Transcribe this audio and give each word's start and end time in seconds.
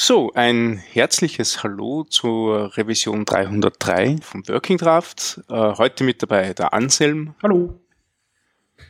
So, 0.00 0.32
ein 0.32 0.76
herzliches 0.76 1.64
Hallo 1.64 2.04
zur 2.04 2.76
Revision 2.76 3.24
303 3.24 4.18
vom 4.22 4.46
Working 4.46 4.78
Draft. 4.78 5.40
Äh, 5.50 5.54
heute 5.54 6.04
mit 6.04 6.22
dabei 6.22 6.54
der 6.54 6.72
Anselm. 6.72 7.34
Hallo. 7.42 7.80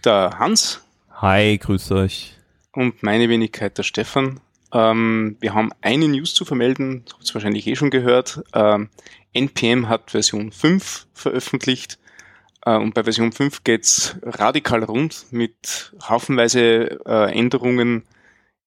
Der 0.05 0.39
Hans. 0.39 0.85
Hi, 1.11 1.57
grüß 1.57 1.93
euch. 1.93 2.37
Und 2.73 3.03
meine 3.03 3.31
Wenigkeit, 3.31 3.79
der 3.79 3.85
Stefan. 3.85 4.41
Ähm, 4.71 5.39
wir 5.41 5.55
haben 5.55 5.71
eine 5.81 6.09
News 6.09 6.35
zu 6.35 6.45
vermelden, 6.45 7.07
habt 7.11 7.27
ihr 7.27 7.34
wahrscheinlich 7.34 7.66
eh 7.66 7.75
schon 7.75 7.88
gehört. 7.88 8.43
Ähm, 8.52 8.90
NPM 9.32 9.88
hat 9.88 10.11
Version 10.11 10.52
5 10.52 11.06
veröffentlicht. 11.14 11.98
Äh, 12.66 12.77
und 12.77 12.93
bei 12.93 13.04
Version 13.04 13.32
5 13.32 13.64
geht's 13.64 14.16
radikal 14.20 14.84
rund 14.84 15.25
mit 15.30 15.95
haufenweise 16.06 17.00
äh, 17.06 17.32
Änderungen 17.32 18.04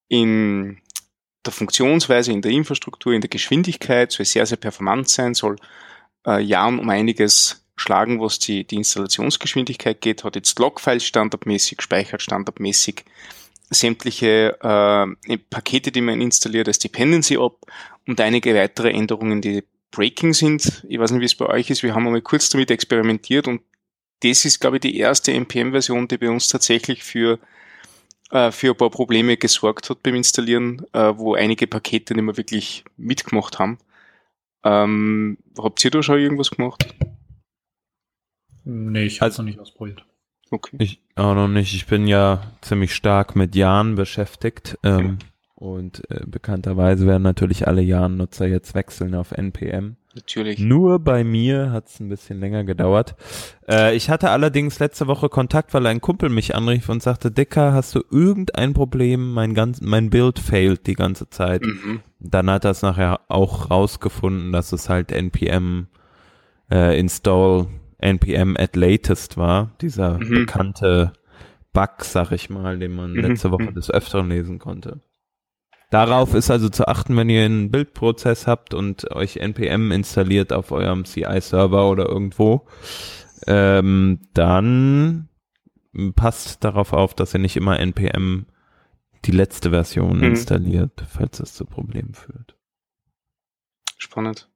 in 0.08 0.82
der 1.46 1.54
Funktionsweise, 1.54 2.32
in 2.32 2.42
der 2.42 2.52
Infrastruktur, 2.52 3.14
in 3.14 3.22
der 3.22 3.30
Geschwindigkeit, 3.30 4.12
soll 4.12 4.26
sehr, 4.26 4.46
sehr 4.46 4.58
performant 4.58 5.10
sein, 5.10 5.34
soll 5.34 5.58
äh, 6.26 6.40
Jahren 6.42 6.80
um 6.80 6.90
einiges 6.90 7.66
schlagen, 7.76 8.22
was 8.22 8.40
die, 8.40 8.64
die 8.66 8.76
Installationsgeschwindigkeit 8.76 10.02
geht, 10.02 10.24
hat 10.24 10.36
jetzt 10.36 10.58
Logfiles 10.60 11.04
standardmäßig, 11.04 11.78
gespeichert 11.78 12.22
standardmäßig, 12.22 13.06
sämtliche 13.70 14.58
äh, 14.62 15.38
Pakete, 15.50 15.92
die 15.92 16.02
man 16.02 16.22
installiert, 16.22 16.68
als 16.68 16.80
Dependency 16.80 17.38
ab 17.38 17.56
und 18.08 18.22
einige 18.22 18.54
weitere 18.54 18.92
Änderungen, 18.92 19.42
die 19.42 19.64
Breaking 19.90 20.34
sind. 20.34 20.86
Ich 20.88 21.00
weiß 21.00 21.12
nicht, 21.12 21.22
wie 21.22 21.26
es 21.26 21.36
bei 21.36 21.48
euch 21.48 21.70
ist. 21.70 21.84
Wir 21.84 21.96
haben 21.96 22.06
einmal 22.06 22.22
kurz 22.22 22.50
damit 22.50 22.72
experimentiert 22.72 23.48
und 23.48 23.62
das 24.22 24.46
ist, 24.46 24.60
glaube 24.60 24.78
ich, 24.78 24.82
die 24.82 24.98
erste 24.98 25.34
NPM-Version, 25.34 26.08
die 26.08 26.18
bei 26.18 26.30
uns 26.30 26.48
tatsächlich 26.48 27.04
für 27.04 27.40
äh, 28.32 28.52
für 28.52 28.72
ein 28.72 28.78
paar 28.78 28.90
Probleme 28.90 29.38
gesorgt 29.38 29.90
hat 29.90 30.04
beim 30.04 30.16
Installieren, 30.16 30.86
äh, 30.94 31.14
wo 31.16 31.36
einige 31.36 31.68
Pakete 31.68 32.14
nicht 32.14 32.24
mehr 32.24 32.38
wirklich 32.38 32.84
mitgemacht 32.98 33.60
haben. 33.60 33.78
Ähm, 34.64 35.38
habt 35.58 35.84
ihr 35.84 35.92
da 35.92 36.04
schon 36.04 36.20
irgendwas 36.20 36.52
gemacht? 36.52 36.94
Nee, 38.64 39.06
ich 39.06 39.22
habe 39.22 39.30
es 39.30 39.34
also, 39.34 39.42
noch 39.42 39.48
nicht 39.48 39.60
ausprobiert. 39.60 40.06
Okay. 40.52 40.78
Ich 40.80 41.02
auch 41.16 41.34
noch 41.34 41.48
nicht. 41.48 41.74
Ich 41.74 41.88
bin 41.88 42.08
ja 42.08 42.52
ziemlich 42.62 42.94
stark 42.94 43.36
mit 43.36 43.56
Jahren 43.56 43.96
beschäftigt. 43.96 44.78
Ähm, 44.84 45.18
okay. 45.18 45.18
Und 45.56 46.10
äh, 46.10 46.24
bekannterweise 46.26 47.06
werden 47.06 47.24
natürlich 47.24 47.68
alle 47.68 47.82
Jahren-Nutzer 47.82 48.48
jetzt 48.48 48.74
wechseln 48.74 49.14
auf 49.16 49.32
NPM. 49.32 49.96
Natürlich. 50.16 50.60
Nur 50.60 51.00
bei 51.00 51.24
mir 51.24 51.72
hat 51.72 51.88
es 51.88 52.00
ein 52.00 52.10
bisschen 52.10 52.40
länger 52.40 52.64
gedauert. 52.64 53.16
Äh, 53.68 53.96
ich 53.96 54.10
hatte 54.10 54.30
allerdings 54.30 54.80
letzte 54.80 55.08
Woche 55.08 55.30
Kontakt, 55.30 55.74
weil 55.74 55.86
ein 55.88 56.02
Kumpel 56.02 56.30
mich 56.30 56.56
anrief 56.56 56.90
und 56.90 57.02
sagte, 57.02 57.32
Dicker, 57.32 57.74
hast 57.74 57.96
du 57.96 58.04
irgendein 58.12 58.74
Problem? 58.74 59.34
Mein, 59.34 59.54
ganz, 59.54 59.80
mein 59.82 60.10
Bild 60.10 60.40
failt 60.40 60.88
die 60.88 60.96
ganze 60.96 61.30
Zeit. 61.30 61.64
Mhm. 61.64 62.02
Dann 62.20 62.50
hat 62.50 62.66
er 62.66 62.72
es 62.72 62.82
nachher 62.82 63.22
auch 63.30 63.72
rausgefunden, 63.72 64.52
dass 64.52 64.74
es 64.74 64.90
halt 64.90 65.12
npm 65.12 65.88
äh, 66.70 67.00
install 67.00 67.68
npm 68.00 68.58
at 68.58 68.76
latest 68.76 69.38
war. 69.38 69.72
Dieser 69.82 70.20
mhm. 70.20 70.30
bekannte 70.30 71.14
Bug, 71.74 72.04
sag 72.04 72.32
ich 72.32 72.50
mal, 72.50 72.78
den 72.80 72.92
man 72.92 73.14
mhm. 73.14 73.20
letzte 73.20 73.52
Woche 73.52 73.72
mhm. 73.72 73.76
des 73.76 73.90
Öfteren 73.90 74.30
lesen 74.30 74.60
konnte. 74.60 75.00
Darauf 75.92 76.34
ist 76.36 76.50
also 76.50 76.70
zu 76.70 76.88
achten, 76.88 77.18
wenn 77.18 77.30
ihr 77.30 77.44
einen 77.44 77.70
Bildprozess 77.70 78.48
habt 78.48 78.74
und 78.74 79.12
euch 79.12 79.36
npm 79.36 79.92
installiert 79.92 80.54
auf 80.54 80.72
eurem 80.72 81.04
CI-Server 81.04 81.90
oder 81.90 82.08
irgendwo, 82.08 82.66
ähm, 83.46 84.22
dann 84.34 85.28
passt 86.16 86.64
darauf 86.64 86.94
auf, 86.94 87.14
dass 87.14 87.34
ihr 87.34 87.42
nicht 87.42 87.58
immer 87.58 87.78
npm 87.78 88.46
die 89.26 89.32
letzte 89.32 89.72
Version 89.72 90.20
mhm. 90.20 90.24
installiert, 90.24 91.04
falls 91.10 91.42
es 91.42 91.54
zu 91.54 91.66
Problemen 91.66 92.14
führt. 92.14 92.56
Spannend. 93.98 94.50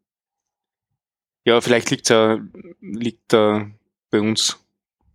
Ja, 1.44 1.59
vielleicht 1.59 1.91
liegt 1.91 2.09
da, 2.09 2.39
liegt 2.80 3.33
da 3.33 3.69
bei 4.09 4.22
uns 4.22 4.66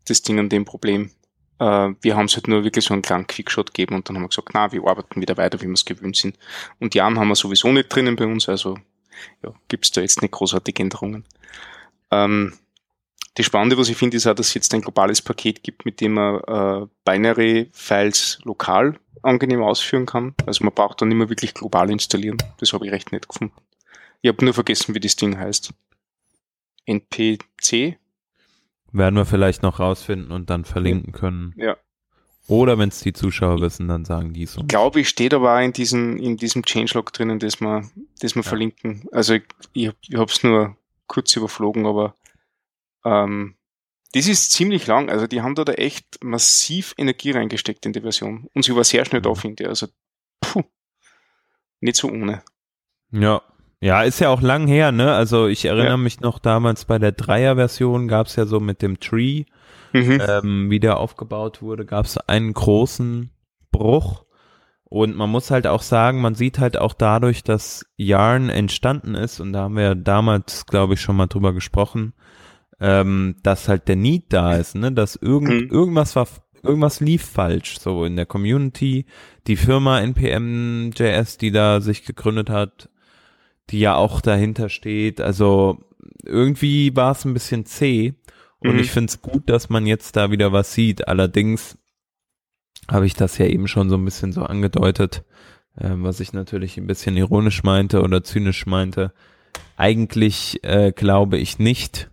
das 0.07 0.21
Ding 0.21 0.39
an 0.39 0.51
dem 0.51 0.67
Problem. 0.67 1.13
Äh, 1.61 1.95
wir 2.01 2.17
haben 2.17 2.25
es 2.25 2.35
halt 2.35 2.49
nur 2.49 2.65
wirklich 2.65 2.87
so 2.87 2.95
einen 2.95 3.03
kleinen 3.03 3.27
Quickshot 3.27 3.73
gegeben 3.73 3.95
und 3.95 4.09
dann 4.09 4.17
haben 4.17 4.25
wir 4.25 4.29
gesagt, 4.29 4.51
na, 4.55 4.73
wir 4.73 4.83
arbeiten 4.85 5.21
wieder 5.21 5.37
weiter, 5.37 5.61
wie 5.61 5.67
wir 5.67 5.75
es 5.75 5.85
gewöhnt 5.85 6.17
sind. 6.17 6.37
Und 6.81 6.95
Jan 6.95 7.19
haben 7.19 7.29
wir 7.29 7.37
sowieso 7.37 7.71
nicht 7.71 7.95
drinnen 7.95 8.17
bei 8.17 8.27
uns, 8.27 8.49
also 8.49 8.79
ja, 9.45 9.53
gibt 9.69 9.85
es 9.85 9.93
da 9.93 10.01
jetzt 10.01 10.23
nicht 10.23 10.33
großartige 10.33 10.83
Änderungen. 10.83 11.25
Ähm, 12.11 12.55
die 13.37 13.45
Spannende, 13.45 13.79
was 13.79 13.89
ich 13.89 13.97
finde, 13.97 14.17
ist 14.17 14.27
auch, 14.27 14.35
dass 14.35 14.49
es 14.49 14.55
jetzt 14.55 14.75
ein 14.75 14.81
globales 14.81 15.23
Paket 15.23 15.63
gibt, 15.63 15.85
mit 15.85 16.01
dem 16.01 16.15
man 16.15 16.41
äh, 16.41 16.87
Binary-Files 17.05 18.41
lokal 18.43 18.99
angenehm 19.23 19.63
ausführen 19.63 20.07
kann. 20.07 20.35
Also 20.47 20.65
man 20.65 20.75
braucht 20.75 21.01
dann 21.01 21.11
mehr 21.11 21.29
wirklich 21.29 21.55
global 21.55 21.91
installieren. 21.91 22.39
Das 22.59 22.73
habe 22.73 22.87
ich 22.87 22.93
recht 22.93 23.13
nett 23.13 23.29
gefunden. 23.29 23.55
Ich 24.23 24.29
habe 24.29 24.45
nur 24.45 24.55
vergessen, 24.55 24.95
wie 24.95 25.01
das 25.01 25.17
Ding 25.17 25.39
heißt. 25.39 25.73
NPC 26.87 27.99
werden 28.93 29.17
wir 29.17 29.25
vielleicht 29.25 29.63
noch 29.63 29.81
rausfinden 29.81 30.33
und 30.33 30.51
dann 30.51 30.65
verlinken 30.65 31.13
können. 31.13 31.55
Ja. 31.57 31.77
Oder 32.47 32.79
wenn 32.79 32.89
es 32.89 33.01
die 33.01 33.13
Zuschauer 33.13 33.61
wissen, 33.61 33.87
dann 33.87 34.05
sagen 34.05 34.33
die 34.33 34.47
so. 34.47 34.63
Ich 34.63 34.67
glaube, 34.67 35.01
ich 35.01 35.09
steht 35.09 35.35
aber 35.35 35.63
in 35.63 35.73
diesem, 35.73 36.17
in 36.17 36.37
diesem 36.37 36.65
Changelog 36.65 37.13
drinnen, 37.13 37.39
das 37.39 37.61
wir, 37.61 37.89
das 38.21 38.35
wir 38.35 38.43
ja. 38.43 38.49
verlinken. 38.49 39.09
Also 39.13 39.35
ich, 39.35 39.45
ich, 39.73 39.93
ich 40.09 40.17
habe 40.17 40.31
es 40.31 40.43
nur 40.43 40.77
kurz 41.07 41.37
überflogen, 41.37 41.87
aber 41.87 42.17
ähm, 43.05 43.55
das 44.13 44.27
ist 44.27 44.51
ziemlich 44.51 44.87
lang. 44.89 45.11
Also 45.11 45.29
die 45.29 45.43
haben 45.43 45.55
da, 45.55 45.65
da 45.65 45.75
echt 45.75 46.23
massiv 46.25 46.95
Energie 46.99 47.31
reingesteckt 47.31 47.87
in 47.87 47.93
die 47.93 48.01
Version. 48.01 48.49
Und 48.53 48.65
sie 48.65 48.75
war 48.75 48.83
sehr 48.83 49.05
schnell 49.05 49.23
da, 49.23 49.33
finde 49.35 49.63
ich. 49.63 49.69
Also 49.69 49.87
puh, 50.41 50.65
nicht 51.81 51.97
so 51.97 52.09
ohne. 52.09 52.43
Ja, 53.13 53.43
ja, 53.81 54.03
ist 54.03 54.21
ja 54.21 54.29
auch 54.29 54.43
lang 54.43 54.67
her, 54.67 54.93
ne? 54.93 55.15
Also 55.15 55.47
ich 55.47 55.65
erinnere 55.65 55.89
ja. 55.89 55.97
mich 55.97 56.21
noch 56.21 56.39
damals 56.39 56.85
bei 56.85 56.99
der 56.99 57.13
Dreier-Version 57.13 58.09
gab's 58.09 58.37
ja 58.37 58.45
so 58.45 58.61
mit 58.61 58.83
dem 58.83 59.01
Tree, 59.01 59.45
mhm. 59.93 60.21
ähm, 60.29 60.71
wie 60.71 60.81
der 60.81 60.99
aufgebaut 60.99 61.63
wurde, 61.63 61.87
gab's 61.87 62.19
einen 62.19 62.53
großen 62.53 63.31
Bruch. 63.73 64.25
Und 64.85 65.17
man 65.17 65.31
muss 65.31 65.51
halt 65.51 65.67
auch 65.67 65.83
sagen, 65.83 66.21
man 66.21 66.35
sieht 66.35 66.59
halt 66.59 66.77
auch 66.77 66.95
dadurch, 66.95 67.45
dass 67.45 67.87
Yarn 67.97 68.51
entstanden 68.51 69.15
ist, 69.15 69.41
und 69.41 69.53
da 69.53 69.63
haben 69.63 69.77
wir 69.77 69.95
damals, 69.95 70.67
glaube 70.67 70.95
ich, 70.95 71.01
schon 71.01 71.17
mal 71.17 71.29
drüber 71.29 71.53
gesprochen, 71.55 72.13
ähm, 72.81 73.37
dass 73.43 73.69
halt 73.69 73.89
der 73.89 73.97
Need 73.97 74.33
da 74.33 74.57
ist, 74.57 74.75
ne? 74.75 74.93
Dass 74.93 75.17
irgend, 75.17 75.49
mhm. 75.49 75.69
irgendwas 75.71 76.17
war, 76.17 76.27
irgendwas 76.63 77.01
lief 77.01 77.25
falsch, 77.25 77.79
so 77.79 78.05
in 78.05 78.17
der 78.17 78.27
Community. 78.27 79.07
Die 79.47 79.57
Firma 79.57 80.01
NPM.js, 80.01 81.39
die 81.39 81.53
da 81.53 81.81
sich 81.81 82.05
gegründet 82.05 82.51
hat, 82.51 82.91
die 83.71 83.81
ja 83.81 83.95
auch 83.95 84.21
dahinter 84.21 84.69
steht. 84.69 85.21
Also 85.21 85.79
irgendwie 86.25 86.95
war 86.97 87.13
es 87.13 87.25
ein 87.25 87.35
bisschen 87.35 87.67
zäh 87.67 88.15
und 88.59 88.75
mhm. 88.75 88.79
ich 88.81 88.91
finde 88.91 89.11
es 89.11 89.23
gut, 89.23 89.49
dass 89.49 89.69
man 89.69 89.87
jetzt 89.87 90.17
da 90.17 90.31
wieder 90.31 90.53
was 90.53 90.75
sieht. 90.75 91.09
Allerdings 91.09 91.79
habe 92.89 93.07
ich 93.07 93.15
das 93.15 93.39
ja 93.39 93.47
eben 93.47 93.69
schon 93.69 93.89
so 93.89 93.97
ein 93.97 94.05
bisschen 94.05 94.33
so 94.33 94.43
angedeutet, 94.43 95.25
äh, 95.77 95.91
was 95.93 96.21
ich 96.21 96.33
natürlich 96.33 96.77
ein 96.77 96.87
bisschen 96.87 97.17
ironisch 97.17 97.63
meinte 97.63 98.03
oder 98.03 98.23
zynisch 98.23 98.67
meinte. 98.67 99.13
Eigentlich 99.77 100.63
äh, 100.63 100.93
glaube 100.93 101.39
ich 101.39 101.59
nicht, 101.59 102.11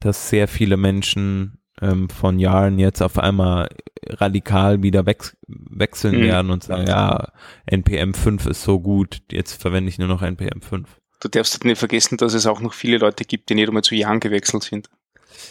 dass 0.00 0.30
sehr 0.30 0.48
viele 0.48 0.76
Menschen 0.76 1.58
ähm, 1.82 2.08
von 2.08 2.38
Jahren 2.38 2.78
jetzt 2.78 3.02
auf 3.02 3.18
einmal 3.18 3.68
radikal 4.06 4.82
wieder 4.82 5.04
wech 5.04 5.36
wechseln 5.46 6.16
mhm. 6.16 6.22
werden 6.22 6.50
und 6.50 6.64
sagen, 6.64 6.86
ja, 6.86 7.32
NPM 7.66 8.14
5 8.14 8.46
ist 8.46 8.62
so 8.62 8.80
gut, 8.80 9.20
jetzt 9.30 9.60
verwende 9.60 9.90
ich 9.90 9.98
nur 9.98 10.08
noch 10.08 10.22
NPM 10.22 10.62
5. 10.62 10.88
Du 11.20 11.28
darfst 11.28 11.54
halt 11.54 11.64
nicht 11.64 11.78
vergessen, 11.78 12.16
dass 12.16 12.34
es 12.34 12.46
auch 12.46 12.60
noch 12.60 12.72
viele 12.72 12.98
Leute 12.98 13.24
gibt, 13.24 13.48
die 13.50 13.54
nicht 13.54 13.68
einmal 13.68 13.82
zu 13.82 13.94
Jahren 13.94 14.20
gewechselt 14.20 14.62
sind. 14.62 14.88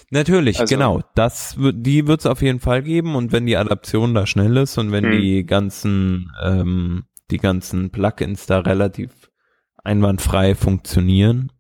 Natürlich, 0.09 0.59
also, 0.59 0.73
genau. 0.73 1.01
Das 1.15 1.55
die 1.57 2.07
wird 2.07 2.21
es 2.21 2.25
auf 2.25 2.41
jeden 2.41 2.59
Fall 2.59 2.83
geben 2.83 3.15
und 3.15 3.31
wenn 3.31 3.45
die 3.45 3.57
Adaption 3.57 4.13
da 4.13 4.25
schnell 4.25 4.57
ist 4.57 4.77
und 4.77 4.91
wenn 4.91 5.05
mhm. 5.05 5.21
die 5.21 5.45
ganzen 5.45 6.31
ähm, 6.43 7.05
die 7.29 7.37
ganzen 7.37 7.89
Plugins 7.89 8.45
da 8.45 8.59
relativ 8.59 9.31
einwandfrei 9.83 10.55
funktionieren, 10.55 11.51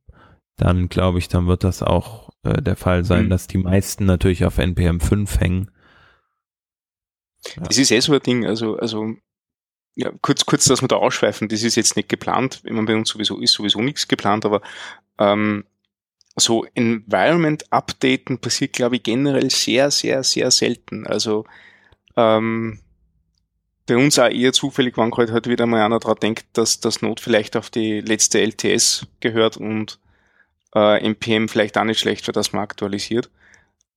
dann 0.57 0.89
glaube 0.89 1.17
ich, 1.19 1.27
dann 1.27 1.47
wird 1.47 1.63
das 1.63 1.81
auch 1.81 2.30
äh, 2.43 2.61
der 2.61 2.75
Fall 2.75 3.03
sein, 3.03 3.25
mhm. 3.25 3.29
dass 3.29 3.47
die 3.47 3.57
meisten 3.57 4.05
natürlich 4.05 4.45
auf 4.45 4.57
NPM 4.57 4.99
5 4.99 5.39
hängen. 5.39 5.71
Ja. 7.55 7.63
Das 7.63 7.77
ist 7.77 7.91
eh 7.91 7.99
so 7.99 8.13
ein 8.13 8.21
Ding, 8.21 8.45
also, 8.45 8.77
also, 8.77 9.15
ja, 9.95 10.11
kurz, 10.21 10.45
kurz, 10.45 10.65
dass 10.65 10.81
wir 10.81 10.87
da 10.87 10.97
ausschweifen, 10.97 11.49
das 11.49 11.63
ist 11.63 11.75
jetzt 11.75 11.95
nicht 11.95 12.09
geplant, 12.09 12.61
wenn 12.63 12.75
man 12.75 12.85
bei 12.85 12.95
uns 12.95 13.09
sowieso 13.09 13.39
ist, 13.39 13.53
sowieso 13.53 13.81
nichts 13.81 14.07
geplant, 14.07 14.45
aber 14.45 14.61
ähm, 15.17 15.65
so 16.35 16.65
Environment 16.75 17.71
Updaten 17.71 18.39
passiert, 18.39 18.73
glaube 18.73 18.95
ich, 18.97 19.03
generell 19.03 19.49
sehr, 19.49 19.91
sehr, 19.91 20.23
sehr 20.23 20.49
selten. 20.51 21.05
Also 21.05 21.45
ähm, 22.15 22.79
bei 23.85 23.97
uns 23.97 24.17
auch 24.17 24.29
eher 24.29 24.53
zufällig, 24.53 24.97
wann 24.97 25.11
heute 25.11 25.33
halt 25.33 25.47
wieder 25.47 25.65
mal 25.65 25.83
einer 25.83 25.99
dran 25.99 26.17
denkt, 26.21 26.45
dass 26.53 26.79
das 26.79 27.01
Not 27.01 27.19
vielleicht 27.19 27.57
auf 27.57 27.69
die 27.69 27.99
letzte 27.99 28.39
LTS 28.39 29.07
gehört 29.19 29.57
und 29.57 29.99
äh, 30.75 31.03
NPM 31.03 31.47
vielleicht 31.47 31.77
auch 31.77 31.83
nicht 31.83 31.99
schlecht, 31.99 32.27
weil 32.27 32.33
das 32.33 32.53
man 32.53 32.63
aktualisiert. 32.63 33.29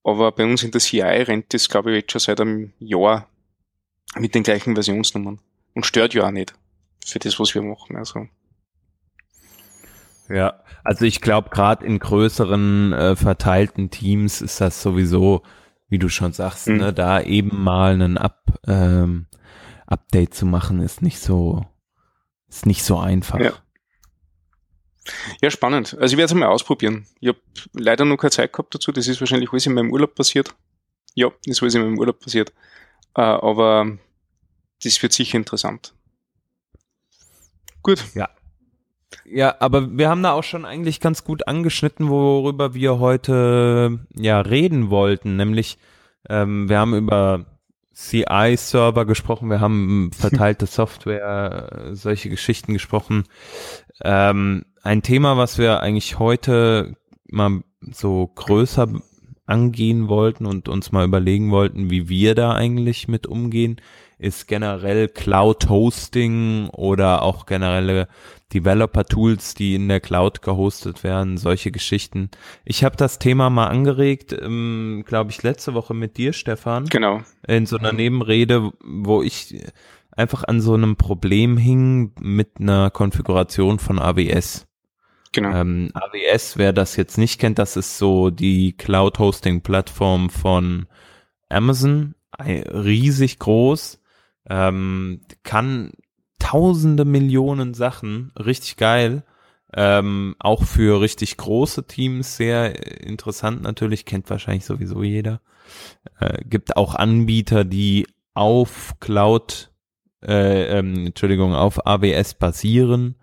Aber 0.03 0.31
bei 0.31 0.43
uns 0.43 0.63
in 0.63 0.71
der 0.71 0.81
CI 0.81 1.01
rennt 1.01 1.53
das, 1.53 1.69
glaube 1.69 1.91
ich, 1.91 2.01
jetzt 2.01 2.11
schon 2.11 2.19
seit 2.19 2.41
einem 2.41 2.73
Jahr 2.79 3.27
mit 4.15 4.35
den 4.35 4.43
gleichen 4.43 4.75
Versionsnummern. 4.75 5.39
Und 5.73 5.85
stört 5.85 6.13
ja 6.13 6.27
auch 6.27 6.31
nicht 6.31 6.53
für 7.05 7.19
das, 7.19 7.39
was 7.39 7.53
wir 7.55 7.61
machen. 7.61 7.95
Also 7.95 8.27
Ja, 10.29 10.61
also 10.83 11.05
ich 11.05 11.21
glaube, 11.21 11.49
gerade 11.49 11.85
in 11.85 11.99
größeren 11.99 12.93
äh, 12.93 13.15
verteilten 13.15 13.89
Teams 13.89 14.41
ist 14.41 14.61
das 14.61 14.81
sowieso, 14.81 15.41
wie 15.89 15.99
du 15.99 16.09
schon 16.09 16.33
sagst, 16.33 16.67
mhm. 16.67 16.77
ne, 16.77 16.93
da 16.93 17.21
eben 17.21 17.63
mal 17.63 17.93
einen 17.93 18.17
Up, 18.17 18.59
ähm, 18.67 19.27
Update 19.87 20.33
zu 20.33 20.45
machen, 20.45 20.81
ist 20.81 21.01
nicht 21.01 21.19
so, 21.19 21.65
ist 22.47 22.65
nicht 22.65 22.83
so 22.83 22.97
einfach. 22.97 23.39
Ja. 23.39 23.53
Ja, 25.41 25.51
spannend. 25.51 25.95
Also 25.99 26.13
ich 26.13 26.17
werde 26.17 26.33
es 26.33 26.33
mal 26.33 26.47
ausprobieren. 26.47 27.05
Ich 27.19 27.29
habe 27.29 27.39
leider 27.73 28.05
noch 28.05 28.17
keine 28.17 28.31
Zeit 28.31 28.53
gehabt 28.53 28.73
dazu. 28.73 28.91
Das 28.91 29.07
ist 29.07 29.19
wahrscheinlich 29.19 29.51
alles 29.51 29.65
in 29.65 29.73
meinem 29.73 29.91
Urlaub 29.91 30.15
passiert. 30.15 30.55
Ja, 31.13 31.29
das 31.45 31.57
ist 31.57 31.61
alles 31.61 31.75
in 31.75 31.81
meinem 31.81 31.99
Urlaub 31.99 32.19
passiert. 32.19 32.51
Äh, 33.15 33.21
aber 33.21 33.97
das 34.83 35.01
wird 35.01 35.13
sicher 35.13 35.37
interessant. 35.37 35.93
Gut. 37.81 38.03
Ja. 38.15 38.29
Ja, 39.23 39.55
aber 39.59 39.97
wir 39.97 40.09
haben 40.09 40.23
da 40.23 40.33
auch 40.33 40.43
schon 40.43 40.65
eigentlich 40.65 40.99
ganz 40.99 41.23
gut 41.23 41.47
angeschnitten, 41.47 42.09
worüber 42.09 42.73
wir 42.73 42.99
heute 42.99 43.99
ja 44.15 44.41
reden 44.41 44.89
wollten. 44.89 45.35
Nämlich, 45.35 45.77
ähm, 46.29 46.67
wir 46.67 46.79
haben 46.79 46.95
über 46.95 47.45
CI-Server 47.95 49.05
gesprochen, 49.05 49.49
wir 49.49 49.61
haben 49.61 50.11
verteilte 50.11 50.65
Software, 50.67 51.91
solche 51.93 52.29
Geschichten 52.29 52.73
gesprochen. 52.73 53.23
Ähm, 54.03 54.65
ein 54.83 55.01
Thema, 55.01 55.37
was 55.37 55.57
wir 55.57 55.81
eigentlich 55.81 56.19
heute 56.19 56.95
mal 57.27 57.63
so 57.79 58.27
größer 58.27 58.87
angehen 59.45 60.07
wollten 60.07 60.45
und 60.45 60.69
uns 60.69 60.91
mal 60.91 61.05
überlegen 61.05 61.51
wollten, 61.51 61.89
wie 61.89 62.09
wir 62.09 62.35
da 62.35 62.53
eigentlich 62.53 63.07
mit 63.07 63.27
umgehen, 63.27 63.79
ist 64.17 64.47
generell 64.47 65.07
Cloud 65.09 65.69
Hosting 65.69 66.69
oder 66.69 67.21
auch 67.21 67.45
generelle 67.45 68.07
Developer 68.53 69.03
Tools, 69.05 69.53
die 69.53 69.75
in 69.75 69.87
der 69.87 69.99
Cloud 69.99 70.41
gehostet 70.41 71.03
werden, 71.03 71.37
solche 71.37 71.71
Geschichten. 71.71 72.29
Ich 72.63 72.83
habe 72.83 72.95
das 72.95 73.19
Thema 73.19 73.49
mal 73.49 73.67
angeregt, 73.67 74.33
ähm, 74.39 75.03
glaube 75.05 75.31
ich, 75.31 75.43
letzte 75.43 75.73
Woche 75.73 75.93
mit 75.93 76.17
dir, 76.17 76.31
Stefan. 76.31 76.85
Genau. 76.85 77.21
In 77.47 77.65
so 77.65 77.77
einer 77.77 77.91
Nebenrede, 77.91 78.71
wo 78.83 79.21
ich 79.21 79.55
einfach 80.11 80.43
an 80.45 80.61
so 80.61 80.73
einem 80.73 80.95
Problem 80.95 81.57
hing 81.57 82.13
mit 82.19 82.59
einer 82.59 82.89
Konfiguration 82.91 83.79
von 83.79 83.99
AWS. 83.99 84.65
Genau. 85.35 85.53
Ähm, 85.53 85.91
AWS, 85.93 86.57
wer 86.57 86.71
das 86.71 86.95
jetzt 86.95 87.17
nicht 87.17 87.39
kennt, 87.39 87.59
das 87.59 87.75
ist 87.75 87.97
so 87.97 88.29
die 88.29 88.71
Cloud-Hosting-Plattform 88.71 90.29
von 90.29 90.87
Amazon, 91.49 92.15
riesig 92.39 93.37
groß, 93.39 94.01
ähm, 94.49 95.21
kann 95.43 95.91
tausende 96.39 97.03
Millionen 97.03 97.73
Sachen, 97.73 98.31
richtig 98.37 98.77
geil, 98.77 99.23
ähm, 99.73 100.35
auch 100.39 100.63
für 100.63 101.01
richtig 101.01 101.35
große 101.35 101.85
Teams 101.85 102.37
sehr 102.37 103.03
interessant 103.03 103.61
natürlich, 103.61 104.05
kennt 104.05 104.29
wahrscheinlich 104.29 104.63
sowieso 104.63 105.03
jeder. 105.03 105.41
Äh, 106.19 106.45
gibt 106.45 106.77
auch 106.77 106.95
Anbieter, 106.95 107.65
die 107.65 108.07
auf 108.33 108.95
Cloud, 109.01 109.73
äh, 110.23 110.77
ähm, 110.79 111.07
Entschuldigung, 111.07 111.53
auf 111.53 111.85
AWS 111.85 112.35
basieren. 112.35 113.15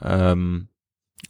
Ähm, 0.00 0.67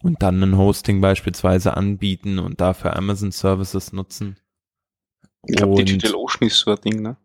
und 0.03 0.23
dann 0.23 0.43
ein 0.43 0.57
Hosting 0.57 1.01
beispielsweise 1.01 1.77
anbieten 1.77 2.39
und 2.39 2.61
dafür 2.61 2.97
Amazon 2.97 3.33
Services 3.33 3.93
nutzen. 3.93 4.37
Ich 5.47 5.57
glaube, 5.57 5.83
DigitalOcean 5.83 6.49
ist 6.49 6.59
so 6.59 6.73
ein 6.73 6.81
Ding, 6.85 7.03
ne? 7.03 7.17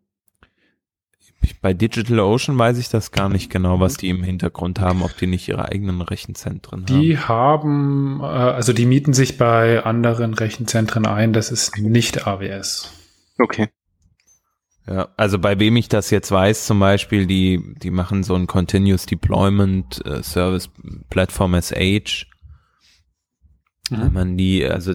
Bei 1.61 1.73
DigitalOcean 1.73 2.57
weiß 2.57 2.77
ich 2.77 2.89
das 2.89 3.11
gar 3.11 3.27
nicht 3.27 3.49
genau, 3.49 3.79
was 3.79 3.97
die 3.97 4.09
im 4.09 4.23
Hintergrund 4.23 4.79
haben, 4.79 5.01
ob 5.03 5.17
die 5.17 5.27
nicht 5.27 5.47
ihre 5.47 5.69
eigenen 5.69 6.01
Rechenzentren 6.01 6.85
haben. 6.85 7.01
Die 7.01 7.17
haben, 7.17 8.19
äh, 8.21 8.25
also 8.25 8.71
die 8.71 8.85
mieten 8.85 9.13
sich 9.13 9.37
bei 9.37 9.83
anderen 9.83 10.33
Rechenzentren 10.33 11.05
ein, 11.05 11.33
das 11.33 11.51
ist 11.51 11.77
nicht 11.77 12.27
AWS. 12.27 12.93
Okay. 13.39 13.69
Ja, 14.87 15.09
also 15.15 15.39
bei 15.39 15.59
wem 15.59 15.77
ich 15.77 15.87
das 15.87 16.09
jetzt 16.11 16.31
weiß, 16.31 16.65
zum 16.65 16.79
Beispiel, 16.79 17.25
die, 17.25 17.61
die 17.77 17.91
machen 17.91 18.23
so 18.23 18.35
ein 18.35 18.47
Continuous 18.47 19.05
Deployment 19.05 20.05
äh, 20.05 20.23
Service 20.23 20.69
Platform 21.09 21.53
as 21.55 21.73
Age 21.73 22.27
Mhm. 23.89 24.13
Man 24.13 24.37
die, 24.37 24.65
also 24.65 24.93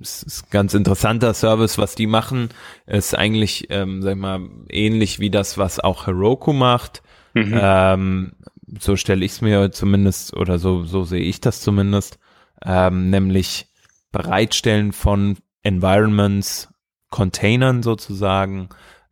es 0.00 0.22
ist 0.22 0.44
ein 0.44 0.50
ganz 0.50 0.74
interessanter 0.74 1.32
Service, 1.34 1.78
was 1.78 1.94
die 1.94 2.06
machen, 2.06 2.50
ist 2.86 3.16
eigentlich, 3.16 3.68
ähm, 3.70 4.02
sag 4.02 4.12
ich 4.12 4.18
mal, 4.18 4.40
ähnlich 4.68 5.20
wie 5.20 5.30
das, 5.30 5.56
was 5.56 5.80
auch 5.80 6.06
Heroku 6.06 6.52
macht. 6.52 7.02
Mhm. 7.32 7.58
Ähm, 7.58 8.32
so 8.78 8.96
stelle 8.96 9.24
ich 9.24 9.32
es 9.32 9.40
mir 9.40 9.72
zumindest 9.72 10.34
oder 10.36 10.58
so, 10.58 10.84
so 10.84 11.04
sehe 11.04 11.22
ich 11.22 11.40
das 11.40 11.60
zumindest, 11.60 12.18
ähm, 12.64 13.10
nämlich 13.10 13.68
Bereitstellen 14.12 14.92
von 14.92 15.38
Environments, 15.62 16.68
Containern 17.10 17.82
sozusagen, 17.82 18.68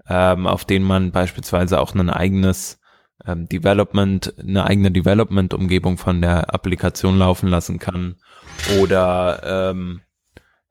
ähm, 0.08 0.46
auf 0.46 0.64
denen 0.64 0.84
man 0.84 1.12
beispielsweise 1.12 1.80
auch 1.80 1.94
ein 1.94 2.10
eigenes 2.10 2.80
ähm, 3.24 3.48
Development, 3.48 4.34
eine 4.38 4.64
eigene 4.64 4.90
Development-Umgebung 4.90 5.96
von 5.96 6.20
der 6.20 6.52
Applikation 6.54 7.18
laufen 7.18 7.48
lassen 7.48 7.78
kann 7.78 8.16
oder 8.80 9.70
ähm, 9.70 10.00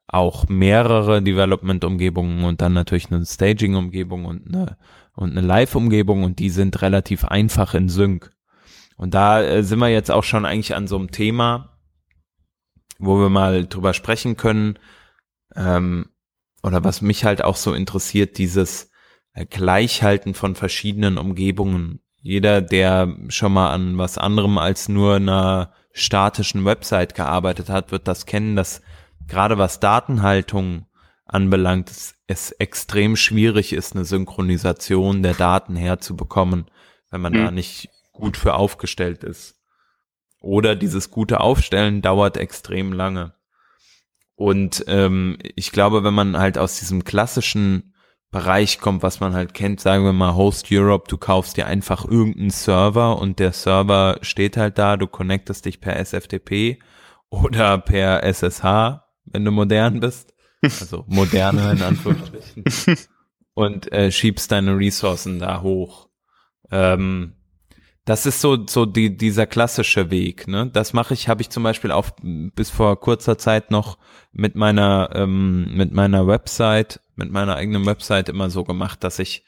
auch 0.07 0.50
mehrere 0.50 1.22
Development-Umgebungen 1.22 2.44
und 2.44 2.62
dann 2.62 2.74
natürlich 2.74 3.12
eine 3.12 3.25
Staging-Umgebung 3.25 4.25
und 4.25 4.48
eine, 4.48 4.78
und 5.16 5.31
eine 5.31 5.42
Live-Umgebung 5.42 6.24
und 6.24 6.39
die 6.39 6.50
sind 6.50 6.81
relativ 6.81 7.24
einfach 7.25 7.74
in 7.74 7.88
Sync. 7.88 8.31
Und 8.98 9.13
da 9.13 9.42
äh, 9.42 9.63
sind 9.63 9.80
wir 9.80 9.88
jetzt 9.88 10.12
auch 10.12 10.24
schon 10.24 10.45
eigentlich 10.45 10.75
an 10.75 10.88
so 10.88 10.98
einem 10.98 11.12
Thema, 11.12 11.78
wo 13.00 13.19
wir 13.19 13.30
mal 13.30 13.66
drüber 13.66 13.94
sprechen 13.94 14.36
können, 14.36 14.77
ähm, 15.56 16.07
oder 16.62 16.84
was 16.84 17.01
mich 17.01 17.25
halt 17.25 17.44
auch 17.44 17.56
so 17.56 17.74
interessiert, 17.74 18.38
dieses 18.38 18.92
äh, 19.34 19.45
Gleichhalten 19.45 20.34
von 20.34 20.56
verschiedenen 20.56 21.18
Umgebungen. 21.18 22.01
Jeder, 22.22 22.62
der 22.62 23.16
schon 23.30 23.54
mal 23.54 23.72
an 23.72 23.98
was 23.98 24.18
anderem 24.18 24.57
als 24.57 24.89
nur 24.89 25.16
einer 25.16 25.74
statischen 25.94 26.66
Website 26.66 27.16
gearbeitet 27.16 27.70
hat, 27.70 27.92
wird 27.92 28.08
das 28.08 28.26
kennen, 28.26 28.56
dass 28.56 28.82
gerade 29.28 29.58
was 29.58 29.80
Datenhaltung 29.80 30.86
anbelangt, 31.26 31.90
es, 31.90 32.16
es 32.28 32.52
extrem 32.52 33.16
schwierig 33.16 33.74
ist, 33.74 33.96
eine 33.96 34.06
Synchronisation 34.06 35.24
der 35.24 35.34
Daten 35.34 35.76
herzubekommen, 35.76 36.66
wenn 37.10 37.22
man 37.22 37.34
mhm. 37.34 37.38
da 37.38 37.52
nicht 37.52 37.90
gut 38.12 38.38
für 38.38 38.54
aufgestellt 38.54 39.24
ist. 39.24 39.56
Oder 40.42 40.76
dieses 40.76 41.12
gute 41.12 41.40
Aufstellen 41.40 42.02
dauert 42.02 42.36
extrem 42.38 42.94
lange. 42.94 43.34
Und 44.36 44.84
ähm, 44.88 45.38
ich 45.56 45.72
glaube, 45.72 46.04
wenn 46.04 46.15
man 46.15 46.38
halt 46.38 46.58
aus 46.58 46.80
diesem 46.80 47.04
klassischen 47.04 47.90
Bereich 48.32 48.80
kommt, 48.80 49.04
was 49.04 49.20
man 49.20 49.34
halt 49.34 49.54
kennt, 49.54 49.82
sagen 49.82 50.06
wir 50.06 50.14
mal 50.14 50.36
Host 50.36 50.68
Europe, 50.72 51.06
du 51.10 51.18
kaufst 51.18 51.58
dir 51.58 51.68
einfach 51.68 52.06
irgendeinen 52.06 52.50
Server 52.50 53.20
und 53.20 53.40
der 53.40 53.52
Server 53.52 54.20
steht 54.22 54.56
halt 54.56 54.78
da, 54.78 54.96
du 54.96 55.08
connectest 55.08 55.66
dich 55.66 55.82
per 55.82 55.98
SFTP 55.98 56.80
oder 57.30 57.78
per 57.78 58.24
SSH, 58.24 59.04
wenn 59.26 59.44
du 59.44 59.52
modern 59.52 60.00
bist, 60.00 60.34
also 60.62 61.04
moderne 61.08 61.74
in 61.74 61.82
Anführungsstrichen, 61.82 62.64
und 63.54 63.92
äh, 63.92 64.12
schiebst 64.12 64.50
deine 64.50 64.78
Ressourcen 64.78 65.40
da 65.40 65.62
hoch. 65.62 66.08
Ähm, 66.72 67.36
das 68.06 68.26
ist 68.26 68.42
so 68.42 68.66
so 68.66 68.86
die 68.86 69.16
dieser 69.16 69.46
klassische 69.46 70.10
Weg. 70.10 70.48
Ne, 70.48 70.70
das 70.72 70.94
mache 70.94 71.14
ich, 71.14 71.28
habe 71.28 71.42
ich 71.42 71.50
zum 71.50 71.64
Beispiel 71.64 71.92
auch 71.92 72.10
bis 72.22 72.70
vor 72.70 73.00
kurzer 73.00 73.38
Zeit 73.38 73.72
noch 73.72 73.98
mit 74.32 74.56
meiner 74.56 75.10
ähm, 75.14 75.76
mit 75.76 75.92
meiner 75.92 76.26
Website 76.28 77.00
mit 77.22 77.32
meiner 77.32 77.56
eigenen 77.56 77.86
Website 77.86 78.30
immer 78.30 78.50
so 78.50 78.63
gemacht, 78.63 79.04
dass 79.04 79.20
ich 79.20 79.46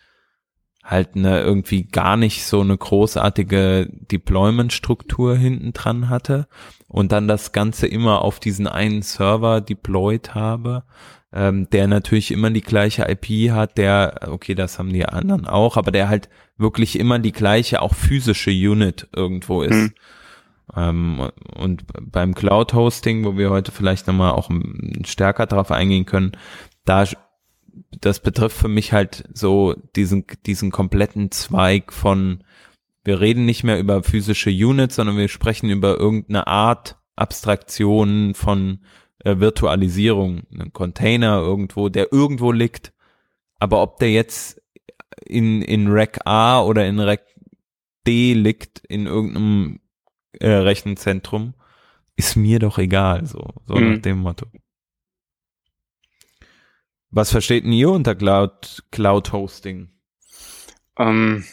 halt 0.83 1.15
eine 1.15 1.41
irgendwie 1.41 1.83
gar 1.83 2.17
nicht 2.17 2.45
so 2.45 2.59
eine 2.59 2.77
großartige 2.77 3.87
Deployment-Struktur 3.89 5.37
hinten 5.37 5.71
dran 5.71 6.09
hatte 6.09 6.47
und 6.87 7.11
dann 7.11 7.27
das 7.27 7.53
Ganze 7.53 7.87
immer 7.87 8.21
auf 8.21 8.39
diesen 8.39 8.67
einen 8.67 9.01
Server 9.01 9.61
deployed 9.61 10.35
habe, 10.35 10.83
ähm, 11.31 11.69
der 11.69 11.87
natürlich 11.87 12.31
immer 12.31 12.49
die 12.49 12.61
gleiche 12.61 13.07
IP 13.09 13.51
hat, 13.51 13.77
der, 13.77 14.27
okay, 14.27 14.55
das 14.55 14.77
haben 14.77 14.91
die 14.91 15.05
anderen 15.05 15.47
auch, 15.47 15.77
aber 15.77 15.91
der 15.91 16.09
halt 16.09 16.29
wirklich 16.57 16.99
immer 16.99 17.17
die 17.17 17.31
gleiche, 17.31 17.81
auch 17.81 17.95
physische 17.95 18.51
Unit 18.51 19.07
irgendwo 19.15 19.61
ist. 19.63 19.73
Mhm. 19.73 19.93
Ähm, 20.75 21.31
und 21.55 21.85
beim 22.01 22.35
Cloud-Hosting, 22.35 23.23
wo 23.23 23.37
wir 23.37 23.49
heute 23.49 23.71
vielleicht 23.71 24.07
nochmal 24.07 24.33
auch 24.33 24.49
stärker 25.05 25.45
darauf 25.45 25.71
eingehen 25.71 26.05
können, 26.05 26.33
da 26.85 27.05
das 28.01 28.19
betrifft 28.19 28.57
für 28.57 28.67
mich 28.67 28.93
halt 28.93 29.23
so 29.33 29.75
diesen, 29.95 30.25
diesen 30.45 30.71
kompletten 30.71 31.31
Zweig 31.31 31.93
von, 31.93 32.43
wir 33.03 33.19
reden 33.19 33.45
nicht 33.45 33.63
mehr 33.63 33.79
über 33.79 34.03
physische 34.03 34.49
Units, 34.49 34.95
sondern 34.95 35.17
wir 35.17 35.27
sprechen 35.27 35.69
über 35.69 35.97
irgendeine 35.97 36.47
Art 36.47 36.97
Abstraktion 37.15 38.33
von 38.33 38.79
äh, 39.23 39.39
Virtualisierung. 39.39 40.43
Ein 40.53 40.73
Container 40.73 41.39
irgendwo, 41.39 41.89
der 41.89 42.11
irgendwo 42.11 42.51
liegt. 42.51 42.93
Aber 43.59 43.81
ob 43.81 43.99
der 43.99 44.11
jetzt 44.11 44.61
in, 45.25 45.61
in 45.61 45.87
Rack 45.87 46.21
A 46.25 46.61
oder 46.61 46.85
in 46.87 46.99
Rack 46.99 47.23
D 48.05 48.33
liegt, 48.33 48.79
in 48.79 49.05
irgendeinem 49.05 49.79
äh, 50.39 50.49
Rechenzentrum, 50.49 51.53
ist 52.15 52.35
mir 52.35 52.59
doch 52.59 52.77
egal, 52.77 53.25
so, 53.25 53.53
so 53.65 53.75
mhm. 53.75 53.93
nach 53.93 54.01
dem 54.01 54.19
Motto. 54.19 54.47
Was 57.15 57.29
versteht 57.29 57.63
denn 57.63 57.71
ihr 57.71 57.91
unter 57.91 58.15
Cloud, 58.15 58.83
Cloud 58.89 59.31
Hosting? 59.33 59.91
Ähm, 60.97 61.45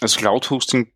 also 0.00 0.18
Cloud 0.18 0.48
Hosting 0.48 0.90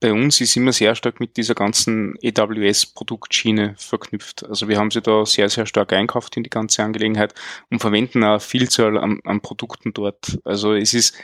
bei 0.00 0.12
uns 0.12 0.40
ist 0.40 0.56
immer 0.56 0.72
sehr 0.72 0.96
stark 0.96 1.20
mit 1.20 1.36
dieser 1.36 1.54
ganzen 1.54 2.14
AWS-Produktschiene 2.22 3.76
verknüpft. 3.78 4.44
Also 4.44 4.66
wir 4.66 4.78
haben 4.78 4.90
sie 4.90 5.00
da 5.02 5.24
sehr, 5.24 5.48
sehr 5.48 5.66
stark 5.66 5.92
einkauft 5.92 6.36
in 6.36 6.42
die 6.42 6.50
ganze 6.50 6.82
Angelegenheit 6.82 7.32
und 7.70 7.78
verwenden 7.78 8.24
eine 8.24 8.40
Vielzahl 8.40 8.98
an, 8.98 9.20
an 9.24 9.40
Produkten 9.40 9.94
dort. 9.94 10.40
Also 10.44 10.74
es 10.74 10.92
ist, 10.92 11.14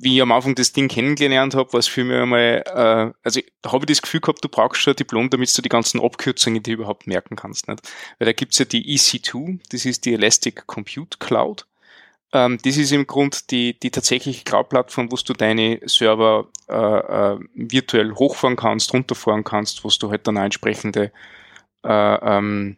wie 0.00 0.16
ich 0.16 0.22
am 0.22 0.32
Anfang 0.32 0.54
das 0.54 0.72
Ding 0.72 0.88
kennengelernt 0.88 1.54
habe, 1.54 1.72
was 1.72 1.88
für 1.88 2.04
mich 2.04 2.16
einmal, 2.16 2.62
äh, 2.66 3.12
also 3.22 3.40
habe 3.66 3.84
ich 3.84 3.86
das 3.86 4.02
Gefühl 4.02 4.20
gehabt, 4.20 4.44
du 4.44 4.48
brauchst 4.48 4.80
schon 4.80 4.92
ein 4.92 4.96
Diplom, 4.96 5.28
damit 5.30 5.56
du 5.56 5.62
die 5.62 5.68
ganzen 5.68 6.00
Abkürzungen 6.00 6.62
die 6.62 6.72
überhaupt 6.72 7.06
merken 7.06 7.36
kannst. 7.36 7.68
Nicht? 7.68 7.80
Weil 8.18 8.26
da 8.26 8.32
gibt's 8.32 8.58
ja 8.58 8.64
die 8.64 8.96
EC2, 8.96 9.60
das 9.70 9.84
ist 9.84 10.04
die 10.04 10.14
Elastic 10.14 10.66
Compute 10.66 11.18
Cloud. 11.18 11.66
Ähm, 12.32 12.58
das 12.62 12.76
ist 12.76 12.92
im 12.92 13.06
Grund 13.06 13.50
die, 13.50 13.78
die 13.78 13.90
tatsächliche 13.90 14.44
Cloud-Plattform, 14.44 15.10
wo 15.10 15.16
du 15.16 15.32
deine 15.32 15.80
Server 15.86 16.48
äh, 16.68 16.74
äh, 16.74 17.38
virtuell 17.54 18.12
hochfahren 18.14 18.56
kannst, 18.56 18.92
runterfahren 18.92 19.44
kannst, 19.44 19.84
wo 19.84 19.88
du 19.88 20.10
halt 20.10 20.26
dann 20.26 20.36
entsprechende 20.36 21.10
äh, 21.84 22.36
ähm, 22.38 22.76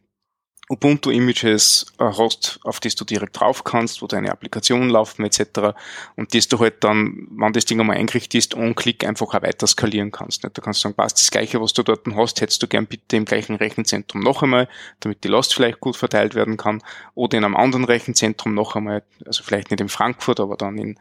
Ubuntu-Images 0.71 1.87
äh, 1.99 2.05
hast, 2.05 2.61
auf 2.63 2.79
das 2.79 2.95
du 2.95 3.05
direkt 3.05 3.39
drauf 3.39 3.65
kannst, 3.65 4.03
wo 4.03 4.07
deine 4.07 4.31
Applikationen 4.31 4.89
laufen 4.89 5.25
etc. 5.25 5.75
Und 6.15 6.33
das 6.33 6.47
du 6.47 6.61
halt 6.61 6.85
dann, 6.85 7.27
wenn 7.33 7.53
das 7.53 7.65
Ding 7.65 7.81
einmal 7.81 7.97
eingerichtet 7.97 8.37
ist, 8.37 8.55
on 8.55 8.77
Klick 8.77 9.05
einfach 9.05 9.27
auch 9.27 9.43
weiter 9.43 9.67
skalieren 9.67 10.13
kannst. 10.13 10.45
Nicht? 10.45 10.57
Du 10.57 10.63
kannst 10.63 10.81
sagen, 10.81 10.95
passt 10.95 11.19
das 11.19 11.31
Gleiche, 11.31 11.61
was 11.61 11.73
du 11.73 11.83
dort 11.83 12.07
hast, 12.15 12.41
hättest 12.41 12.63
du 12.63 12.69
gern 12.69 12.87
bitte 12.87 13.17
im 13.17 13.25
gleichen 13.25 13.57
Rechenzentrum 13.57 14.23
noch 14.23 14.45
einmal, 14.45 14.69
damit 15.01 15.25
die 15.25 15.29
Last 15.29 15.55
vielleicht 15.55 15.81
gut 15.81 15.97
verteilt 15.97 16.37
werden 16.37 16.57
kann, 16.57 16.83
oder 17.15 17.37
in 17.37 17.45
einem 17.45 17.57
anderen 17.57 17.85
Rechenzentrum 17.85 18.55
noch 18.55 18.77
einmal, 18.77 19.03
also 19.27 19.43
vielleicht 19.43 19.73
nicht 19.73 19.81
in 19.81 19.89
Frankfurt, 19.89 20.39
aber 20.39 20.57
dann 20.57 20.79
in, 20.79 20.97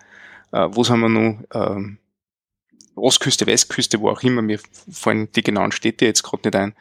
äh, 0.51 0.67
wo 0.71 0.87
haben 0.87 1.01
wir 1.01 1.09
noch, 1.09 1.39
ähm, 1.53 1.99
Ostküste, 2.95 3.45
Westküste, 3.45 4.01
wo 4.01 4.09
auch 4.09 4.23
immer, 4.23 4.41
mir 4.41 4.59
fallen 4.91 5.31
die 5.31 5.43
genauen 5.43 5.71
Städte 5.71 6.05
jetzt 6.05 6.23
gerade 6.23 6.47
nicht 6.47 6.55
ein, 6.55 6.75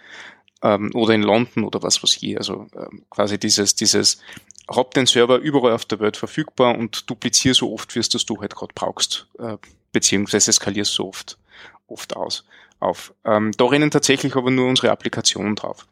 ähm, 0.62 0.90
oder 0.94 1.14
in 1.14 1.22
London 1.22 1.64
oder 1.64 1.82
was 1.82 2.02
weiß 2.02 2.18
ich. 2.20 2.36
Also 2.38 2.66
ähm, 2.76 3.04
quasi 3.10 3.38
dieses, 3.38 3.74
dieses 3.74 4.20
hab 4.68 4.92
den 4.94 5.06
Server 5.06 5.38
überall 5.38 5.72
auf 5.72 5.84
der 5.84 6.00
Welt 6.00 6.16
verfügbar 6.16 6.76
und 6.76 7.08
duplizier 7.08 7.54
so 7.54 7.72
oft, 7.72 7.94
wie 7.94 8.00
es 8.00 8.08
das 8.08 8.26
du 8.26 8.40
halt 8.40 8.54
gerade 8.54 8.72
brauchst, 8.74 9.28
äh, 9.38 9.56
beziehungsweise 9.92 10.52
skalier 10.52 10.84
so 10.84 11.08
oft, 11.08 11.38
oft 11.86 12.16
aus 12.16 12.44
auf. 12.80 13.14
Ähm, 13.24 13.52
da 13.56 13.64
rennen 13.66 13.90
tatsächlich 13.90 14.36
aber 14.36 14.50
nur 14.50 14.68
unsere 14.68 14.90
Applikationen 14.90 15.56
drauf. 15.56 15.86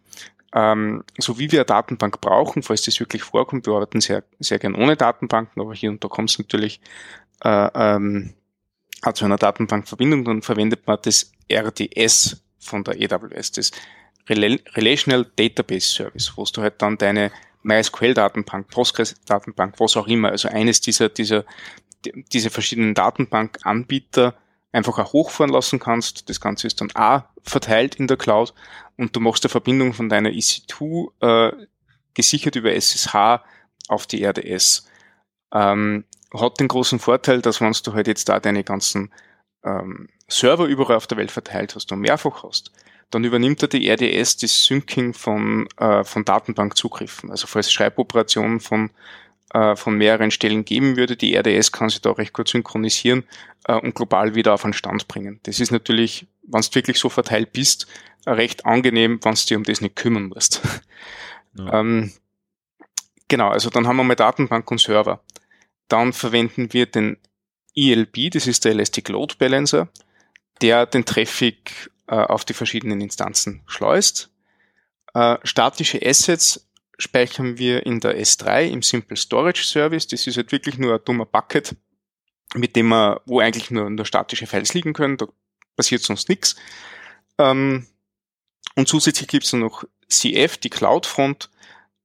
Ähm, 0.54 1.04
so 1.18 1.38
wie 1.38 1.50
wir 1.50 1.60
eine 1.60 1.66
Datenbank 1.66 2.20
brauchen, 2.20 2.62
falls 2.62 2.82
das 2.82 3.00
wirklich 3.00 3.22
vorkommt, 3.22 3.66
wir 3.66 3.74
arbeiten 3.74 4.00
sehr, 4.00 4.24
sehr 4.38 4.58
gern 4.58 4.74
ohne 4.74 4.96
Datenbanken, 4.96 5.60
aber 5.60 5.74
hier 5.74 5.90
und 5.90 6.02
da 6.02 6.08
kommt 6.08 6.30
es 6.30 6.38
natürlich 6.38 6.80
äh, 7.42 7.68
ähm, 7.74 8.34
zu 9.12 9.24
einer 9.24 9.36
Datenbankverbindung, 9.36 10.24
dann 10.24 10.42
verwendet 10.42 10.86
man 10.86 10.98
das 11.02 11.32
RDS 11.52 12.42
von 12.58 12.84
der 12.84 12.94
AWS, 12.94 13.52
das 13.52 13.70
Relational 14.28 15.26
Database 15.36 15.86
Service, 15.86 16.32
wo 16.36 16.44
du 16.44 16.62
halt 16.62 16.82
dann 16.82 16.98
deine 16.98 17.30
MySQL-Datenbank, 17.62 18.68
Postgres-Datenbank, 18.68 19.78
was 19.78 19.96
auch 19.96 20.06
immer, 20.06 20.30
also 20.30 20.48
eines 20.48 20.80
dieser, 20.80 21.08
dieser, 21.08 21.44
diese 22.04 22.50
verschiedenen 22.50 22.94
Datenbank-Anbieter 22.94 24.34
einfach 24.72 24.98
auch 24.98 25.12
hochfahren 25.12 25.52
lassen 25.52 25.78
kannst. 25.78 26.28
Das 26.28 26.40
Ganze 26.40 26.66
ist 26.66 26.80
dann 26.80 26.90
A 26.94 27.28
verteilt 27.42 27.96
in 27.96 28.06
der 28.06 28.16
Cloud 28.16 28.54
und 28.96 29.16
du 29.16 29.20
machst 29.20 29.44
eine 29.44 29.50
Verbindung 29.50 29.94
von 29.94 30.08
deiner 30.08 30.30
EC2 30.30 31.10
äh, 31.20 31.66
gesichert 32.14 32.56
über 32.56 32.72
SSH 32.72 33.42
auf 33.88 34.06
die 34.06 34.24
RDS. 34.24 34.88
Ähm, 35.52 36.04
hat 36.34 36.60
den 36.60 36.68
großen 36.68 36.98
Vorteil, 36.98 37.40
dass 37.40 37.60
wenn 37.60 37.72
du 37.72 37.94
halt 37.94 38.06
jetzt 38.06 38.28
da 38.28 38.40
deine 38.40 38.64
ganzen 38.64 39.12
ähm, 39.64 40.08
Server 40.28 40.66
überall 40.66 40.96
auf 40.96 41.06
der 41.06 41.18
Welt 41.18 41.30
verteilt 41.30 41.74
hast 41.74 41.92
und 41.92 42.00
mehrfach 42.00 42.42
hast, 42.42 42.72
dann 43.10 43.24
übernimmt 43.24 43.62
er 43.62 43.68
die 43.68 43.88
RDS 43.88 44.36
das 44.38 44.64
Syncing 44.64 45.14
von, 45.14 45.68
äh, 45.78 46.04
von 46.04 46.24
Datenbankzugriffen. 46.24 47.30
Also 47.30 47.46
falls 47.46 47.66
es 47.66 47.72
Schreiboperationen 47.72 48.60
von, 48.60 48.90
äh, 49.54 49.76
von 49.76 49.96
mehreren 49.96 50.30
Stellen 50.30 50.64
geben 50.64 50.96
würde, 50.96 51.16
die 51.16 51.34
RDS 51.36 51.72
kann 51.72 51.88
sich 51.88 52.00
da 52.00 52.12
recht 52.12 52.32
gut 52.32 52.48
synchronisieren 52.48 53.24
äh, 53.66 53.74
und 53.74 53.94
global 53.94 54.34
wieder 54.34 54.54
auf 54.54 54.64
einen 54.64 54.74
Stand 54.74 55.06
bringen. 55.08 55.40
Das 55.44 55.60
ist 55.60 55.70
natürlich, 55.70 56.26
wenn 56.42 56.60
du 56.62 56.74
wirklich 56.74 56.98
so 56.98 57.08
verteilt 57.08 57.52
bist, 57.52 57.86
recht 58.26 58.66
angenehm, 58.66 59.20
wenn 59.22 59.34
du 59.34 59.40
dich 59.40 59.56
um 59.56 59.62
das 59.62 59.80
nicht 59.80 59.96
kümmern 59.96 60.26
musst. 60.26 60.62
Ja. 61.58 61.80
ähm, 61.80 62.12
genau, 63.28 63.48
also 63.48 63.70
dann 63.70 63.86
haben 63.86 63.96
wir 63.96 64.04
mal 64.04 64.14
Datenbank 64.14 64.70
und 64.70 64.78
Server. 64.78 65.22
Dann 65.88 66.12
verwenden 66.12 66.74
wir 66.74 66.84
den 66.84 67.16
ELB, 67.74 68.30
das 68.30 68.46
ist 68.46 68.66
der 68.66 68.72
Elastic 68.72 69.08
Load 69.08 69.36
Balancer, 69.38 69.88
der 70.60 70.84
den 70.84 71.06
Traffic 71.06 71.90
äh, 72.08 72.16
auf 72.16 72.44
die 72.44 72.54
verschiedenen 72.54 73.00
Instanzen 73.00 73.62
schleust. 73.66 74.30
Äh, 75.14 75.38
statische 75.44 76.00
Assets 76.04 76.68
speichern 76.98 77.58
wir 77.58 77.84
in 77.84 78.00
der 78.00 78.18
S3 78.20 78.68
im 78.68 78.82
Simple 78.82 79.16
Storage 79.16 79.64
Service. 79.64 80.06
Das 80.06 80.26
ist 80.26 80.36
halt 80.36 80.52
wirklich 80.52 80.78
nur 80.78 80.94
ein 80.94 81.04
dummer 81.04 81.26
Bucket, 81.26 81.74
mit 82.54 82.76
dem 82.76 82.88
man, 82.88 83.18
wo 83.26 83.40
eigentlich 83.40 83.70
nur, 83.70 83.90
nur 83.90 84.04
statische 84.06 84.46
Files 84.46 84.74
liegen 84.74 84.92
können. 84.92 85.16
Da 85.16 85.26
passiert 85.76 86.02
sonst 86.02 86.28
nichts. 86.28 86.56
Ähm, 87.38 87.86
und 88.76 88.88
zusätzlich 88.88 89.28
gibt 89.28 89.44
es 89.44 89.52
noch 89.52 89.84
CF, 90.08 90.58
die 90.58 90.70
Cloud-Front, 90.70 91.50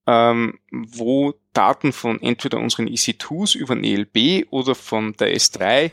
ähm, 0.07 0.59
wo 0.71 1.33
Daten 1.53 1.93
von 1.93 2.21
entweder 2.21 2.59
unseren 2.59 2.87
EC2s 2.87 3.55
über 3.55 3.75
ein 3.75 3.83
ELB 3.83 4.47
oder 4.51 4.73
von 4.73 5.13
der 5.13 5.35
S3 5.35 5.91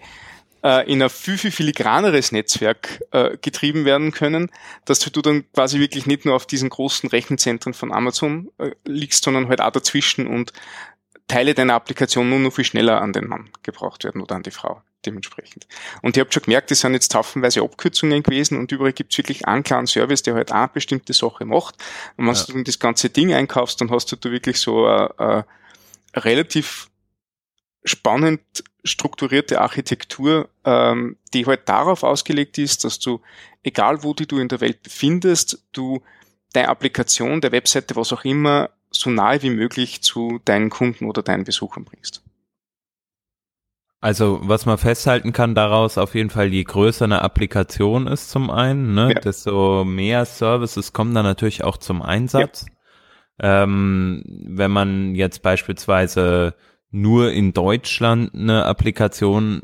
äh, 0.68 0.92
in 0.92 1.02
ein 1.02 1.08
viel, 1.08 1.38
viel 1.38 1.50
filigraneres 1.50 2.30
Netzwerk 2.30 3.02
äh, 3.10 3.38
getrieben 3.38 3.86
werden 3.86 4.12
können, 4.12 4.50
dass 4.84 4.98
du 5.00 5.22
dann 5.22 5.50
quasi 5.52 5.80
wirklich 5.80 6.04
nicht 6.04 6.26
nur 6.26 6.36
auf 6.36 6.46
diesen 6.46 6.68
großen 6.68 7.08
Rechenzentren 7.08 7.72
von 7.72 7.90
Amazon 7.90 8.50
äh, 8.58 8.72
liegst, 8.84 9.24
sondern 9.24 9.48
halt 9.48 9.62
auch 9.62 9.70
dazwischen 9.70 10.26
und 10.26 10.52
Teile 11.26 11.54
deiner 11.54 11.74
Applikation 11.74 12.28
nur 12.28 12.38
noch 12.38 12.52
viel 12.52 12.64
schneller 12.64 13.00
an 13.00 13.14
den 13.14 13.28
Mann 13.28 13.50
gebraucht 13.62 14.04
werden 14.04 14.20
oder 14.20 14.34
an 14.34 14.42
die 14.42 14.50
Frau 14.50 14.82
dementsprechend. 15.06 15.66
Und 16.02 16.16
ihr 16.16 16.22
habt 16.22 16.34
schon 16.34 16.42
gemerkt, 16.42 16.70
das 16.70 16.80
sind 16.80 16.92
jetzt 16.92 17.14
haufenweise 17.14 17.62
Abkürzungen 17.62 18.22
gewesen 18.22 18.58
und 18.58 18.70
überall 18.70 18.92
gibt 18.92 19.12
es 19.12 19.18
wirklich 19.18 19.46
einen 19.46 19.62
klaren 19.62 19.86
Service, 19.86 20.22
der 20.22 20.34
halt 20.34 20.52
eine 20.52 20.68
bestimmte 20.68 21.14
Sache 21.14 21.46
macht. 21.46 21.76
Und 22.16 22.26
wenn 22.26 22.34
ja. 22.34 22.44
du 22.46 22.62
das 22.62 22.78
ganze 22.78 23.08
Ding 23.08 23.32
einkaufst, 23.32 23.80
dann 23.80 23.90
hast 23.90 24.12
du 24.12 24.16
da 24.16 24.30
wirklich 24.30 24.58
so 24.58 24.86
eine, 24.86 25.18
eine 25.18 25.44
relativ 26.14 26.87
spannend 27.84 28.40
strukturierte 28.84 29.60
Architektur, 29.60 30.48
ähm, 30.64 31.16
die 31.34 31.46
halt 31.46 31.68
darauf 31.68 32.02
ausgelegt 32.02 32.58
ist, 32.58 32.84
dass 32.84 32.98
du, 32.98 33.20
egal 33.62 34.02
wo 34.02 34.14
die 34.14 34.26
du 34.26 34.38
in 34.38 34.48
der 34.48 34.60
Welt 34.60 34.82
befindest, 34.82 35.64
du 35.72 36.02
deine 36.52 36.68
Applikation, 36.68 37.40
der 37.40 37.52
Webseite, 37.52 37.96
was 37.96 38.12
auch 38.12 38.24
immer, 38.24 38.70
so 38.90 39.10
nahe 39.10 39.42
wie 39.42 39.50
möglich 39.50 40.02
zu 40.02 40.40
deinen 40.44 40.70
Kunden 40.70 41.04
oder 41.06 41.22
deinen 41.22 41.44
Besuchern 41.44 41.84
bringst. 41.84 42.22
Also 44.00 44.40
was 44.42 44.64
man 44.64 44.78
festhalten 44.78 45.32
kann 45.32 45.56
daraus 45.56 45.98
auf 45.98 46.14
jeden 46.14 46.30
Fall, 46.30 46.52
je 46.52 46.62
größer 46.62 47.04
eine 47.04 47.22
Applikation 47.22 48.06
ist 48.06 48.30
zum 48.30 48.48
einen, 48.48 48.94
ne, 48.94 49.12
ja. 49.14 49.20
desto 49.20 49.84
mehr 49.84 50.24
Services 50.24 50.92
kommen 50.92 51.14
dann 51.14 51.24
natürlich 51.24 51.64
auch 51.64 51.76
zum 51.76 52.00
Einsatz. 52.00 52.66
Ja. 53.40 53.62
Ähm, 53.62 54.22
wenn 54.26 54.70
man 54.70 55.14
jetzt 55.14 55.42
beispielsweise 55.42 56.54
nur 56.90 57.32
in 57.32 57.52
Deutschland 57.52 58.34
eine 58.34 58.64
Applikation 58.64 59.62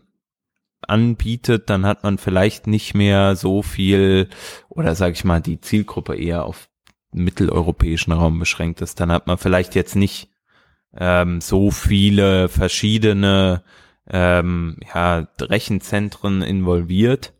anbietet, 0.82 1.70
dann 1.70 1.86
hat 1.86 2.02
man 2.02 2.18
vielleicht 2.18 2.66
nicht 2.66 2.94
mehr 2.94 3.36
so 3.36 3.62
viel 3.62 4.28
oder 4.68 4.94
sage 4.94 5.14
ich 5.14 5.24
mal 5.24 5.40
die 5.40 5.60
Zielgruppe 5.60 6.16
eher 6.16 6.44
auf 6.44 6.68
mitteleuropäischen 7.12 8.12
Raum 8.12 8.38
beschränkt 8.38 8.80
ist. 8.82 9.00
Dann 9.00 9.10
hat 9.12 9.26
man 9.26 9.38
vielleicht 9.38 9.74
jetzt 9.74 9.96
nicht 9.96 10.28
ähm, 10.96 11.40
so 11.40 11.70
viele 11.70 12.48
verschiedene 12.48 13.62
ähm, 14.08 14.76
ja, 14.94 15.26
Rechenzentren 15.40 16.42
involviert. 16.42 17.32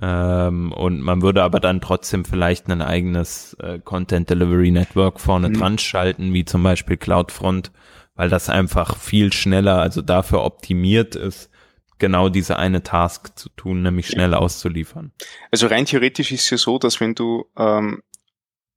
Ähm, 0.00 0.72
und 0.72 1.00
man 1.00 1.22
würde 1.22 1.42
aber 1.42 1.60
dann 1.60 1.80
trotzdem 1.80 2.24
vielleicht 2.24 2.68
ein 2.68 2.82
eigenes 2.82 3.54
äh, 3.54 3.80
Content 3.80 4.30
Delivery 4.30 4.70
Network 4.70 5.20
vorne 5.20 5.48
mhm. 5.48 5.54
dran 5.54 5.78
schalten, 5.78 6.32
wie 6.32 6.44
zum 6.44 6.62
Beispiel 6.62 6.96
CloudFront, 6.96 7.72
weil 8.18 8.28
das 8.28 8.50
einfach 8.50 8.98
viel 8.98 9.32
schneller, 9.32 9.80
also 9.80 10.02
dafür 10.02 10.42
optimiert 10.42 11.14
ist, 11.14 11.50
genau 11.98 12.28
diese 12.28 12.56
eine 12.58 12.82
Task 12.82 13.38
zu 13.38 13.48
tun, 13.50 13.82
nämlich 13.82 14.08
schnell 14.08 14.34
auszuliefern. 14.34 15.12
Also 15.52 15.68
rein 15.68 15.86
theoretisch 15.86 16.32
ist 16.32 16.42
es 16.42 16.50
ja 16.50 16.56
so, 16.56 16.80
dass 16.80 16.98
wenn 16.98 17.14
du 17.14 17.46
ähm, 17.56 18.02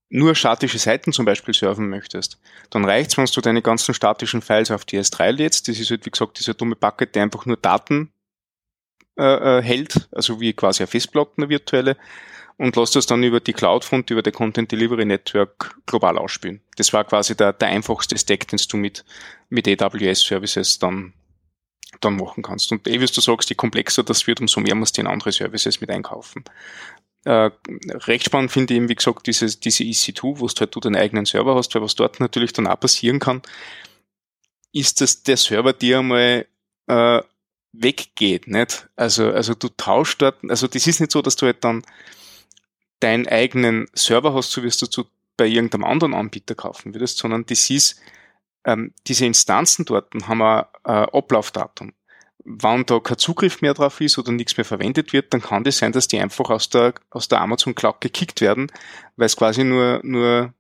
nur 0.10 0.36
statische 0.36 0.78
Seiten 0.78 1.12
zum 1.12 1.26
Beispiel 1.26 1.56
surfen 1.56 1.90
möchtest, 1.90 2.40
dann 2.70 2.86
reicht's, 2.86 3.18
wenn 3.18 3.26
du 3.26 3.42
deine 3.42 3.64
ganzen 3.64 3.96
statischen 3.96 4.44
Files 4.44 4.70
auf 4.70 4.86
die 4.86 5.00
S3 5.00 5.32
lädst. 5.32 5.68
Das 5.68 5.80
ist 5.80 5.90
halt, 5.90 6.06
wie 6.06 6.12
gesagt, 6.12 6.38
dieser 6.38 6.54
dumme 6.54 6.76
Bucket, 6.76 7.16
der 7.16 7.24
einfach 7.24 7.48
nur 7.48 7.58
Daten 7.58 8.14
äh, 9.18 9.24
äh, 9.58 9.64
hält, 9.64 10.08
also 10.12 10.40
wie 10.40 10.54
quasi 10.54 10.84
eine 10.84 10.88
Festplatte, 10.88 11.32
eine 11.38 11.50
virtuelle. 11.50 11.98
Und 12.62 12.76
lass 12.76 12.92
das 12.92 13.08
dann 13.08 13.24
über 13.24 13.40
die 13.40 13.54
Cloud-Front, 13.54 14.12
über 14.12 14.22
der 14.22 14.34
Content 14.34 14.72
Delivery 14.72 15.04
Network 15.04 15.76
global 15.88 16.20
ausspielen. 16.20 16.62
Das 16.78 16.94
war 16.94 17.04
quasi 17.04 17.36
der, 17.36 17.54
der 17.54 17.70
einfachste 17.70 18.16
Stack, 18.16 18.48
den 18.50 18.60
du 18.70 18.78
mit, 18.78 19.04
mit 19.50 19.68
AWS 19.68 20.22
Services 20.22 20.78
dann, 20.78 21.14
dann 22.02 22.18
machen 22.18 22.44
kannst. 22.44 22.72
Und 22.72 22.88
eh, 22.88 23.02
wie 23.02 23.06
du 23.08 23.20
sagst, 23.20 23.50
je 23.50 23.56
komplexer 23.56 24.04
das 24.04 24.28
wird, 24.28 24.42
umso 24.42 24.62
mehr 24.62 24.76
musst 24.76 24.96
du 24.96 25.02
in 25.02 25.08
andere 25.08 25.32
Services 25.32 25.82
mit 25.82 25.90
einkaufen. 25.90 26.44
Äh, 27.26 27.50
recht 28.06 28.26
spannend 28.26 28.52
finde 28.52 28.76
ich 28.76 28.78
eben, 28.78 28.90
wie 28.90 28.96
gesagt, 28.96 29.26
dieses, 29.26 29.60
diese 29.60 29.84
EC2, 29.84 30.22
wo 30.22 30.46
du 30.46 30.60
halt 30.60 30.76
du 30.76 30.80
deinen 30.80 30.98
eigenen 30.98 31.26
Server 31.26 31.56
hast, 31.56 31.74
weil 31.74 31.82
was 31.82 31.96
dort 31.96 32.20
natürlich 32.20 32.54
dann 32.54 32.68
auch 32.68 32.80
passieren 32.80 33.18
kann, 33.18 33.42
ist, 34.72 35.02
dass 35.02 35.24
der 35.24 35.38
Server 35.38 35.74
dir 35.74 35.98
einmal 35.98 36.46
äh, 36.86 37.22
weggeht, 37.74 38.46
nicht? 38.46 38.88
Also, 38.96 39.32
also 39.32 39.56
du 39.56 39.70
tauschst 39.70 40.22
dort, 40.22 40.38
also 40.48 40.68
das 40.68 40.86
ist 40.86 41.00
nicht 41.00 41.12
so, 41.12 41.24
dass 41.24 41.38
du 41.38 41.48
halt 41.48 41.64
dann 41.64 41.82
deinen 43.02 43.28
eigenen 43.28 43.88
Server 43.94 44.34
hast, 44.34 44.52
so 44.52 44.64
wirst 44.64 44.82
du 44.96 45.04
bei 45.38 45.48
irgendeinem 45.48 45.86
anderen 45.86 46.14
Anbieter 46.14 46.56
kaufen 46.56 46.94
würdest, 46.94 47.18
sondern 47.18 47.46
das 47.46 47.70
ist, 47.70 48.00
ähm, 48.64 48.94
diese 49.08 49.26
Instanzen 49.26 49.86
dort 49.86 50.14
haben 50.28 50.42
ein 50.42 50.66
äh, 50.86 50.92
Ablaufdatum. 50.92 51.94
Wenn 52.44 52.86
da 52.86 53.00
kein 53.00 53.18
Zugriff 53.18 53.62
mehr 53.62 53.74
drauf 53.74 54.02
ist 54.02 54.18
oder 54.18 54.32
nichts 54.32 54.58
mehr 54.58 54.66
verwendet 54.66 55.14
wird, 55.14 55.34
dann 55.34 55.42
kann 55.42 55.64
das 55.64 55.78
sein, 55.78 55.92
dass 55.92 56.08
die 56.08 56.20
einfach 56.20 56.50
aus 56.50 56.70
der, 56.70 56.94
aus 57.12 57.28
der 57.28 57.42
Amazon 57.42 57.76
Cloud 57.76 58.02
gekickt 58.02 58.42
werden, 58.42 58.72
weil 59.16 59.28
es 59.28 59.36
quasi 59.36 59.64
nur, 59.64 60.00
nur 60.04 60.54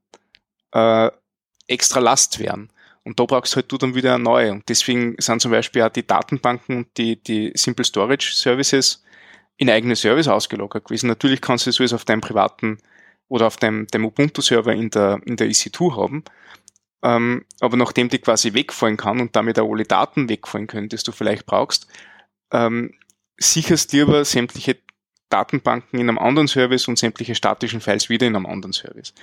äh, 0.71 1.11
extra 1.67 1.99
Last 1.99 2.39
wären. 2.39 2.71
Und 3.03 3.19
da 3.19 3.25
brauchst 3.25 3.55
halt 3.55 3.71
du 3.71 3.77
dann 3.77 3.95
wieder 3.95 4.13
eine 4.13 4.23
neue. 4.23 4.51
Und 4.51 4.69
deswegen 4.69 5.15
sind 5.17 5.41
zum 5.41 5.51
Beispiel 5.51 5.81
auch 5.81 5.89
die 5.89 6.05
Datenbanken 6.05 6.77
und 6.77 6.97
die, 6.97 7.21
die 7.21 7.51
Simple 7.55 7.85
Storage 7.85 8.31
Services 8.33 9.03
in 9.61 9.69
eigene 9.69 9.95
Service 9.95 10.27
ausgelagert 10.27 10.85
gewesen. 10.85 11.05
Natürlich 11.05 11.39
kannst 11.39 11.67
du 11.67 11.71
alles 11.77 11.93
auf 11.93 12.03
deinem 12.03 12.21
privaten 12.21 12.79
oder 13.27 13.45
auf 13.45 13.57
deinem, 13.57 13.85
deinem 13.85 14.05
Ubuntu-Server 14.05 14.73
in 14.73 14.89
der, 14.89 15.21
in 15.23 15.35
der 15.35 15.47
EC2 15.49 15.95
haben. 15.95 16.23
Ähm, 17.03 17.45
aber 17.59 17.77
nachdem 17.77 18.09
die 18.09 18.17
quasi 18.17 18.55
wegfallen 18.55 18.97
kann 18.97 19.21
und 19.21 19.35
damit 19.35 19.59
auch 19.59 19.71
alle 19.71 19.83
Daten 19.83 20.29
wegfallen 20.29 20.65
können, 20.65 20.89
die 20.89 20.97
du 20.97 21.11
vielleicht 21.11 21.45
brauchst, 21.45 21.85
ähm, 22.51 22.95
sicherst 23.37 23.93
lieber 23.93 24.25
sämtliche 24.25 24.77
Datenbanken 25.29 25.99
in 25.99 26.09
einem 26.09 26.17
anderen 26.17 26.47
Service 26.47 26.87
und 26.87 26.97
sämtliche 26.97 27.35
statischen 27.35 27.81
Files 27.81 28.09
wieder 28.09 28.25
in 28.25 28.35
einem 28.35 28.47
anderen 28.47 28.73
Service. 28.73 29.13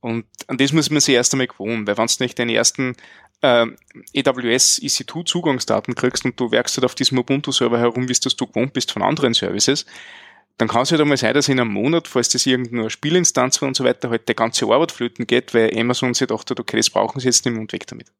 Und 0.00 0.24
an 0.46 0.56
das 0.56 0.72
muss 0.72 0.88
man 0.88 1.00
sich 1.00 1.14
erst 1.14 1.34
einmal 1.34 1.48
gewohnen, 1.48 1.86
weil 1.86 1.98
wenn 1.98 2.06
du 2.06 2.14
nicht 2.18 2.38
deine 2.38 2.54
ersten 2.54 2.96
äh, 3.42 3.66
AWS 4.16 4.80
EC2 4.82 5.26
Zugangsdaten 5.26 5.94
kriegst 5.94 6.24
und 6.24 6.38
du 6.40 6.50
werkst 6.50 6.76
halt 6.76 6.84
auf 6.84 6.94
diesem 6.94 7.18
Ubuntu-Server 7.18 7.78
herum, 7.78 8.08
wie 8.08 8.12
es 8.12 8.20
das 8.20 8.36
du 8.36 8.46
gewohnt 8.46 8.72
bist 8.72 8.92
von 8.92 9.02
anderen 9.02 9.34
Services, 9.34 9.84
dann 10.58 10.68
kann 10.68 10.82
es 10.82 10.90
halt 10.90 11.00
einmal 11.00 11.16
sein, 11.16 11.34
dass 11.34 11.48
in 11.48 11.58
einem 11.58 11.72
Monat, 11.72 12.08
falls 12.08 12.28
das 12.28 12.46
irgendeine 12.46 12.90
Spielinstanz 12.90 13.60
war 13.60 13.68
und 13.68 13.76
so 13.76 13.84
weiter, 13.84 14.10
halt 14.10 14.28
der 14.28 14.34
ganze 14.34 14.66
Arbeit 14.66 14.92
flöten 14.92 15.26
geht, 15.26 15.54
weil 15.54 15.76
Amazon 15.78 16.14
sich 16.14 16.28
gedacht 16.28 16.50
hat, 16.50 16.60
okay, 16.60 16.76
das 16.76 16.90
brauchen 16.90 17.20
sie 17.20 17.26
jetzt 17.26 17.44
nicht 17.44 17.52
mehr 17.52 17.60
und 17.60 17.72
weg 17.72 17.86
damit. 17.86 18.12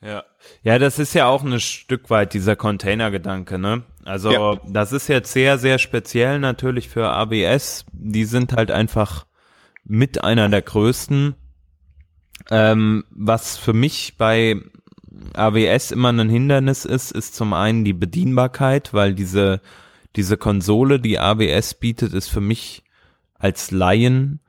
Ja. 0.00 0.24
Ja, 0.62 0.78
das 0.78 0.98
ist 0.98 1.14
ja 1.14 1.26
auch 1.26 1.42
ein 1.42 1.58
Stück 1.58 2.10
weit 2.10 2.32
dieser 2.32 2.54
Container-Gedanke, 2.54 3.58
ne? 3.58 3.82
Also, 4.04 4.30
ja. 4.30 4.60
das 4.66 4.92
ist 4.92 5.08
jetzt 5.08 5.32
sehr, 5.32 5.58
sehr 5.58 5.78
speziell 5.78 6.38
natürlich 6.38 6.88
für 6.88 7.08
ABS. 7.08 7.84
Die 7.92 8.24
sind 8.24 8.52
halt 8.52 8.70
einfach 8.70 9.26
mit 9.84 10.22
einer 10.22 10.48
der 10.48 10.62
größten. 10.62 11.34
Ähm, 12.50 13.04
was 13.10 13.56
für 13.56 13.74
mich 13.74 14.16
bei 14.16 14.56
AWS 15.34 15.90
immer 15.90 16.12
ein 16.12 16.28
Hindernis 16.28 16.84
ist, 16.84 17.12
ist 17.12 17.34
zum 17.34 17.52
einen 17.52 17.84
die 17.84 17.92
Bedienbarkeit, 17.92 18.94
weil 18.94 19.14
diese, 19.14 19.60
diese 20.16 20.36
Konsole, 20.36 21.00
die 21.00 21.18
AWS 21.18 21.74
bietet, 21.74 22.14
ist 22.14 22.28
für 22.28 22.40
mich 22.40 22.82
als 23.34 23.70
Laien, 23.70 24.40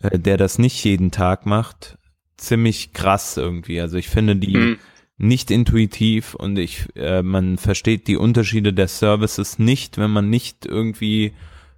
äh, 0.00 0.18
der 0.18 0.36
das 0.36 0.58
nicht 0.58 0.84
jeden 0.84 1.10
Tag 1.10 1.46
macht, 1.46 1.98
ziemlich 2.36 2.92
krass 2.92 3.36
irgendwie. 3.36 3.80
Also 3.80 3.96
ich 3.96 4.08
finde 4.08 4.36
die 4.36 4.56
mhm. 4.56 4.78
nicht 5.18 5.50
intuitiv 5.50 6.34
und 6.34 6.58
ich, 6.58 6.86
äh, 6.96 7.22
man 7.22 7.58
versteht 7.58 8.08
die 8.08 8.16
Unterschiede 8.16 8.72
der 8.72 8.88
Services 8.88 9.58
nicht, 9.58 9.98
wenn 9.98 10.10
man 10.10 10.30
nicht 10.30 10.66
irgendwie 10.66 11.34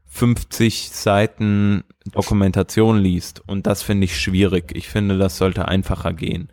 50 0.06 0.90
Seiten 0.90 1.84
Dokumentation 2.12 2.98
liest. 2.98 3.42
Und 3.46 3.66
das 3.66 3.82
finde 3.82 4.04
ich 4.04 4.20
schwierig. 4.20 4.72
Ich 4.74 4.88
finde, 4.88 5.18
das 5.18 5.36
sollte 5.38 5.68
einfacher 5.68 6.12
gehen. 6.12 6.48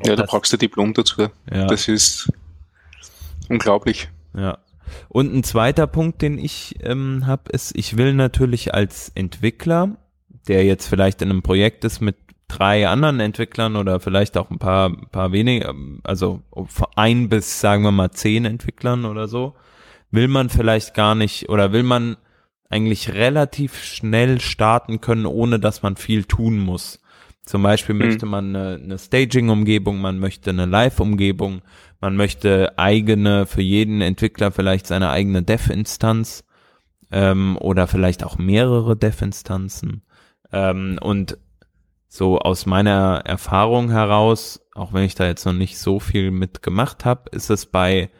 Glaub, 0.00 0.06
ja, 0.08 0.16
da 0.16 0.24
brauchst 0.26 0.52
du 0.52 0.56
Diplom 0.56 0.94
dazu. 0.94 1.28
Ja. 1.50 1.66
Das 1.66 1.88
ist 1.88 2.30
unglaublich. 3.48 4.08
Ja. 4.34 4.58
Und 5.08 5.34
ein 5.34 5.44
zweiter 5.44 5.86
Punkt, 5.86 6.22
den 6.22 6.38
ich 6.38 6.76
ähm, 6.82 7.26
habe, 7.26 7.50
ist, 7.52 7.76
ich 7.76 7.96
will 7.96 8.14
natürlich 8.14 8.74
als 8.74 9.10
Entwickler, 9.14 9.96
der 10.46 10.64
jetzt 10.64 10.86
vielleicht 10.88 11.22
in 11.22 11.30
einem 11.30 11.42
Projekt 11.42 11.84
ist 11.84 12.00
mit 12.00 12.16
drei 12.48 12.88
anderen 12.88 13.20
Entwicklern 13.20 13.76
oder 13.76 14.00
vielleicht 14.00 14.38
auch 14.38 14.50
ein 14.50 14.58
paar, 14.58 14.90
paar 15.08 15.32
weniger, 15.32 15.74
also 16.02 16.42
ein 16.96 17.28
bis, 17.28 17.60
sagen 17.60 17.82
wir 17.82 17.92
mal, 17.92 18.10
zehn 18.10 18.46
Entwicklern 18.46 19.04
oder 19.04 19.28
so, 19.28 19.54
will 20.10 20.28
man 20.28 20.48
vielleicht 20.48 20.94
gar 20.94 21.14
nicht 21.14 21.50
oder 21.50 21.72
will 21.72 21.82
man 21.82 22.16
eigentlich 22.68 23.14
relativ 23.14 23.82
schnell 23.82 24.40
starten 24.40 25.00
können, 25.00 25.26
ohne 25.26 25.58
dass 25.58 25.82
man 25.82 25.96
viel 25.96 26.24
tun 26.24 26.58
muss. 26.58 27.00
Zum 27.44 27.62
Beispiel 27.62 27.94
mhm. 27.94 28.06
möchte 28.06 28.26
man 28.26 28.54
eine, 28.54 28.80
eine 28.82 28.98
Staging-Umgebung, 28.98 30.00
man 30.00 30.18
möchte 30.18 30.50
eine 30.50 30.66
Live-Umgebung, 30.66 31.62
man 32.00 32.14
möchte 32.14 32.78
eigene, 32.78 33.46
für 33.46 33.62
jeden 33.62 34.02
Entwickler 34.02 34.52
vielleicht 34.52 34.86
seine 34.86 35.10
eigene 35.10 35.42
Dev-Instanz 35.42 36.44
ähm, 37.10 37.56
oder 37.58 37.86
vielleicht 37.86 38.22
auch 38.22 38.36
mehrere 38.36 38.96
Dev-Instanzen. 38.96 40.02
Ähm, 40.52 40.98
und 41.00 41.38
so 42.08 42.38
aus 42.38 42.66
meiner 42.66 43.22
Erfahrung 43.24 43.90
heraus, 43.90 44.60
auch 44.74 44.92
wenn 44.92 45.04
ich 45.04 45.14
da 45.14 45.26
jetzt 45.26 45.44
noch 45.44 45.52
nicht 45.52 45.78
so 45.78 46.00
viel 46.00 46.30
mitgemacht 46.30 47.04
habe, 47.04 47.30
ist 47.32 47.50
es 47.50 47.66
bei 47.66 48.10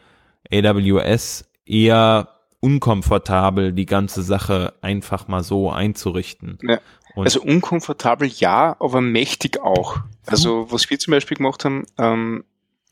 AWS 0.51 1.49
eher 1.65 2.38
unkomfortabel, 2.61 3.73
die 3.73 3.85
ganze 3.85 4.21
Sache 4.21 4.73
einfach 4.81 5.27
mal 5.27 5.43
so 5.43 5.71
einzurichten. 5.71 6.57
Ja. 6.61 6.79
also 7.15 7.41
unkomfortabel 7.41 8.27
ja, 8.27 8.75
aber 8.79 9.01
mächtig 9.01 9.59
auch. 9.61 9.97
Also 10.25 10.71
was 10.71 10.89
wir 10.89 10.99
zum 10.99 11.11
Beispiel 11.11 11.37
gemacht 11.37 11.65
haben, 11.65 11.85
ähm, 11.97 12.43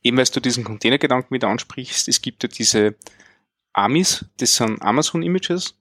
eben 0.04 0.18
weil 0.18 0.36
du 0.36 0.40
diesen 0.40 0.64
Containergedanken 0.64 1.34
wieder 1.36 1.50
ansprichst, 1.50 2.08
es 2.08 2.22
gibt 2.22 2.44
ja 2.44 2.50
diese 2.50 2.96
Amis, 3.74 4.26
das 4.38 4.56
sind 4.56 4.82
Amazon 4.82 5.22
Images, 5.22 5.76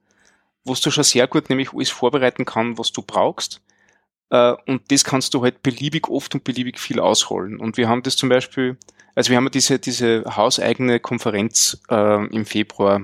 wo 0.65 0.75
du 0.75 0.91
schon 0.91 1.05
sehr 1.05 1.27
gut 1.29 1.49
nämlich 1.49 1.73
alles 1.73 1.91
vorbereiten 1.91 2.45
kann, 2.45 2.77
was 2.79 2.93
du 2.93 3.03
brauchst. 3.03 3.63
Äh, 4.31 4.55
und 4.67 4.91
das 4.91 5.05
kannst 5.05 5.35
du 5.35 5.43
halt 5.43 5.63
beliebig 5.63 6.09
oft 6.09 6.35
und 6.35 6.43
beliebig 6.43 6.81
viel 6.81 6.99
ausrollen. 6.99 7.59
Und 7.59 7.77
wir 7.77 7.89
haben 7.89 8.03
das 8.03 8.17
zum 8.17 8.29
Beispiel, 8.29 8.77
also 9.15 9.31
wir 9.31 9.37
haben 9.37 9.51
diese, 9.51 9.79
diese 9.79 10.25
hauseigene 10.37 10.99
Konferenz 10.99 11.81
äh, 11.89 12.27
im 12.27 12.45
Februar 12.45 13.01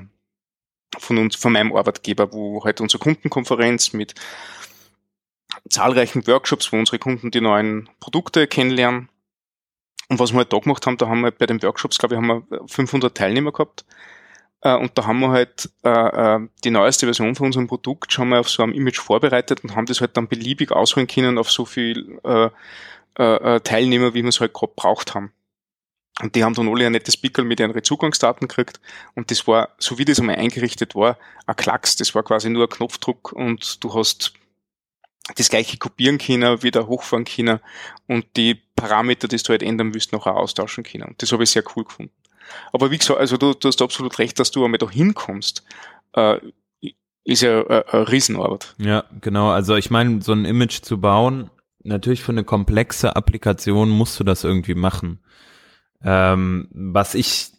von 0.98 1.18
uns, 1.18 1.36
von 1.36 1.52
meinem 1.52 1.74
Arbeitgeber, 1.74 2.32
wo 2.32 2.64
halt 2.64 2.80
unsere 2.80 3.02
Kundenkonferenz 3.02 3.92
mit 3.92 4.14
zahlreichen 5.68 6.26
Workshops, 6.26 6.72
wo 6.72 6.76
unsere 6.76 6.98
Kunden 6.98 7.30
die 7.30 7.40
neuen 7.40 7.88
Produkte 8.00 8.46
kennenlernen. 8.46 9.08
Und 10.08 10.18
was 10.18 10.32
wir 10.32 10.38
halt 10.38 10.52
da 10.52 10.58
gemacht 10.58 10.86
haben, 10.86 10.98
da 10.98 11.08
haben 11.08 11.22
wir 11.22 11.30
bei 11.30 11.46
den 11.46 11.62
Workshops, 11.62 11.98
glaube 11.98 12.14
ich, 12.14 12.20
haben 12.20 12.44
wir 12.50 12.68
500 12.68 13.16
Teilnehmer 13.16 13.52
gehabt. 13.52 13.84
Äh, 14.60 14.76
und 14.76 14.96
da 14.96 15.06
haben 15.06 15.20
wir 15.20 15.30
halt 15.30 15.70
äh, 15.84 15.88
äh, 15.88 16.48
die 16.64 16.70
neueste 16.70 17.06
Version 17.06 17.34
von 17.34 17.46
unserem 17.46 17.66
Produkt 17.66 18.12
schon 18.12 18.28
mal 18.28 18.40
auf 18.40 18.48
so 18.48 18.62
einem 18.62 18.72
Image 18.72 18.98
vorbereitet 18.98 19.64
und 19.64 19.74
haben 19.76 19.86
das 19.86 20.00
halt 20.00 20.16
dann 20.16 20.28
beliebig 20.28 20.72
ausholen 20.72 21.06
können 21.06 21.38
auf 21.38 21.50
so 21.50 21.64
viel 21.64 22.18
äh, 22.24 22.50
äh, 23.14 23.60
Teilnehmer, 23.60 24.14
wie 24.14 24.22
wir 24.22 24.28
es 24.28 24.40
halt 24.40 24.52
gerade 24.52 24.72
braucht 24.74 25.14
haben. 25.14 25.32
Und 26.20 26.34
die 26.34 26.44
haben 26.44 26.54
dann 26.54 26.68
alle 26.68 26.86
ein 26.86 26.92
nettes 26.92 27.16
Pickel 27.16 27.44
mit 27.44 27.58
ihren 27.58 27.82
Zugangsdaten 27.82 28.46
gekriegt. 28.46 28.80
Und 29.14 29.30
das 29.30 29.46
war, 29.46 29.70
so 29.78 29.98
wie 29.98 30.04
das 30.04 30.20
einmal 30.20 30.36
eingerichtet 30.36 30.94
war, 30.94 31.18
ein 31.46 31.56
Klacks. 31.56 31.96
Das 31.96 32.14
war 32.14 32.22
quasi 32.22 32.50
nur 32.50 32.64
ein 32.64 32.70
Knopfdruck 32.70 33.32
und 33.32 33.82
du 33.82 33.94
hast 33.94 34.34
das 35.36 35.48
gleiche 35.48 35.78
kopieren 35.78 36.18
können, 36.18 36.62
wieder 36.62 36.86
hochfahren 36.86 37.24
können 37.24 37.60
und 38.08 38.26
die 38.36 38.56
Parameter, 38.76 39.28
die 39.28 39.36
du 39.36 39.48
halt 39.50 39.62
ändern 39.62 39.94
willst, 39.94 40.12
noch 40.12 40.26
austauschen 40.26 40.84
können. 40.84 41.04
Und 41.04 41.22
das 41.22 41.32
habe 41.32 41.44
ich 41.44 41.50
sehr 41.50 41.64
cool 41.76 41.84
gefunden. 41.84 42.12
Aber 42.72 42.90
wie 42.90 42.98
gesagt, 42.98 43.20
also 43.20 43.36
du, 43.36 43.54
du 43.54 43.68
hast 43.68 43.80
absolut 43.80 44.18
recht, 44.18 44.38
dass 44.38 44.50
du 44.50 44.64
einmal 44.64 44.78
da 44.78 44.90
hinkommst. 44.90 45.64
Äh, 46.14 46.38
ist 47.24 47.42
ja 47.42 47.64
eine, 47.64 47.88
eine 47.88 48.10
Riesenarbeit. 48.10 48.74
Ja, 48.78 49.04
genau. 49.20 49.50
Also 49.50 49.76
ich 49.76 49.90
meine, 49.90 50.22
so 50.22 50.32
ein 50.32 50.44
Image 50.44 50.82
zu 50.82 51.00
bauen, 51.00 51.50
natürlich 51.84 52.22
für 52.22 52.32
eine 52.32 52.44
komplexe 52.44 53.14
Applikation 53.14 53.90
musst 53.90 54.18
du 54.18 54.24
das 54.24 54.44
irgendwie 54.44 54.74
machen. 54.74 55.20
Ähm, 56.04 56.68
was 56.72 57.14
ich 57.14 57.52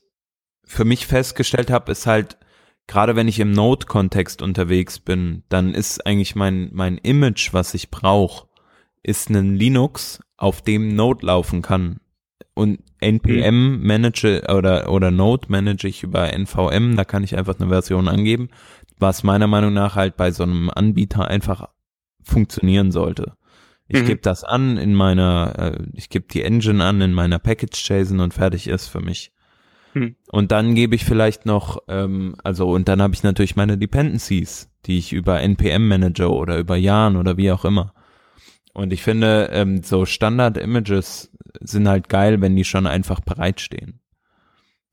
für 0.65 0.85
mich 0.85 1.07
festgestellt 1.07 1.69
habe, 1.69 1.91
ist 1.91 2.05
halt, 2.05 2.37
gerade 2.87 3.15
wenn 3.15 3.27
ich 3.27 3.39
im 3.39 3.51
Node-Kontext 3.51 4.41
unterwegs 4.41 4.99
bin, 4.99 5.43
dann 5.49 5.73
ist 5.73 6.05
eigentlich 6.05 6.35
mein, 6.35 6.69
mein 6.73 6.97
Image, 6.97 7.53
was 7.53 7.73
ich 7.73 7.91
brauche, 7.91 8.47
ist 9.03 9.29
ein 9.29 9.55
Linux, 9.55 10.19
auf 10.37 10.61
dem 10.61 10.95
Node 10.95 11.25
laufen 11.25 11.61
kann. 11.61 11.99
Und 12.55 12.79
NPM 12.99 13.77
mhm. 13.77 13.85
manage 13.87 14.43
oder, 14.53 14.91
oder 14.91 15.11
Node 15.11 15.47
manage 15.49 15.87
ich 15.87 16.03
über 16.03 16.31
NVM, 16.33 16.95
da 16.95 17.03
kann 17.03 17.23
ich 17.23 17.37
einfach 17.37 17.59
eine 17.59 17.69
Version 17.69 18.07
angeben, 18.07 18.49
was 18.99 19.23
meiner 19.23 19.47
Meinung 19.47 19.73
nach 19.73 19.95
halt 19.95 20.17
bei 20.17 20.31
so 20.31 20.43
einem 20.43 20.69
Anbieter 20.69 21.27
einfach 21.27 21.69
funktionieren 22.23 22.91
sollte. 22.91 23.35
Ich 23.93 24.01
mhm. 24.01 24.07
gebe 24.07 24.21
das 24.21 24.43
an 24.43 24.77
in 24.77 24.95
meiner, 24.95 25.53
äh, 25.59 25.83
ich 25.93 26.09
gebe 26.09 26.25
die 26.27 26.41
Engine 26.41 26.83
an 26.83 26.99
in 26.99 27.13
meiner 27.13 27.37
Package-JSON 27.37 28.21
und 28.21 28.33
fertig 28.33 28.67
ist 28.67 28.87
für 28.87 29.01
mich. 29.01 29.31
Mhm. 29.93 30.15
Und 30.31 30.51
dann 30.51 30.73
gebe 30.73 30.95
ich 30.95 31.05
vielleicht 31.05 31.45
noch, 31.45 31.77
ähm, 31.87 32.35
also 32.43 32.71
und 32.71 32.87
dann 32.87 33.03
habe 33.03 33.13
ich 33.13 33.21
natürlich 33.21 33.55
meine 33.55 33.77
Dependencies, 33.77 34.71
die 34.87 34.97
ich 34.97 35.13
über 35.13 35.41
NPM 35.41 35.87
manage 35.87 36.27
oder 36.27 36.57
über 36.57 36.75
Yarn 36.75 37.17
oder 37.17 37.37
wie 37.37 37.51
auch 37.51 37.65
immer. 37.65 37.93
Und 38.73 38.93
ich 38.93 39.03
finde, 39.03 39.51
ähm, 39.51 39.83
so 39.83 40.07
Standard-Images 40.07 41.31
sind 41.59 41.87
halt 41.87 42.09
geil, 42.09 42.41
wenn 42.41 42.55
die 42.55 42.63
schon 42.63 42.87
einfach 42.87 43.19
bereitstehen. 43.19 43.99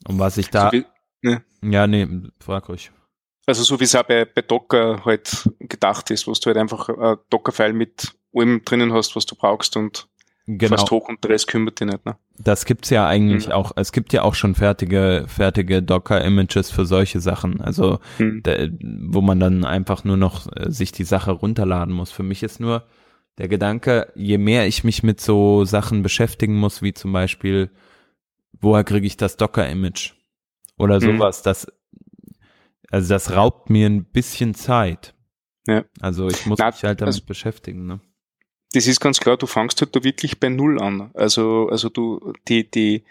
Und 0.06 0.18
was 0.18 0.36
ich 0.36 0.50
da. 0.50 0.66
So 0.66 0.72
wie, 0.72 0.84
ne. 1.22 1.42
Ja, 1.62 1.86
nee, 1.86 2.06
frag 2.38 2.68
ruhig. 2.68 2.92
Also 3.46 3.62
so 3.62 3.80
wie 3.80 3.84
es 3.84 3.94
auch 3.94 4.02
bei, 4.02 4.26
bei 4.26 4.42
Docker 4.42 5.06
halt 5.06 5.48
gedacht 5.58 6.10
ist, 6.10 6.26
wo 6.26 6.34
du 6.34 6.40
halt 6.44 6.58
einfach 6.58 6.90
ein 6.90 7.16
Docker-File 7.30 7.72
mit 7.72 8.12
allem 8.34 8.62
drinnen 8.64 8.92
hast, 8.92 9.16
was 9.16 9.26
du 9.26 9.34
brauchst 9.34 9.76
und 9.76 10.08
genau. 10.46 10.76
fast 10.76 10.90
hoch 10.90 11.08
und 11.08 11.22
der 11.24 11.30
Rest 11.30 11.46
kümmert 11.46 11.80
dich 11.80 11.86
nicht. 11.86 12.04
Ne? 12.04 12.16
Das 12.38 12.64
gibt's 12.64 12.90
ja 12.90 13.06
eigentlich 13.06 13.46
mhm. 13.46 13.52
auch, 13.52 13.72
es 13.76 13.92
gibt 13.92 14.12
ja 14.12 14.22
auch 14.22 14.34
schon 14.34 14.54
fertige, 14.54 15.24
fertige 15.28 15.82
Docker-Images 15.82 16.70
für 16.70 16.86
solche 16.86 17.20
Sachen, 17.20 17.60
also 17.60 17.98
mhm. 18.18 18.42
da, 18.42 18.68
wo 18.80 19.20
man 19.20 19.40
dann 19.40 19.64
einfach 19.64 20.04
nur 20.04 20.16
noch 20.16 20.46
äh, 20.54 20.70
sich 20.70 20.92
die 20.92 21.04
Sache 21.04 21.32
runterladen 21.32 21.94
muss. 21.94 22.10
Für 22.10 22.22
mich 22.22 22.42
ist 22.42 22.60
nur 22.60 22.84
der 23.38 23.48
Gedanke, 23.48 24.12
je 24.14 24.38
mehr 24.38 24.66
ich 24.66 24.84
mich 24.84 25.02
mit 25.02 25.20
so 25.20 25.64
Sachen 25.64 26.02
beschäftigen 26.02 26.56
muss, 26.56 26.82
wie 26.82 26.92
zum 26.92 27.12
Beispiel, 27.12 27.70
woher 28.60 28.84
kriege 28.84 29.06
ich 29.06 29.16
das 29.16 29.36
Docker-Image? 29.36 30.14
Oder 30.76 30.96
mhm. 30.96 31.18
sowas, 31.18 31.42
das 31.42 31.66
also 32.90 33.14
das 33.14 33.34
raubt 33.34 33.70
mir 33.70 33.88
ein 33.88 34.04
bisschen 34.04 34.54
Zeit. 34.54 35.14
Ja. 35.66 35.84
Also 36.00 36.28
ich 36.28 36.46
muss 36.46 36.58
Na, 36.58 36.66
mich 36.66 36.82
halt 36.82 37.00
damit 37.00 37.14
also, 37.14 37.24
beschäftigen. 37.24 37.86
Ne? 37.86 38.00
Das 38.72 38.86
ist 38.86 39.00
ganz 39.00 39.18
klar, 39.18 39.36
du 39.36 39.46
fangst 39.46 39.80
halt 39.80 39.94
da 39.96 40.04
wirklich 40.04 40.38
bei 40.38 40.48
Null 40.48 40.80
an. 40.80 41.10
Also, 41.14 41.68
also 41.70 41.88
du, 41.88 42.32
die, 42.46 42.70
die, 42.70 43.04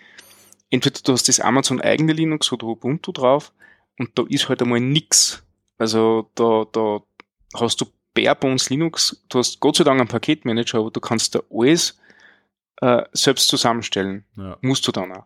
entweder 0.69 0.99
du 1.03 1.11
hast 1.11 1.27
das 1.27 1.39
Amazon 1.39 1.81
eigene 1.81 2.13
Linux 2.13 2.51
oder 2.51 2.67
Ubuntu 2.67 3.11
drauf 3.11 3.51
und 3.97 4.17
da 4.17 4.23
ist 4.29 4.47
halt 4.47 4.61
einmal 4.61 4.79
nix. 4.79 5.43
Also 5.77 6.29
da, 6.35 6.65
da 6.71 7.01
hast 7.55 7.81
du 7.81 7.85
Bare 8.13 8.35
Bones 8.35 8.69
Linux, 8.69 9.23
du 9.29 9.39
hast 9.39 9.59
Gott 9.59 9.75
sei 9.75 9.83
Dank 9.83 9.99
einen 9.99 10.09
Paketmanager, 10.09 10.79
aber 10.79 10.91
du 10.91 10.99
kannst 10.99 11.35
da 11.35 11.41
alles 11.51 11.99
äh, 12.81 13.03
selbst 13.13 13.47
zusammenstellen. 13.49 14.25
Ja. 14.35 14.57
Musst 14.61 14.87
du 14.87 14.91
dann 14.91 15.11
auch. 15.11 15.25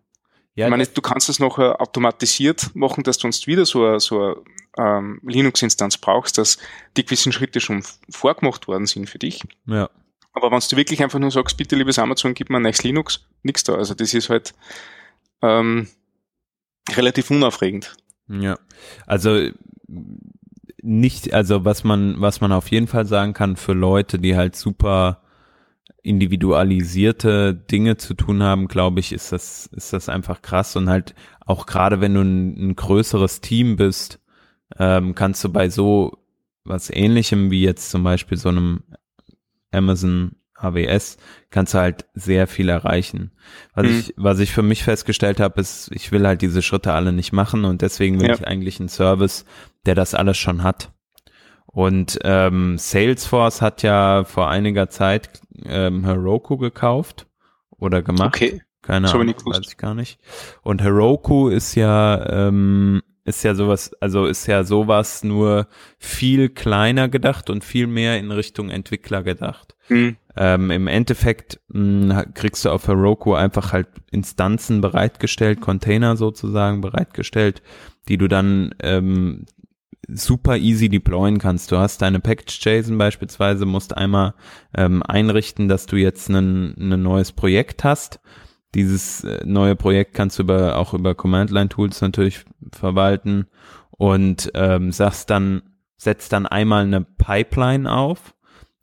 Ja, 0.56 0.67
ich 0.67 0.69
meine, 0.69 0.86
du 0.86 1.02
kannst 1.02 1.30
das 1.30 1.39
noch 1.39 1.58
automatisiert 1.58 2.76
machen, 2.76 3.04
dass 3.04 3.17
du 3.17 3.24
sonst 3.24 3.48
wieder 3.48 3.65
so 3.65 3.86
eine, 3.86 4.00
so 4.00 4.22
eine 4.22 4.36
ähm, 4.78 5.19
Linux-Instanz 5.24 5.98
brauchst, 5.98 6.38
dass 6.38 6.60
die 6.96 7.04
gewissen 7.04 7.32
Schritte 7.32 7.60
schon 7.60 7.84
vorgemacht 8.10 8.67
worden 8.67 8.86
sind 8.86 9.10
für 9.10 9.17
dich. 9.17 9.41
Ja. 9.65 9.89
Aber 10.34 10.52
wenn 10.52 10.60
du 10.60 10.78
wirklich 10.78 11.02
einfach 11.04 11.19
nur 11.19 11.32
sagst, 11.32 11.58
bitte 11.58 11.76
liebes 11.76 12.00
Amazon, 12.00 12.34
gib 12.34 12.50
mir 12.50 12.58
ein 12.58 12.63
neues 12.63 12.84
Linux, 12.84 13.26
nichts 13.43 13.63
da. 13.63 13.76
Also 13.76 13.93
das 13.93 14.13
ist 14.13 14.30
halt 14.30 14.54
ähm, 15.41 15.88
relativ 16.91 17.30
unaufregend. 17.30 17.96
Ja, 18.28 18.58
also 19.06 19.50
nicht, 20.82 21.34
also 21.34 21.65
was 21.65 21.84
man, 21.84 22.19
was 22.19 22.41
man 22.41 22.52
auf 22.52 22.69
jeden 22.69 22.88
Fall 22.88 23.06
sagen 23.06 23.34
kann 23.34 23.56
für 23.56 23.74
Leute, 23.74 24.19
die 24.19 24.36
halt 24.36 24.56
super 24.56 25.22
individualisierte 26.02 27.54
Dinge 27.54 27.98
zu 27.98 28.13
tun 28.13 28.43
haben, 28.43 28.67
glaube 28.67 29.00
ich, 29.00 29.13
ist 29.13 29.32
das, 29.32 29.67
ist 29.67 29.93
das 29.93 30.10
einfach 30.10 30.41
krass. 30.41 30.76
Und 30.76 30.89
halt 30.89 31.15
auch 31.46 31.65
gerade 31.65 32.02
wenn 32.02 32.13
du 32.13 32.22
ein, 32.22 32.69
ein 32.69 32.76
größeres 32.76 33.39
Team 33.39 33.78
bist, 33.78 34.19
ähm, 34.78 35.15
kannst 35.15 35.43
du 35.43 35.50
bei 35.50 35.69
so 35.69 36.17
was 36.65 36.89
ähnlichem 36.89 37.52
wie 37.52 37.62
jetzt 37.62 37.91
zum 37.91 38.04
Beispiel 38.04 38.38
so 38.38 38.50
einem 38.50 38.84
Amazon 39.74 40.36
AWS 40.56 41.18
kannst 41.50 41.74
du 41.74 41.80
halt 41.80 42.06
sehr 42.14 42.48
viel 42.48 42.70
erreichen. 42.70 43.32
Was 43.76 43.86
mhm. 43.86 44.00
ich, 44.00 44.14
was 44.18 44.40
ich 44.40 44.52
für 44.54 44.62
mich 44.62 44.84
festgestellt 44.84 45.40
habe, 45.40 45.60
ist, 45.60 45.92
ich 45.94 46.12
will 46.12 46.26
halt 46.26 46.42
diese 46.42 46.62
Schritte 46.62 46.94
alle 46.94 47.12
nicht 47.12 47.34
machen 47.34 47.66
und 47.66 47.82
deswegen 47.82 48.20
will 48.20 48.28
ja. 48.28 48.36
ich 48.36 48.48
eigentlich 48.48 48.80
einen 48.80 48.90
Service, 48.90 49.46
der 49.86 49.96
das 49.96 50.14
alles 50.14 50.38
schon 50.38 50.64
hat. 50.64 50.92
Und 51.66 52.20
ähm, 52.24 52.78
Salesforce 52.78 53.62
hat 53.62 53.82
ja 53.82 54.24
vor 54.26 54.50
einiger 54.50 54.90
Zeit 54.90 55.42
ähm, 55.66 56.06
Heroku 56.06 56.58
gekauft 56.58 57.28
oder 57.72 58.02
gemacht. 58.02 58.36
Okay. 58.36 58.62
Keine 58.84 59.10
Ahnung, 59.10 59.34
weiß 59.46 59.62
ich 59.70 59.78
gar 59.78 59.96
nicht. 59.96 60.20
Und 60.62 60.82
Heroku 60.82 61.48
ist 61.48 61.74
ja 61.76 62.48
ähm, 62.48 63.02
ist 63.26 63.44
ja 63.44 63.56
sowas, 63.56 63.92
also 64.02 64.26
ist 64.26 64.48
ja 64.48 64.64
sowas 64.64 65.24
nur 65.24 65.68
viel 65.98 66.50
kleiner 66.50 67.08
gedacht 67.08 67.50
und 67.50 67.64
viel 67.64 67.88
mehr 67.88 68.20
in 68.20 68.32
Richtung 68.32 68.70
Entwickler 68.70 69.24
gedacht. 69.24 69.76
Mhm. 69.90 70.18
Ähm, 70.36 70.72
Im 70.72 70.88
Endeffekt 70.88 71.60
mh, 71.70 72.24
hm, 72.24 72.34
kriegst 72.34 72.66
du 72.66 72.70
auf 72.70 72.88
Heroku 72.88 73.34
einfach 73.34 73.72
halt 73.72 73.88
Instanzen 74.12 74.82
bereitgestellt, 74.82 75.62
Container 75.62 76.18
sozusagen 76.18 76.82
bereitgestellt, 76.82 77.62
die 78.08 78.18
du 78.18 78.28
dann 78.28 78.76
ähm, 78.82 79.46
super 80.08 80.58
easy 80.58 80.90
deployen 80.90 81.38
kannst. 81.38 81.72
Du 81.72 81.78
hast 81.78 82.02
deine 82.02 82.20
Package.json 82.20 82.98
beispielsweise, 82.98 83.66
musst 83.66 83.96
einmal 83.96 84.34
ähm, 84.76 85.02
einrichten, 85.04 85.68
dass 85.68 85.86
du 85.86 85.96
jetzt 85.96 86.30
ein, 86.30 86.76
ein 86.78 87.02
neues 87.02 87.32
Projekt 87.32 87.84
hast. 87.84 88.20
Dieses 88.76 89.24
äh, 89.24 89.46
neue 89.46 89.76
Projekt 89.76 90.14
kannst 90.14 90.40
du 90.40 90.44
über, 90.44 90.78
auch 90.78 90.94
über 90.94 91.16
Command-Line-Tools 91.16 92.02
natürlich 92.02 92.46
verwalten 92.72 93.48
und 93.92 94.52
ähm, 94.56 94.92
sagst 94.92 95.30
dann, 95.30 95.62
setzt 95.98 96.34
dann 96.34 96.46
einmal 96.46 96.84
eine 96.84 97.02
Pipeline 97.02 97.92
auf. 97.92 98.34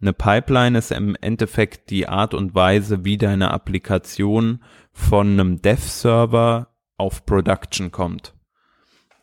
Eine 0.00 0.12
Pipeline 0.12 0.78
ist 0.78 0.92
im 0.92 1.16
Endeffekt 1.20 1.90
die 1.90 2.08
Art 2.08 2.32
und 2.32 2.54
Weise, 2.54 3.04
wie 3.04 3.18
deine 3.18 3.50
Applikation 3.50 4.62
von 4.92 5.28
einem 5.28 5.60
Dev-Server 5.60 6.68
auf 6.96 7.26
Production 7.26 7.90
kommt. 7.90 8.34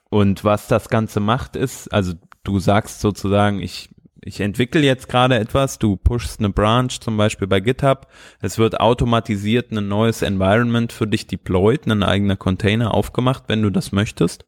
Und 0.10 0.44
was 0.44 0.68
das 0.68 0.90
Ganze 0.90 1.20
macht, 1.20 1.56
ist, 1.56 1.92
also 1.92 2.14
du 2.44 2.60
sagst 2.60 3.02
sozusagen, 3.02 3.60
ich, 3.60 3.90
ich 4.22 4.40
entwickle 4.40 4.82
jetzt 4.82 5.08
gerade 5.10 5.38
etwas, 5.38 5.80
du 5.80 5.96
pushst 5.96 6.40
eine 6.40 6.50
Branch 6.50 6.90
zum 7.00 7.18
Beispiel 7.18 7.48
bei 7.48 7.60
GitHub, 7.60 8.08
es 8.42 8.58
wird 8.58 8.80
automatisiert 8.80 9.72
ein 9.72 9.88
neues 9.88 10.22
Environment 10.22 10.92
für 10.92 11.08
dich 11.08 11.28
deployed, 11.28 11.88
ein 11.88 12.04
eigener 12.04 12.36
Container 12.36 12.94
aufgemacht, 12.94 13.44
wenn 13.48 13.62
du 13.62 13.70
das 13.70 13.92
möchtest. 13.92 14.46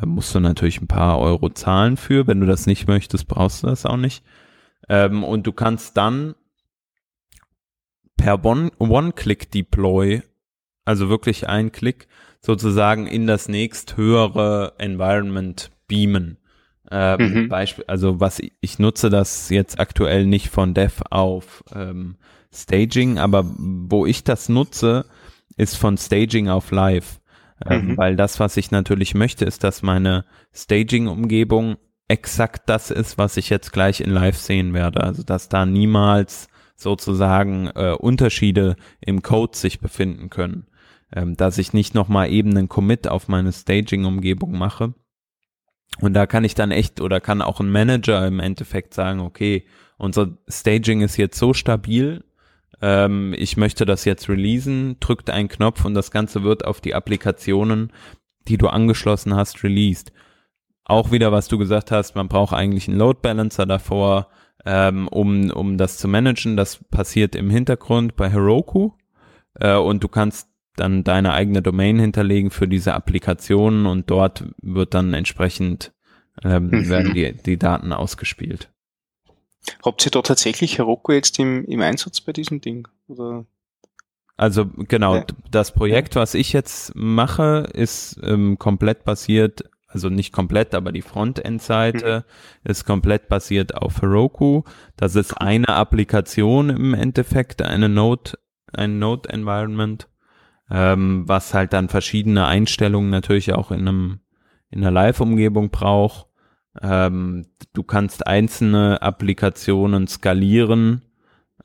Da 0.00 0.06
musst 0.06 0.34
du 0.34 0.40
natürlich 0.40 0.80
ein 0.80 0.88
paar 0.88 1.18
Euro 1.18 1.50
zahlen 1.50 1.96
für, 1.96 2.26
wenn 2.26 2.40
du 2.40 2.46
das 2.46 2.66
nicht 2.66 2.88
möchtest, 2.88 3.28
brauchst 3.28 3.62
du 3.62 3.66
das 3.66 3.84
auch 3.84 3.96
nicht. 3.96 4.24
Ähm, 4.88 5.22
und 5.22 5.46
du 5.46 5.52
kannst 5.52 5.96
dann 5.96 6.34
per 8.16 8.44
One-Click-Deploy, 8.44 10.22
also 10.84 11.08
wirklich 11.08 11.48
ein 11.48 11.72
Klick, 11.72 12.08
sozusagen 12.40 13.06
in 13.06 13.26
das 13.26 13.48
nächst 13.48 13.96
höhere 13.96 14.74
Environment 14.78 15.70
beamen. 15.86 16.38
Ähm, 16.90 17.44
mhm. 17.44 17.48
Beispiel, 17.48 17.84
also 17.86 18.20
was 18.20 18.38
ich, 18.38 18.52
ich, 18.60 18.78
nutze 18.78 19.08
das 19.08 19.48
jetzt 19.50 19.78
aktuell 19.78 20.26
nicht 20.26 20.48
von 20.48 20.74
Dev 20.74 21.02
auf 21.10 21.64
ähm, 21.74 22.16
Staging, 22.52 23.18
aber 23.18 23.44
wo 23.46 24.04
ich 24.04 24.24
das 24.24 24.48
nutze, 24.48 25.06
ist 25.56 25.76
von 25.76 25.96
Staging 25.96 26.48
auf 26.48 26.70
Live. 26.70 27.20
Ähm, 27.64 27.88
mhm. 27.88 27.96
Weil 27.96 28.16
das, 28.16 28.40
was 28.40 28.56
ich 28.56 28.70
natürlich 28.70 29.14
möchte, 29.14 29.44
ist, 29.44 29.62
dass 29.64 29.82
meine 29.82 30.24
Staging-Umgebung 30.52 31.76
exakt 32.08 32.68
das 32.68 32.90
ist, 32.90 33.16
was 33.16 33.36
ich 33.36 33.48
jetzt 33.48 33.72
gleich 33.72 34.00
in 34.00 34.10
Live 34.10 34.36
sehen 34.36 34.74
werde. 34.74 35.02
Also 35.02 35.22
dass 35.22 35.48
da 35.48 35.64
niemals 35.64 36.48
sozusagen 36.74 37.68
äh, 37.68 37.94
Unterschiede 37.96 38.76
im 39.00 39.22
Code 39.22 39.56
sich 39.56 39.78
befinden 39.78 40.28
können 40.30 40.66
ähm, 41.14 41.36
dass 41.36 41.58
ich 41.58 41.72
nicht 41.72 41.94
nochmal 41.94 42.30
eben 42.30 42.50
einen 42.50 42.68
Commit 42.68 43.08
auf 43.08 43.28
meine 43.28 43.52
Staging-Umgebung 43.52 44.56
mache. 44.56 44.94
Und 46.00 46.14
da 46.14 46.26
kann 46.26 46.44
ich 46.44 46.54
dann 46.54 46.70
echt 46.70 47.00
oder 47.00 47.20
kann 47.20 47.42
auch 47.42 47.60
ein 47.60 47.70
Manager 47.70 48.26
im 48.26 48.40
Endeffekt 48.40 48.94
sagen, 48.94 49.20
okay, 49.20 49.64
unser 49.98 50.36
Staging 50.48 51.02
ist 51.02 51.16
jetzt 51.16 51.38
so 51.38 51.54
stabil, 51.54 52.24
ähm, 52.80 53.34
ich 53.38 53.56
möchte 53.56 53.86
das 53.86 54.04
jetzt 54.04 54.28
releasen, 54.28 54.96
drückt 55.00 55.30
einen 55.30 55.48
Knopf 55.48 55.84
und 55.84 55.94
das 55.94 56.10
Ganze 56.10 56.42
wird 56.42 56.64
auf 56.64 56.80
die 56.80 56.94
Applikationen, 56.94 57.92
die 58.48 58.58
du 58.58 58.66
angeschlossen 58.68 59.34
hast, 59.36 59.62
released. 59.62 60.12
Auch 60.84 61.12
wieder, 61.12 61.30
was 61.30 61.46
du 61.46 61.58
gesagt 61.58 61.92
hast, 61.92 62.16
man 62.16 62.28
braucht 62.28 62.52
eigentlich 62.52 62.88
einen 62.88 62.98
Load 62.98 63.20
Balancer 63.22 63.66
davor, 63.66 64.28
ähm, 64.64 65.06
um, 65.08 65.50
um 65.50 65.78
das 65.78 65.98
zu 65.98 66.08
managen. 66.08 66.56
Das 66.56 66.82
passiert 66.90 67.36
im 67.36 67.50
Hintergrund 67.50 68.16
bei 68.16 68.28
Heroku. 68.28 68.90
Äh, 69.54 69.76
und 69.76 70.02
du 70.02 70.08
kannst 70.08 70.48
dann 70.76 71.04
deine 71.04 71.32
eigene 71.32 71.62
Domain 71.62 71.98
hinterlegen 71.98 72.50
für 72.50 72.68
diese 72.68 72.94
Applikationen 72.94 73.86
und 73.86 74.10
dort 74.10 74.44
wird 74.62 74.94
dann 74.94 75.14
entsprechend 75.14 75.92
ähm, 76.42 76.68
mhm. 76.68 76.88
werden 76.88 77.14
die, 77.14 77.32
die 77.32 77.58
Daten 77.58 77.92
ausgespielt. 77.92 78.70
Habt 79.84 80.04
ihr 80.06 80.10
da 80.10 80.22
tatsächlich 80.22 80.78
Heroku 80.78 81.12
jetzt 81.12 81.38
im, 81.38 81.64
im 81.66 81.80
Einsatz 81.80 82.20
bei 82.20 82.32
diesem 82.32 82.60
Ding? 82.60 82.88
Oder? 83.06 83.44
Also 84.36 84.66
genau, 84.66 85.16
ja. 85.16 85.26
das 85.50 85.72
Projekt, 85.72 86.16
was 86.16 86.34
ich 86.34 86.52
jetzt 86.52 86.94
mache, 86.96 87.68
ist 87.72 88.18
ähm, 88.24 88.58
komplett 88.58 89.04
basiert 89.04 89.64
also 89.92 90.08
nicht 90.08 90.32
komplett, 90.32 90.74
aber 90.74 90.90
die 90.90 91.02
Frontend-Seite 91.02 92.24
mhm. 92.26 92.70
ist 92.70 92.84
komplett 92.84 93.28
basiert 93.28 93.74
auf 93.74 94.00
Heroku. 94.00 94.62
Das 94.96 95.16
ist 95.16 95.34
eine 95.34 95.68
Applikation 95.68 96.70
im 96.70 96.94
Endeffekt, 96.94 97.62
eine 97.62 97.88
Node, 97.88 98.32
ein 98.72 98.98
Node-Environment, 98.98 100.08
ähm, 100.72 101.28
was 101.28 101.54
halt 101.54 101.72
dann 101.72 101.88
verschiedene 101.88 102.46
Einstellungen 102.46 103.10
natürlich 103.10 103.52
auch 103.52 103.70
in 103.70 103.80
einem 103.80 104.20
in 104.70 104.80
einer 104.80 104.90
Live-Umgebung 104.90 105.70
braucht. 105.70 106.26
Ähm, 106.80 107.46
du 107.74 107.82
kannst 107.82 108.26
einzelne 108.26 109.02
Applikationen 109.02 110.08
skalieren. 110.08 111.02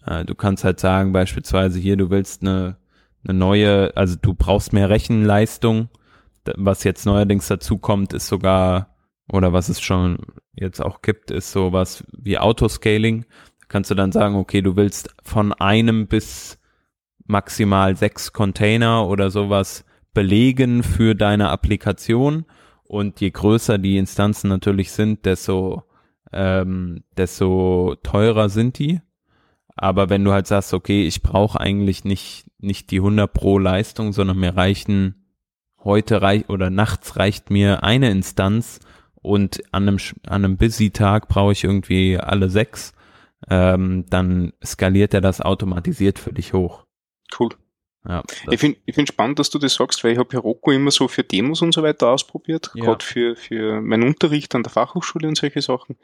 Äh, 0.06 0.26
du 0.26 0.36
kannst 0.36 0.66
halt 0.66 0.82
sagen, 0.82 1.14
beispielsweise 1.14 1.80
hier, 1.80 1.96
du 1.96 2.10
willst 2.10 2.42
eine, 2.42 2.76
eine 3.24 3.34
neue, 3.34 3.96
also 3.96 4.18
du 4.22 4.34
brauchst 4.34 4.74
mehr 4.74 4.90
Rechenleistung 4.90 5.88
was 6.56 6.84
jetzt 6.84 7.06
neuerdings 7.06 7.48
dazu 7.48 7.78
kommt, 7.78 8.14
ist 8.14 8.28
sogar, 8.28 8.96
oder 9.32 9.54
was 9.54 9.70
es 9.70 9.82
schon 9.82 10.20
jetzt 10.54 10.82
auch 10.82 11.02
gibt, 11.02 11.32
ist 11.32 11.52
sowas 11.52 12.04
wie 12.18 12.38
Autoscaling. 12.38 13.26
kannst 13.68 13.92
du 13.92 13.96
dann 13.96 14.12
sagen, 14.12 14.36
okay, 14.36 14.62
du 14.62 14.76
willst 14.76 15.14
von 15.24 15.52
einem 15.54 16.08
bis 16.08 16.58
maximal 17.28 17.96
sechs 17.96 18.34
Container 18.34 19.08
oder 19.08 19.30
sowas 19.30 19.86
belegen 20.14 20.84
für 20.84 21.16
deine 21.16 21.50
Applikation. 21.50 22.46
Und 22.84 23.20
je 23.22 23.30
größer 23.30 23.78
die 23.78 23.98
Instanzen 23.98 24.50
natürlich 24.50 24.92
sind, 24.92 25.26
desto, 25.26 25.84
ähm, 26.32 27.04
desto 27.18 27.96
teurer 28.02 28.50
sind 28.50 28.80
die. 28.80 29.02
Aber 29.76 30.10
wenn 30.10 30.24
du 30.24 30.32
halt 30.32 30.48
sagst, 30.48 30.74
okay, 30.74 31.06
ich 31.06 31.22
brauche 31.22 31.60
eigentlich 31.60 32.04
nicht, 32.04 32.46
nicht 32.60 32.90
die 32.90 32.98
100 32.98 33.32
pro 33.32 33.60
Leistung, 33.60 34.14
sondern 34.14 34.40
mir 34.40 34.56
reichen 34.56 35.28
heute 35.84 36.22
reicht 36.22 36.50
oder 36.50 36.70
nachts 36.70 37.18
reicht 37.18 37.50
mir 37.52 37.84
eine 37.84 38.10
Instanz 38.10 38.80
und 39.16 39.62
an 39.72 39.88
einem, 39.88 40.00
an 40.26 40.46
einem 40.46 40.58
Busy-Tag 40.58 41.28
brauche 41.28 41.52
ich 41.52 41.64
irgendwie 41.64 42.18
alle 42.18 42.50
sechs, 42.50 42.94
ähm, 43.50 44.06
dann 44.10 44.54
skaliert 44.64 45.14
er 45.14 45.22
das 45.22 45.42
automatisiert 45.42 46.18
für 46.18 46.34
dich 46.34 46.54
hoch. 46.54 46.87
Cool. 47.38 47.50
Ja, 48.08 48.24
ich 48.50 48.60
finde 48.60 48.80
ich 48.86 48.96
find 48.96 49.08
spannend, 49.10 49.38
dass 49.40 49.50
du 49.50 49.60
das 49.60 49.74
sagst, 49.74 50.04
weil 50.04 50.14
ich 50.14 50.18
habe 50.18 50.32
Heroku 50.32 50.72
immer 50.72 50.92
so 50.92 51.08
für 51.10 51.24
Demos 51.24 51.62
und 51.62 51.74
so 51.74 51.84
weiter 51.84 52.08
ausprobiert, 52.08 52.72
ja. 52.74 52.86
gerade 52.86 53.04
für, 53.04 53.36
für 53.36 53.82
meinen 53.82 54.04
Unterricht 54.04 54.56
an 54.56 54.64
der 54.64 54.72
Fachhochschule 54.72 55.28
und 55.28 55.38
solche 55.38 55.62
Sachen. 55.62 55.98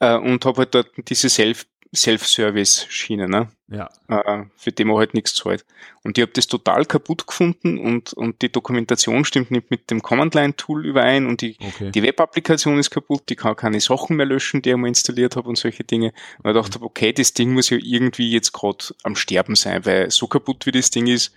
Äh, 0.00 0.16
und 0.16 0.44
habe 0.44 0.58
halt 0.58 0.74
dort 0.74 0.90
diese 1.08 1.28
Self- 1.28 1.66
Self-Service-Schiene, 1.94 3.28
ne? 3.28 3.48
Ja. 3.68 3.90
Äh, 4.08 4.44
für 4.56 4.70
die 4.70 4.84
man 4.84 4.96
halt 4.96 5.14
nichts 5.14 5.34
zahlt. 5.34 5.64
Und 6.02 6.18
ich 6.18 6.22
habe 6.22 6.32
das 6.32 6.46
total 6.46 6.84
kaputt 6.84 7.26
gefunden 7.26 7.78
und, 7.78 8.12
und 8.12 8.42
die 8.42 8.50
Dokumentation 8.50 9.24
stimmt 9.24 9.50
nicht 9.50 9.70
mit 9.70 9.90
dem 9.90 10.00
Command-Line-Tool 10.00 10.86
überein 10.86 11.26
und 11.26 11.40
die, 11.40 11.56
okay. 11.60 11.90
die 11.90 12.02
Web-Applikation 12.02 12.78
ist 12.78 12.90
kaputt, 12.90 13.24
die 13.28 13.36
kann 13.36 13.56
keine 13.56 13.80
Sachen 13.80 14.16
mehr 14.16 14.26
löschen, 14.26 14.62
die 14.62 14.70
ich 14.70 14.76
mal 14.76 14.88
installiert 14.88 15.34
habe 15.36 15.48
und 15.48 15.56
solche 15.56 15.82
Dinge. 15.82 16.12
Und 16.42 16.50
ich 16.50 16.62
dachte, 16.62 16.80
okay, 16.82 17.12
das 17.12 17.32
Ding 17.32 17.52
muss 17.52 17.70
ja 17.70 17.78
irgendwie 17.80 18.30
jetzt 18.30 18.52
gerade 18.52 18.84
am 19.02 19.16
Sterben 19.16 19.56
sein, 19.56 19.84
weil 19.84 20.10
so 20.10 20.28
kaputt 20.28 20.66
wie 20.66 20.72
das 20.72 20.90
Ding 20.90 21.08
ist, 21.08 21.32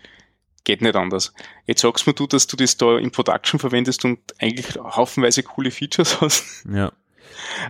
geht 0.64 0.82
nicht 0.82 0.96
anders. 0.96 1.34
Jetzt 1.66 1.82
sagst 1.82 2.08
mir 2.08 2.14
du, 2.14 2.28
dass 2.28 2.48
du 2.48 2.56
das 2.58 2.78
da 2.78 2.98
in 2.98 3.12
Production 3.12 3.60
verwendest 3.60 4.06
und 4.06 4.20
eigentlich 4.40 4.76
haufenweise 4.76 5.44
coole 5.44 5.72
Features 5.72 6.22
hast. 6.22 6.66
Ja. 6.72 6.92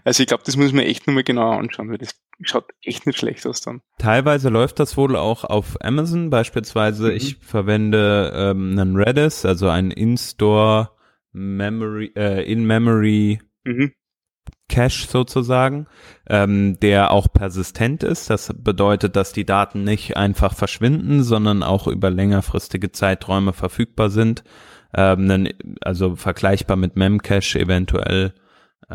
Also 0.03 0.23
ich 0.23 0.27
glaube, 0.27 0.43
das 0.45 0.57
muss 0.57 0.73
man 0.73 0.85
echt 0.85 1.07
nochmal 1.07 1.23
genauer 1.23 1.57
anschauen, 1.57 1.89
weil 1.89 1.97
das 1.97 2.15
schaut 2.41 2.65
echt 2.81 3.05
nicht 3.05 3.19
schlecht 3.19 3.45
aus 3.45 3.61
dann. 3.61 3.81
Teilweise 3.97 4.49
läuft 4.49 4.79
das 4.79 4.97
wohl 4.97 5.15
auch 5.15 5.43
auf 5.43 5.81
Amazon. 5.81 6.29
Beispielsweise, 6.29 7.09
mhm. 7.09 7.15
ich 7.15 7.37
verwende 7.37 8.31
ähm, 8.35 8.77
einen 8.77 8.95
Redis, 8.95 9.45
also 9.45 9.69
ein 9.69 9.91
In-Store 9.91 10.91
Memory, 11.31 12.11
äh, 12.15 12.51
In-Memory 12.51 13.39
mhm. 13.63 13.93
Cache 14.69 15.07
sozusagen, 15.07 15.87
ähm, 16.27 16.79
der 16.79 17.11
auch 17.11 17.31
persistent 17.31 18.03
ist. 18.03 18.29
Das 18.29 18.53
bedeutet, 18.57 19.15
dass 19.15 19.33
die 19.33 19.45
Daten 19.45 19.83
nicht 19.83 20.17
einfach 20.17 20.53
verschwinden, 20.53 21.23
sondern 21.23 21.63
auch 21.63 21.87
über 21.87 22.09
längerfristige 22.09 22.91
Zeiträume 22.91 23.53
verfügbar 23.53 24.09
sind. 24.09 24.43
Ähm, 24.95 25.49
also 25.81 26.15
vergleichbar 26.15 26.77
mit 26.77 26.95
Memcache 26.95 27.59
eventuell 27.59 28.33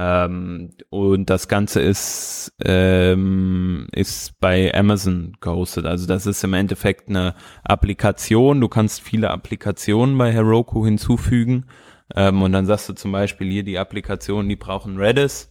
ähm, 0.00 0.70
und 0.90 1.28
das 1.28 1.48
Ganze 1.48 1.80
ist, 1.80 2.54
ähm, 2.64 3.88
ist 3.90 4.38
bei 4.38 4.72
Amazon 4.72 5.37
gehostet. 5.40 5.87
Also 5.87 6.06
das 6.06 6.24
ist 6.24 6.44
im 6.44 6.54
Endeffekt 6.54 7.08
eine 7.08 7.34
Applikation. 7.64 8.61
Du 8.61 8.68
kannst 8.68 9.00
viele 9.00 9.30
Applikationen 9.30 10.16
bei 10.16 10.30
Heroku 10.30 10.84
hinzufügen. 10.84 11.66
Ähm, 12.14 12.42
und 12.42 12.52
dann 12.52 12.64
sagst 12.64 12.88
du 12.88 12.92
zum 12.92 13.11
Beispiel 13.11 13.50
hier 13.50 13.64
die 13.64 13.76
Applikationen, 13.76 14.48
die 14.48 14.54
brauchen 14.54 14.98
Redis. 14.98 15.50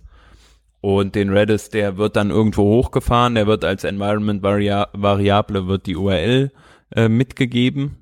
Und 0.80 1.16
den 1.16 1.30
Redis, 1.30 1.70
der 1.70 1.98
wird 1.98 2.16
dann 2.16 2.30
irgendwo 2.30 2.64
hochgefahren, 2.64 3.36
der 3.36 3.48
wird 3.48 3.66
als 3.66 3.84
Environment 3.84 4.44
Variable, 4.44 5.68
wird 5.68 5.88
die 5.88 5.98
URL 5.98 6.54
äh, 6.96 7.10
mitgegeben. 7.10 7.98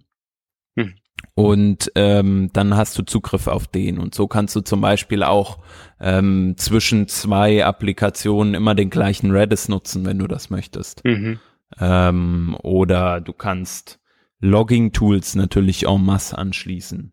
Und 1.36 1.92
ähm, 1.96 2.50
dann 2.54 2.78
hast 2.78 2.98
du 2.98 3.04
Zugriff 3.04 3.48
auf 3.48 3.68
den. 3.68 4.00
Und 4.00 4.16
so 4.16 4.26
kannst 4.28 4.56
du 4.56 4.62
zum 4.62 4.80
Beispiel 4.80 5.22
auch 5.22 5.60
ähm, 6.00 6.56
zwischen 6.58 7.10
zwei 7.10 7.66
Applikationen 7.66 8.54
immer 8.54 8.74
den 8.74 8.90
gleichen 8.90 9.32
Redis 9.32 9.68
nutzen, 9.68 10.06
wenn 10.06 10.18
du 10.18 10.28
das 10.28 10.50
möchtest. 10.50 11.04
Mhm. 11.04 11.40
Ähm, 11.78 12.56
oder 12.64 13.20
du 13.20 13.34
kannst 13.34 14.00
Logging-Tools 14.40 15.36
natürlich 15.36 15.88
en 15.88 16.06
masse 16.06 16.38
anschließen. 16.38 17.12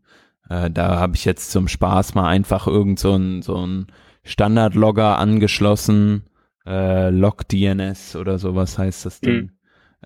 Äh, 0.49 0.71
da 0.71 1.01
habe 1.01 1.17
ich 1.17 1.25
jetzt 1.25 1.51
zum 1.51 1.67
Spaß 1.67 2.15
mal 2.15 2.29
einfach 2.29 2.69
irgend 2.69 3.01
so 3.01 3.17
ein, 3.17 3.43
so 3.43 3.67
ein 3.67 3.87
Standard-Logger 4.23 5.19
angeschlossen, 5.19 6.27
äh, 6.65 7.11
Log-DNS 7.11 8.15
oder 8.15 8.39
sowas 8.39 8.79
heißt 8.79 9.05
das 9.05 9.21
Ding. 9.21 9.35
Mhm. 9.35 9.51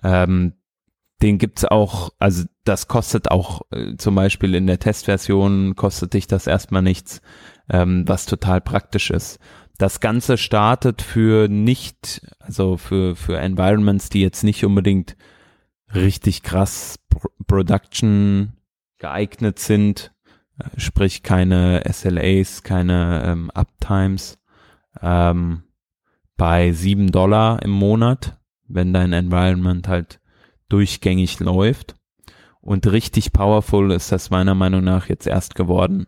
Ähm, 0.03 0.53
den 1.21 1.37
gibt's 1.37 1.65
auch, 1.65 2.11
also 2.19 2.45
das 2.63 2.87
kostet 2.87 3.31
auch 3.31 3.61
äh, 3.71 3.95
zum 3.97 4.15
Beispiel 4.15 4.53
in 4.53 4.67
der 4.67 4.79
Testversion 4.79 5.75
kostet 5.75 6.13
dich 6.13 6.27
das 6.27 6.47
erstmal 6.47 6.81
nichts, 6.81 7.21
ähm, 7.69 8.07
was 8.07 8.25
total 8.25 8.61
praktisch 8.61 9.09
ist. 9.09 9.39
Das 9.77 9.99
Ganze 9.99 10.37
startet 10.37 11.01
für 11.01 11.47
nicht, 11.47 12.21
also 12.39 12.77
für, 12.77 13.15
für 13.15 13.37
Environments, 13.39 14.09
die 14.09 14.21
jetzt 14.21 14.43
nicht 14.43 14.63
unbedingt 14.65 15.15
richtig 15.93 16.43
krass 16.43 16.99
Production 17.47 18.53
geeignet 18.97 19.59
sind, 19.59 20.13
äh, 20.59 20.79
sprich 20.79 21.23
keine 21.23 21.81
SLAs, 21.91 22.63
keine 22.63 23.23
ähm, 23.25 23.51
Uptimes, 23.51 24.37
ähm, 25.01 25.63
bei 26.35 26.71
sieben 26.71 27.11
Dollar 27.11 27.63
im 27.63 27.71
Monat, 27.71 28.39
wenn 28.67 28.93
dein 28.93 29.13
Environment 29.13 29.87
halt 29.87 30.19
durchgängig 30.69 31.39
läuft. 31.39 31.95
Und 32.61 32.85
richtig 32.87 33.31
powerful 33.31 33.91
ist 33.91 34.11
das 34.11 34.29
meiner 34.29 34.55
Meinung 34.55 34.83
nach 34.83 35.07
jetzt 35.07 35.27
erst 35.27 35.55
geworden 35.55 36.07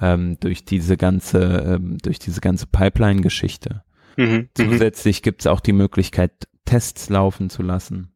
ähm, 0.00 0.38
durch 0.40 0.64
diese 0.64 0.96
ganze, 0.96 1.40
ähm, 1.40 1.98
durch 2.02 2.18
diese 2.18 2.40
ganze 2.40 2.66
Pipeline-Geschichte. 2.66 3.82
Mhm, 4.16 4.24
mhm. 4.24 4.48
Zusätzlich 4.54 5.22
gibt 5.22 5.42
es 5.42 5.46
auch 5.46 5.60
die 5.60 5.72
Möglichkeit, 5.72 6.32
Tests 6.64 7.08
laufen 7.08 7.50
zu 7.50 7.62
lassen. 7.62 8.10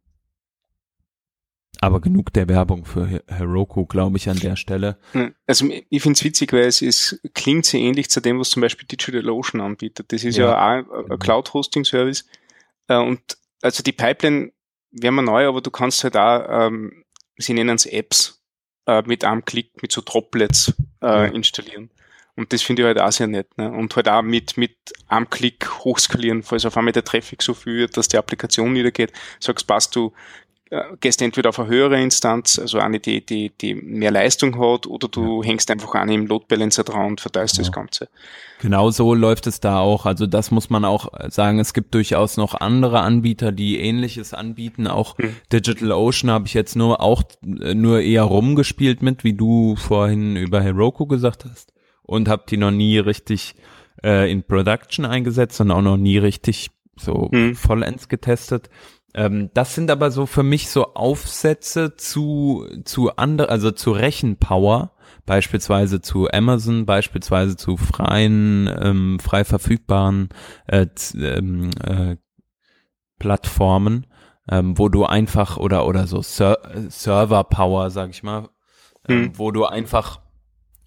Aber 1.81 2.01
genug 2.01 2.33
der 2.33 2.48
Werbung 2.48 2.85
für 2.85 3.22
Heroku, 3.29 3.87
glaube 3.87 4.16
ich, 4.16 4.29
an 4.29 4.38
der 4.38 4.57
Stelle. 4.57 4.98
Also 5.46 5.68
ich 5.90 6.03
finde 6.03 6.16
es 6.16 6.24
witzig, 6.24 6.53
weil 6.53 6.64
es 6.64 6.83
ist, 6.83 7.20
klingt 7.35 7.66
sehr 7.66 7.81
ähnlich 7.81 8.11
zu 8.11 8.20
dem, 8.20 8.40
was 8.40 8.51
zum 8.51 8.62
Beispiel 8.62 8.88
DigitalOcean 8.88 9.61
anbietet. 9.61 10.12
Das 10.12 10.24
ist 10.24 10.37
ja, 10.37 10.46
ja 10.46 10.57
auch 10.57 10.92
ein 10.92 11.05
genau. 11.05 11.18
Cloud-Hosting-Service. 11.18 12.27
Äh, 12.88 12.96
und 12.96 13.20
also 13.62 13.83
die 13.85 13.92
Pipeline 13.92 14.51
wäre 14.90 15.12
mir 15.12 15.22
neu, 15.22 15.46
aber 15.46 15.61
du 15.61 15.70
kannst 15.70 16.05
halt 16.05 16.16
auch, 16.16 16.66
ähm, 16.66 17.05
sie 17.37 17.55
nennen 17.55 17.77
es 17.77 17.87
Apps, 17.87 18.42
äh, 18.87 19.03
mit 19.07 19.24
einem 19.24 19.44
Klick, 19.44 19.83
mit 19.83 19.92
so 19.92 20.03
Droplets 20.05 20.74
äh, 21.03 21.35
installieren. 21.35 21.90
Und 22.37 22.53
das 22.53 22.62
finde 22.62 22.83
ich 22.83 22.87
halt 22.87 23.01
auch 23.01 23.11
sehr 23.11 23.27
nett. 23.27 23.59
Ne? 23.59 23.70
Und 23.70 23.94
halt 23.96 24.09
auch 24.09 24.22
mit, 24.22 24.57
mit 24.57 24.77
einem 25.09 25.29
Klick 25.29 25.68
hochskalieren, 25.81 26.44
falls 26.44 26.64
auf 26.64 26.77
einmal 26.77 26.92
der 26.92 27.05
Traffic 27.05 27.42
so 27.42 27.53
viel 27.53 27.79
wird, 27.79 27.96
dass 27.96 28.07
die 28.07 28.16
Applikation 28.16 28.72
niedergeht. 28.72 29.12
Sagst, 29.40 29.66
passt 29.66 29.96
du, 29.96 30.12
gehst 31.00 31.22
entweder 31.22 31.48
auf 31.48 31.59
eine 31.59 31.68
höhere 31.68 32.00
Instanz, 32.00 32.59
also 32.59 32.78
eine, 32.78 33.00
die, 33.00 33.24
die, 33.24 33.50
die 33.50 33.74
mehr 33.74 34.11
Leistung 34.11 34.59
hat, 34.59 34.87
oder 34.87 35.09
du 35.09 35.42
ja. 35.42 35.48
hängst 35.48 35.70
einfach 35.70 35.94
eine 35.94 36.14
im 36.14 36.26
Load 36.26 36.46
Balancer 36.48 36.85
dran 36.85 37.07
und 37.07 37.20
verteilst 37.20 37.57
ja. 37.57 37.62
das 37.62 37.72
Ganze. 37.72 38.09
Genau 38.61 38.90
so 38.90 39.14
läuft 39.14 39.46
es 39.46 39.61
da 39.61 39.78
auch. 39.78 40.04
Also 40.04 40.26
das 40.26 40.50
muss 40.50 40.68
man 40.68 40.85
auch 40.85 41.09
sagen. 41.31 41.59
Es 41.59 41.72
gibt 41.72 41.94
durchaus 41.94 42.37
noch 42.37 42.54
andere 42.54 43.00
Anbieter, 43.00 43.52
die 43.52 43.81
ähnliches 43.81 44.35
anbieten. 44.35 44.87
Auch 44.87 45.16
hm. 45.18 45.37
Digital 45.52 45.92
Ocean 45.92 46.31
habe 46.31 46.46
ich 46.46 46.54
jetzt 46.54 46.76
nur 46.76 47.00
auch 47.00 47.22
äh, 47.42 47.74
nur 47.74 48.00
eher 48.00 48.24
rumgespielt 48.24 49.00
mit, 49.00 49.24
wie 49.24 49.35
du 49.35 49.76
vorhin 49.76 50.37
über 50.37 50.61
Heroku 50.61 51.07
gesagt 51.07 51.44
hast. 51.44 51.72
Und 52.02 52.28
habe 52.28 52.44
die 52.48 52.57
noch 52.57 52.70
nie 52.70 52.98
richtig 52.98 53.54
äh, 54.02 54.31
in 54.31 54.42
Production 54.42 55.04
eingesetzt 55.04 55.61
und 55.61 55.70
auch 55.70 55.83
noch 55.83 55.96
nie 55.96 56.18
richtig 56.18 56.70
so 56.96 57.31
hm. 57.31 57.54
vollends 57.54 58.09
getestet. 58.09 58.70
Ähm, 59.14 59.51
das 59.55 59.75
sind 59.75 59.90
aber 59.90 60.11
so 60.11 60.27
für 60.27 60.42
mich 60.42 60.68
so 60.68 60.94
Aufsätze 60.94 61.97
zu, 61.97 62.66
zu 62.85 63.16
andere, 63.16 63.49
also 63.49 63.71
zu 63.71 63.92
Rechenpower, 63.92 64.92
beispielsweise 65.25 66.01
zu 66.01 66.29
Amazon, 66.31 66.87
beispielsweise 66.87 67.57
zu 67.57 67.77
freien, 67.77 68.68
ähm, 68.81 69.18
frei 69.21 69.44
verfügbaren 69.44 70.29
äh, 70.66 70.87
ähm, 71.14 71.71
äh, 71.83 72.16
Plattformen, 73.18 74.07
ähm, 74.51 74.79
wo 74.79 74.88
du 74.88 75.05
einfach 75.05 75.57
oder 75.57 75.87
oder 75.87 76.07
so 76.07 76.23
Ser 76.23 76.59
Server 76.88 77.44
Power, 77.44 77.90
sag 77.90 78.11
ich 78.11 78.23
mal, 78.23 78.49
ähm, 79.09 79.25
hm. 79.25 79.38
wo 79.38 79.51
du 79.51 79.64
einfach 79.64 80.21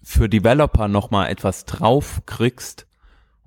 für 0.02 0.28
Developer 0.28 0.88
nochmal 0.88 1.30
etwas 1.30 1.64
drauf 1.64 2.22
kriegst 2.26 2.86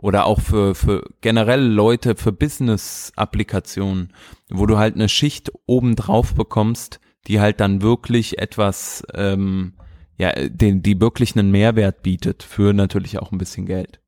oder 0.06 0.28
auch 0.28 0.40
für, 0.40 0.76
für 0.76 1.04
generell 1.22 1.66
Leute 1.66 2.16
für 2.16 2.32
Business-Applikationen, 2.32 4.14
wo 4.52 4.68
du 4.68 4.78
halt 4.78 4.94
eine 4.94 5.10
Schicht 5.10 5.52
oben 5.66 5.96
drauf 5.96 6.36
bekommst, 6.36 7.00
die 7.26 7.40
halt 7.40 7.60
dann 7.60 7.82
wirklich 7.82 8.38
etwas, 8.38 9.02
ähm, 9.16 9.74
ja, 10.16 10.32
den, 10.48 10.84
die 10.84 11.02
wirklich 11.02 11.36
einen 11.36 11.50
Mehrwert 11.50 12.04
bietet 12.04 12.44
für 12.44 12.72
natürlich 12.72 13.18
auch 13.18 13.32
ein 13.32 13.40
bisschen 13.40 13.66
Geld. 13.66 14.00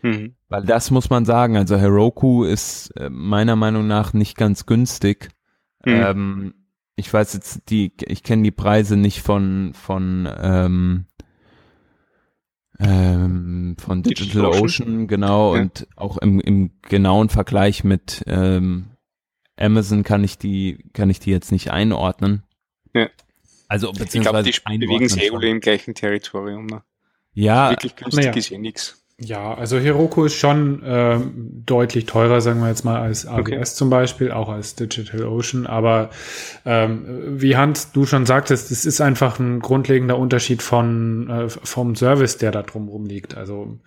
Mhm. 0.00 0.34
Weil 0.48 0.64
das 0.64 0.90
muss 0.90 1.10
man 1.10 1.26
sagen, 1.26 1.58
also 1.58 1.76
Heroku 1.76 2.44
ist 2.44 2.88
äh, 2.96 3.10
meiner 3.10 3.54
Meinung 3.54 3.86
nach 3.86 4.14
nicht 4.14 4.38
ganz 4.38 4.64
günstig. 4.64 5.28
Mhm. 5.84 5.92
Ähm, 5.92 6.54
ich 6.94 7.12
weiß 7.12 7.34
jetzt 7.34 7.68
die, 7.68 7.92
ich 8.00 8.22
kenne 8.22 8.44
die 8.44 8.50
Preise 8.50 8.96
nicht 8.96 9.20
von 9.20 9.72
von 9.74 10.26
ähm, 10.40 11.04
ähm, 12.78 13.76
von 13.78 14.02
Digital, 14.02 14.26
Digital 14.26 14.46
Ocean. 14.46 14.64
Ocean, 14.64 15.06
genau, 15.08 15.54
ja. 15.54 15.62
und 15.62 15.86
auch 15.96 16.18
im, 16.18 16.40
im 16.40 16.70
genauen 16.82 17.28
Vergleich 17.28 17.84
mit 17.84 18.22
ähm, 18.26 18.90
Amazon 19.56 20.02
kann 20.02 20.22
ich 20.24 20.38
die, 20.38 20.84
kann 20.92 21.10
ich 21.10 21.20
die 21.20 21.30
jetzt 21.30 21.52
nicht 21.52 21.70
einordnen. 21.70 22.42
Ja. 22.94 23.08
Also, 23.68 23.92
beziehungsweise. 23.92 24.48
Ich 24.48 24.62
glaube, 24.62 24.78
die 24.78 24.86
bewegen 24.86 25.08
sich 25.08 25.22
eh 25.22 25.50
im 25.50 25.60
gleichen 25.60 25.94
Territorium. 25.94 26.66
Ne? 26.66 26.82
Ja. 27.32 27.70
Wirklich 27.70 27.96
günstig 27.96 28.24
ja. 28.24 28.32
ist 28.32 28.50
eh 28.50 28.58
nix. 28.58 29.05
Ja, 29.18 29.54
also 29.54 29.78
Heroku 29.78 30.26
ist 30.26 30.34
schon 30.34 30.82
äh, 30.82 31.18
deutlich 31.64 32.04
teurer, 32.04 32.42
sagen 32.42 32.60
wir 32.60 32.68
jetzt 32.68 32.84
mal, 32.84 33.00
als 33.00 33.26
AWS 33.26 33.40
okay. 33.40 33.64
zum 33.64 33.88
Beispiel, 33.88 34.30
auch 34.30 34.50
als 34.50 34.74
Digital 34.74 35.24
Ocean. 35.24 35.66
Aber 35.66 36.10
ähm, 36.66 37.40
wie 37.40 37.56
Hans, 37.56 37.92
du 37.92 38.04
schon 38.04 38.26
sagtest, 38.26 38.70
es 38.70 38.84
ist 38.84 39.00
einfach 39.00 39.38
ein 39.38 39.60
grundlegender 39.60 40.18
Unterschied 40.18 40.60
von 40.60 41.30
äh, 41.30 41.48
vom 41.48 41.96
Service, 41.96 42.36
der 42.36 42.52
da 42.52 42.62
drumherum 42.62 43.06
liegt. 43.06 43.38
Also 43.38 43.78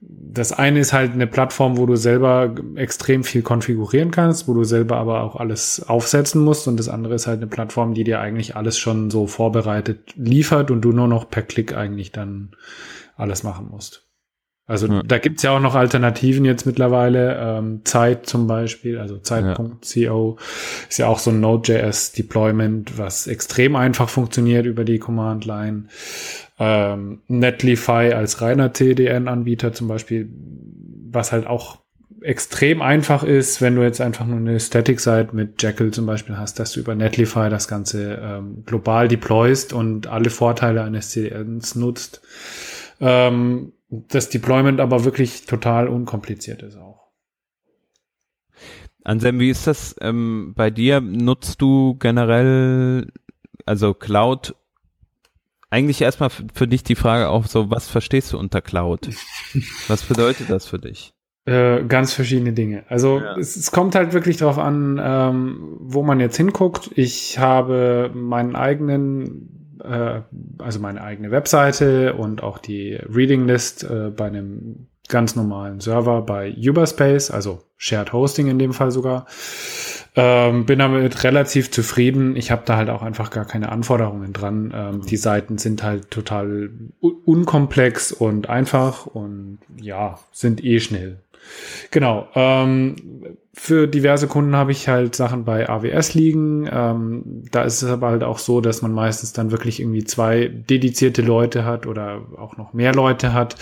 das 0.00 0.52
eine 0.52 0.78
ist 0.78 0.92
halt 0.92 1.12
eine 1.12 1.26
Plattform, 1.26 1.76
wo 1.76 1.84
du 1.84 1.96
selber 1.96 2.54
extrem 2.76 3.24
viel 3.24 3.42
konfigurieren 3.42 4.12
kannst, 4.12 4.46
wo 4.46 4.54
du 4.54 4.62
selber 4.62 4.98
aber 4.98 5.24
auch 5.24 5.34
alles 5.34 5.88
aufsetzen 5.88 6.44
musst. 6.44 6.68
Und 6.68 6.76
das 6.76 6.88
andere 6.88 7.16
ist 7.16 7.26
halt 7.26 7.38
eine 7.38 7.48
Plattform, 7.48 7.94
die 7.94 8.04
dir 8.04 8.20
eigentlich 8.20 8.54
alles 8.54 8.78
schon 8.78 9.10
so 9.10 9.26
vorbereitet 9.26 10.14
liefert 10.14 10.70
und 10.70 10.82
du 10.82 10.92
nur 10.92 11.08
noch 11.08 11.28
per 11.28 11.42
Klick 11.42 11.74
eigentlich 11.74 12.12
dann 12.12 12.52
alles 13.16 13.42
machen 13.42 13.66
musst. 13.72 14.07
Also 14.68 14.86
ja. 14.86 15.02
da 15.02 15.16
gibt's 15.16 15.42
ja 15.42 15.56
auch 15.56 15.60
noch 15.60 15.74
Alternativen 15.74 16.44
jetzt 16.44 16.66
mittlerweile. 16.66 17.38
Ähm, 17.40 17.80
Zeit 17.84 18.26
zum 18.26 18.46
Beispiel, 18.46 18.98
also 18.98 19.16
Zeit.co 19.16 19.66
ja. 19.96 20.36
ist 20.88 20.98
ja 20.98 21.08
auch 21.08 21.18
so 21.18 21.30
ein 21.30 21.40
Node.js-Deployment, 21.40 22.98
was 22.98 23.26
extrem 23.26 23.76
einfach 23.76 24.10
funktioniert 24.10 24.66
über 24.66 24.84
die 24.84 24.98
Command-Line. 24.98 25.84
Ähm, 26.58 27.22
Netlify 27.28 28.12
als 28.12 28.42
reiner 28.42 28.74
CDN-Anbieter 28.74 29.72
zum 29.72 29.88
Beispiel, 29.88 30.28
was 31.10 31.32
halt 31.32 31.46
auch 31.46 31.78
extrem 32.20 32.82
einfach 32.82 33.22
ist, 33.22 33.62
wenn 33.62 33.74
du 33.74 33.82
jetzt 33.82 34.02
einfach 34.02 34.26
nur 34.26 34.36
eine 34.36 34.60
Static-Site 34.60 35.28
mit 35.32 35.62
Jekyll 35.62 35.92
zum 35.92 36.04
Beispiel 36.04 36.36
hast, 36.36 36.58
dass 36.58 36.72
du 36.72 36.80
über 36.80 36.94
Netlify 36.94 37.48
das 37.48 37.68
Ganze 37.68 38.20
ähm, 38.22 38.64
global 38.66 39.08
deployst 39.08 39.72
und 39.72 40.08
alle 40.08 40.28
Vorteile 40.28 40.82
eines 40.82 41.08
CDNs 41.08 41.74
nutzt. 41.74 42.20
Ähm, 43.00 43.72
das 43.90 44.28
Deployment 44.28 44.80
aber 44.80 45.04
wirklich 45.04 45.46
total 45.46 45.88
unkompliziert 45.88 46.62
ist 46.62 46.76
auch. 46.76 47.08
Ansem, 49.04 49.40
wie 49.40 49.48
ist 49.48 49.66
das 49.66 49.96
ähm, 50.00 50.52
bei 50.54 50.70
dir? 50.70 51.00
Nutzt 51.00 51.62
du 51.62 51.94
generell, 51.94 53.10
also 53.64 53.94
Cloud, 53.94 54.54
eigentlich 55.70 56.02
erstmal 56.02 56.30
für 56.30 56.68
dich 56.68 56.82
die 56.82 56.94
Frage 56.94 57.28
auch 57.28 57.46
so, 57.46 57.70
was 57.70 57.88
verstehst 57.88 58.32
du 58.32 58.38
unter 58.38 58.60
Cloud? 58.60 59.08
was 59.88 60.02
bedeutet 60.02 60.50
das 60.50 60.66
für 60.66 60.78
dich? 60.78 61.14
Äh, 61.46 61.84
ganz 61.84 62.12
verschiedene 62.12 62.52
Dinge. 62.52 62.84
Also 62.88 63.20
ja. 63.20 63.36
es, 63.38 63.56
es, 63.56 63.70
kommt 63.70 63.94
halt 63.94 64.12
wirklich 64.12 64.36
darauf 64.36 64.58
an, 64.58 65.00
ähm, 65.02 65.78
wo 65.80 66.02
man 66.02 66.20
jetzt 66.20 66.36
hinguckt. 66.36 66.90
Ich 66.94 67.38
habe 67.38 68.10
meinen 68.14 68.54
eigenen 68.54 69.57
äh, 69.80 70.22
also 70.58 70.80
meine 70.80 71.02
eigene 71.02 71.30
Webseite 71.30 72.14
und 72.14 72.42
auch 72.42 72.58
die 72.58 72.94
Reading 72.94 73.46
List 73.46 73.84
äh, 73.84 74.10
bei 74.10 74.26
einem 74.26 74.86
ganz 75.08 75.36
normalen 75.36 75.80
Server 75.80 76.22
bei 76.22 76.54
Uberspace, 76.54 77.30
also 77.30 77.62
Shared 77.76 78.12
Hosting 78.12 78.48
in 78.48 78.58
dem 78.58 78.72
Fall 78.72 78.90
sogar. 78.90 79.26
Ähm, 80.16 80.66
bin 80.66 80.80
damit 80.80 81.22
relativ 81.22 81.70
zufrieden. 81.70 82.34
Ich 82.36 82.50
habe 82.50 82.62
da 82.64 82.76
halt 82.76 82.90
auch 82.90 83.02
einfach 83.02 83.30
gar 83.30 83.44
keine 83.44 83.70
Anforderungen 83.70 84.32
dran. 84.32 84.72
Ähm, 84.74 85.02
die 85.02 85.16
Seiten 85.16 85.58
sind 85.58 85.82
halt 85.82 86.10
total 86.10 86.70
unkomplex 87.00 88.12
und 88.12 88.48
einfach 88.48 89.06
und 89.06 89.58
ja, 89.80 90.18
sind 90.32 90.64
eh 90.64 90.80
schnell. 90.80 91.20
Genau. 91.90 92.28
Ähm, 92.34 92.96
für 93.54 93.88
diverse 93.88 94.28
Kunden 94.28 94.54
habe 94.54 94.72
ich 94.72 94.88
halt 94.88 95.16
Sachen 95.16 95.44
bei 95.44 95.68
AWS 95.68 96.14
liegen. 96.14 96.68
Ähm, 96.70 97.42
da 97.50 97.62
ist 97.62 97.82
es 97.82 97.90
aber 97.90 98.08
halt 98.08 98.22
auch 98.22 98.38
so, 98.38 98.60
dass 98.60 98.82
man 98.82 98.92
meistens 98.92 99.32
dann 99.32 99.50
wirklich 99.50 99.80
irgendwie 99.80 100.04
zwei 100.04 100.48
dedizierte 100.48 101.22
Leute 101.22 101.64
hat 101.64 101.86
oder 101.86 102.22
auch 102.38 102.56
noch 102.56 102.72
mehr 102.72 102.94
Leute 102.94 103.32
hat, 103.32 103.56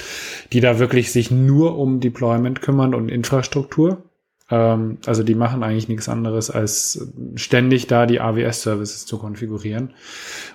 die 0.53 0.61
da 0.61 0.79
wirklich 0.79 1.13
sich 1.13 1.31
nur 1.31 1.79
um 1.79 2.01
Deployment 2.01 2.61
kümmern 2.61 2.95
und 2.95 3.11
Infrastruktur. 3.11 4.03
Ähm, 4.51 4.99
also 5.07 5.23
die 5.23 5.35
machen 5.35 5.63
eigentlich 5.63 5.89
nichts 5.89 6.09
anderes, 6.09 6.51
als 6.51 7.13
ständig 7.35 7.87
da 7.87 8.07
die 8.07 8.21
AWS-Services 8.21 9.07
zu 9.07 9.19
konfigurieren. 9.19 9.95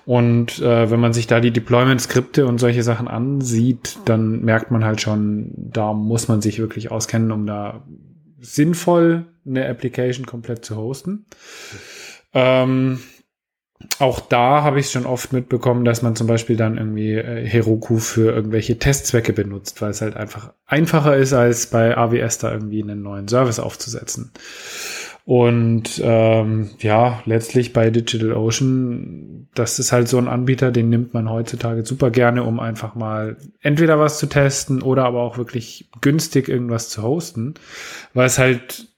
Und 0.06 0.60
äh, 0.60 0.90
wenn 0.90 1.00
man 1.00 1.12
sich 1.12 1.26
da 1.26 1.40
die 1.40 1.50
Deployment-Skripte 1.50 2.46
und 2.46 2.58
solche 2.58 2.82
Sachen 2.82 3.08
ansieht, 3.08 3.98
dann 4.04 4.40
merkt 4.42 4.70
man 4.70 4.84
halt 4.84 5.00
schon, 5.00 5.52
da 5.56 5.92
muss 5.92 6.28
man 6.28 6.40
sich 6.40 6.58
wirklich 6.58 6.90
auskennen, 6.90 7.32
um 7.32 7.46
da 7.46 7.82
sinnvoll 8.40 9.26
eine 9.46 9.68
Application 9.68 10.26
komplett 10.26 10.64
zu 10.64 10.76
hosten. 10.76 11.26
Ähm, 12.34 13.00
auch 13.98 14.20
da 14.20 14.62
habe 14.62 14.80
ich 14.80 14.90
schon 14.90 15.06
oft 15.06 15.32
mitbekommen, 15.32 15.84
dass 15.84 16.02
man 16.02 16.16
zum 16.16 16.26
Beispiel 16.26 16.56
dann 16.56 16.76
irgendwie 16.76 17.14
äh, 17.14 17.46
Heroku 17.46 17.98
für 17.98 18.32
irgendwelche 18.32 18.78
Testzwecke 18.78 19.32
benutzt, 19.32 19.80
weil 19.82 19.90
es 19.90 20.00
halt 20.00 20.16
einfach 20.16 20.52
einfacher 20.66 21.16
ist, 21.16 21.32
als 21.32 21.66
bei 21.66 21.96
AWS 21.96 22.38
da 22.38 22.52
irgendwie 22.52 22.82
einen 22.82 23.02
neuen 23.02 23.28
Service 23.28 23.60
aufzusetzen. 23.60 24.32
Und 25.24 26.00
ähm, 26.02 26.70
ja, 26.80 27.22
letztlich 27.26 27.72
bei 27.72 27.90
DigitalOcean, 27.90 29.48
das 29.54 29.78
ist 29.78 29.92
halt 29.92 30.08
so 30.08 30.18
ein 30.18 30.26
Anbieter, 30.26 30.72
den 30.72 30.88
nimmt 30.88 31.14
man 31.14 31.30
heutzutage 31.30 31.84
super 31.84 32.10
gerne, 32.10 32.42
um 32.42 32.58
einfach 32.58 32.96
mal 32.96 33.36
entweder 33.60 34.00
was 34.00 34.18
zu 34.18 34.26
testen 34.26 34.82
oder 34.82 35.04
aber 35.04 35.20
auch 35.20 35.38
wirklich 35.38 35.90
günstig 36.00 36.48
irgendwas 36.48 36.88
zu 36.88 37.02
hosten, 37.02 37.54
weil 38.14 38.26
es 38.26 38.38
halt 38.38 38.91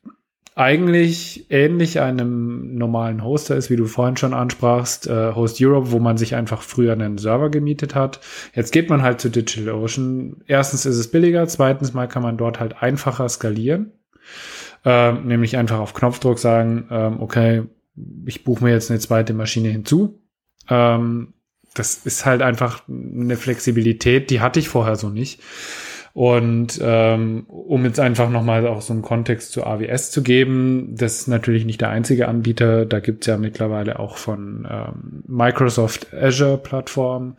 eigentlich 0.57 1.47
ähnlich 1.51 2.01
einem 2.01 2.77
normalen 2.77 3.25
Hoster 3.25 3.57
ist, 3.57 3.71
wie 3.71 3.77
du 3.77 3.87
vorhin 3.87 4.17
schon 4.17 4.35
ansprachst, 4.35 5.09
äh, 5.09 5.35
Host 5.35 5.61
Europe, 5.61 5.91
wo 5.91 5.99
man 5.99 6.17
sich 6.17 6.37
einfach 6.37 6.63
früher 6.63 6.93
einen 6.93 7.19
Server 7.19 7.51
gemietet 7.51 7.95
hat. 7.97 8.21
Jetzt 8.55 8.73
geht 8.73 8.89
man 8.89 9.03
halt 9.03 9.21
zu 9.21 9.31
DigitalOcean. 9.31 10.37
Erstens 10.47 10.87
ist 10.87 10.97
es 10.97 11.11
billiger, 11.11 11.47
zweitens 11.49 11.93
mal 11.93 12.07
kann 12.07 12.23
man 12.23 12.37
dort 12.37 12.61
halt 12.61 12.83
einfacher 12.83 13.29
skalieren. 13.29 13.93
Äh, 14.85 15.13
nämlich 15.13 15.57
einfach 15.57 15.79
auf 15.79 15.93
Knopfdruck 15.95 16.39
sagen, 16.39 16.87
ähm, 16.91 17.21
okay, 17.21 17.65
ich 18.27 18.45
buche 18.45 18.65
mir 18.65 18.71
jetzt 18.71 18.91
eine 18.91 19.01
zweite 19.01 19.35
Maschine 19.35 19.71
hinzu. 19.71 20.23
Ähm, 20.69 21.35
das 21.75 22.07
ist 22.07 22.25
halt 22.25 22.43
einfach 22.43 22.83
eine 22.89 23.37
Flexibilität, 23.37 24.31
die 24.31 24.41
hatte 24.41 24.61
ich 24.61 24.69
vorher 24.69 24.95
so 24.95 25.09
nicht. 25.09 25.41
Und 26.15 26.79
ähm, 26.81 27.43
um 27.49 27.85
jetzt 27.85 27.99
einfach 27.99 28.31
nochmal 28.31 28.69
auch 28.69 28.83
so 28.83 28.93
einen 28.93 29.03
Kontext 29.03 29.51
zu 29.51 29.67
AWS 29.67 30.13
zu 30.13 30.23
geben, 30.23 30.95
das 30.97 31.23
ist 31.23 31.27
natürlich 31.27 31.65
nicht 31.65 31.81
der 31.81 31.91
einzige 31.91 32.29
Anbieter. 32.29 32.87
Da 32.87 33.01
gibt's 33.01 33.27
ja 33.27 33.37
mittlerweile 33.37 33.99
auch 33.99 34.17
von 34.17 34.65
ähm, 34.71 35.25
Microsoft 35.27 36.15
Azure 36.15 36.57
Plattform, 36.57 37.37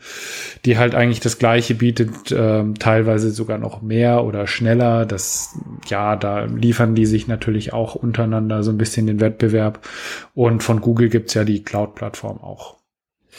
die 0.65 0.77
halt 0.77 0.93
eigentlich 0.93 1.21
das 1.21 1.39
gleiche 1.39 1.73
bietet, 1.73 2.35
ähm, 2.37 2.75
teilweise 2.75 3.31
sogar 3.31 3.59
noch 3.59 3.81
mehr 3.81 4.25
oder 4.25 4.45
schneller. 4.45 5.05
Das, 5.05 5.57
ja, 5.87 6.17
da 6.17 6.43
liefern 6.43 6.95
die 6.95 7.05
sich 7.05 7.29
natürlich 7.29 7.71
auch 7.71 7.95
untereinander 7.95 8.61
so 8.61 8.71
ein 8.71 8.77
bisschen 8.77 9.07
den 9.07 9.21
Wettbewerb. 9.21 9.87
Und 10.33 10.63
von 10.63 10.81
Google 10.81 11.07
gibt's 11.07 11.33
ja 11.33 11.45
die 11.45 11.63
Cloud-Plattform 11.63 12.41
auch. 12.41 12.75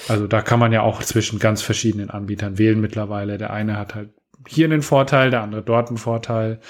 Also 0.08 0.26
da 0.26 0.40
kann 0.40 0.60
man 0.60 0.72
ja 0.72 0.80
auch 0.80 1.02
zwischen 1.02 1.38
ganz 1.38 1.60
verschiedenen 1.60 2.08
Anbietern 2.08 2.56
wählen 2.56 2.80
mittlerweile. 2.80 3.36
Der 3.36 3.52
eine 3.52 3.78
hat 3.78 3.94
halt 3.94 4.15
hier 4.46 4.66
einen 4.66 4.82
Vorteil, 4.82 5.30
der 5.30 5.42
andere 5.42 5.62
dort 5.62 5.88
einen 5.88 5.98
Vorteil. 5.98 6.60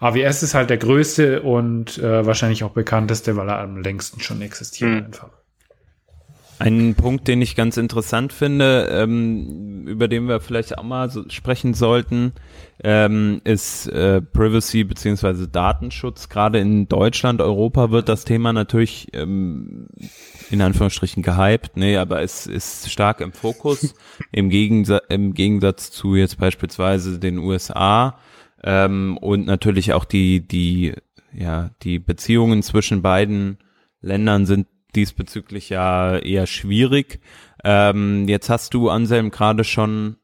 AWS 0.00 0.42
ist 0.42 0.54
halt 0.54 0.70
der 0.70 0.78
größte 0.78 1.42
und 1.42 1.98
äh, 1.98 2.26
wahrscheinlich 2.26 2.64
auch 2.64 2.72
bekannteste, 2.72 3.36
weil 3.36 3.48
er 3.48 3.58
am 3.58 3.78
längsten 3.78 4.20
schon 4.20 4.42
existiert 4.42 4.90
mhm. 4.90 5.04
einfach. 5.06 5.43
Ein 6.58 6.94
Punkt, 6.94 7.26
den 7.26 7.42
ich 7.42 7.56
ganz 7.56 7.76
interessant 7.76 8.32
finde, 8.32 8.88
ähm, 8.90 9.86
über 9.88 10.06
den 10.06 10.28
wir 10.28 10.40
vielleicht 10.40 10.78
auch 10.78 10.84
mal 10.84 11.10
so 11.10 11.28
sprechen 11.28 11.74
sollten, 11.74 12.32
ähm, 12.82 13.40
ist 13.44 13.88
äh, 13.88 14.20
Privacy 14.22 14.84
beziehungsweise 14.84 15.48
Datenschutz. 15.48 16.28
Gerade 16.28 16.60
in 16.60 16.88
Deutschland, 16.88 17.40
Europa 17.40 17.90
wird 17.90 18.08
das 18.08 18.24
Thema 18.24 18.52
natürlich 18.52 19.08
ähm, 19.14 19.88
in 20.50 20.62
Anführungsstrichen 20.62 21.22
gehypt, 21.22 21.76
nee, 21.76 21.96
aber 21.96 22.22
es 22.22 22.46
ist 22.46 22.90
stark 22.90 23.20
im 23.20 23.32
Fokus, 23.32 23.94
im, 24.32 24.48
Gegensa 24.48 24.98
im 25.08 25.34
Gegensatz 25.34 25.90
zu 25.90 26.14
jetzt 26.14 26.38
beispielsweise 26.38 27.18
den 27.18 27.38
USA 27.38 28.18
ähm, 28.62 29.16
und 29.18 29.46
natürlich 29.46 29.92
auch 29.92 30.04
die, 30.04 30.46
die, 30.46 30.94
ja, 31.32 31.70
die 31.82 31.98
Beziehungen 31.98 32.62
zwischen 32.62 33.02
beiden 33.02 33.58
Ländern 34.00 34.46
sind 34.46 34.68
diesbezüglich 34.96 35.68
ja 35.68 36.16
eher 36.16 36.46
schwierig. 36.46 37.20
Ähm, 37.62 38.28
jetzt 38.28 38.50
hast 38.50 38.74
du, 38.74 38.90
Anselm, 38.90 39.30
gerade 39.30 39.64
schon 39.64 40.16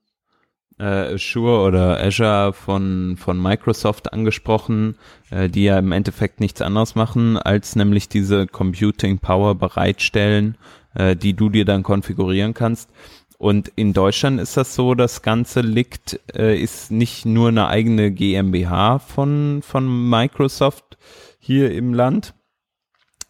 äh, 0.78 1.14
Azure 1.14 1.66
oder 1.66 2.02
Azure 2.02 2.52
von, 2.52 3.16
von 3.18 3.40
Microsoft 3.40 4.12
angesprochen, 4.12 4.96
äh, 5.30 5.48
die 5.48 5.64
ja 5.64 5.78
im 5.78 5.92
Endeffekt 5.92 6.40
nichts 6.40 6.62
anderes 6.62 6.94
machen, 6.94 7.36
als 7.36 7.76
nämlich 7.76 8.08
diese 8.08 8.46
Computing 8.46 9.18
Power 9.18 9.54
bereitstellen, 9.54 10.56
äh, 10.94 11.14
die 11.16 11.34
du 11.34 11.50
dir 11.50 11.64
dann 11.64 11.82
konfigurieren 11.82 12.54
kannst. 12.54 12.90
Und 13.38 13.72
in 13.76 13.94
Deutschland 13.94 14.38
ist 14.38 14.58
das 14.58 14.74
so, 14.74 14.94
das 14.94 15.22
Ganze 15.22 15.62
liegt, 15.62 16.20
äh, 16.34 16.58
ist 16.58 16.90
nicht 16.90 17.24
nur 17.24 17.48
eine 17.48 17.68
eigene 17.68 18.10
GmbH 18.10 18.98
von, 18.98 19.62
von 19.62 20.10
Microsoft 20.10 20.98
hier 21.38 21.72
im 21.72 21.94
Land, 21.94 22.34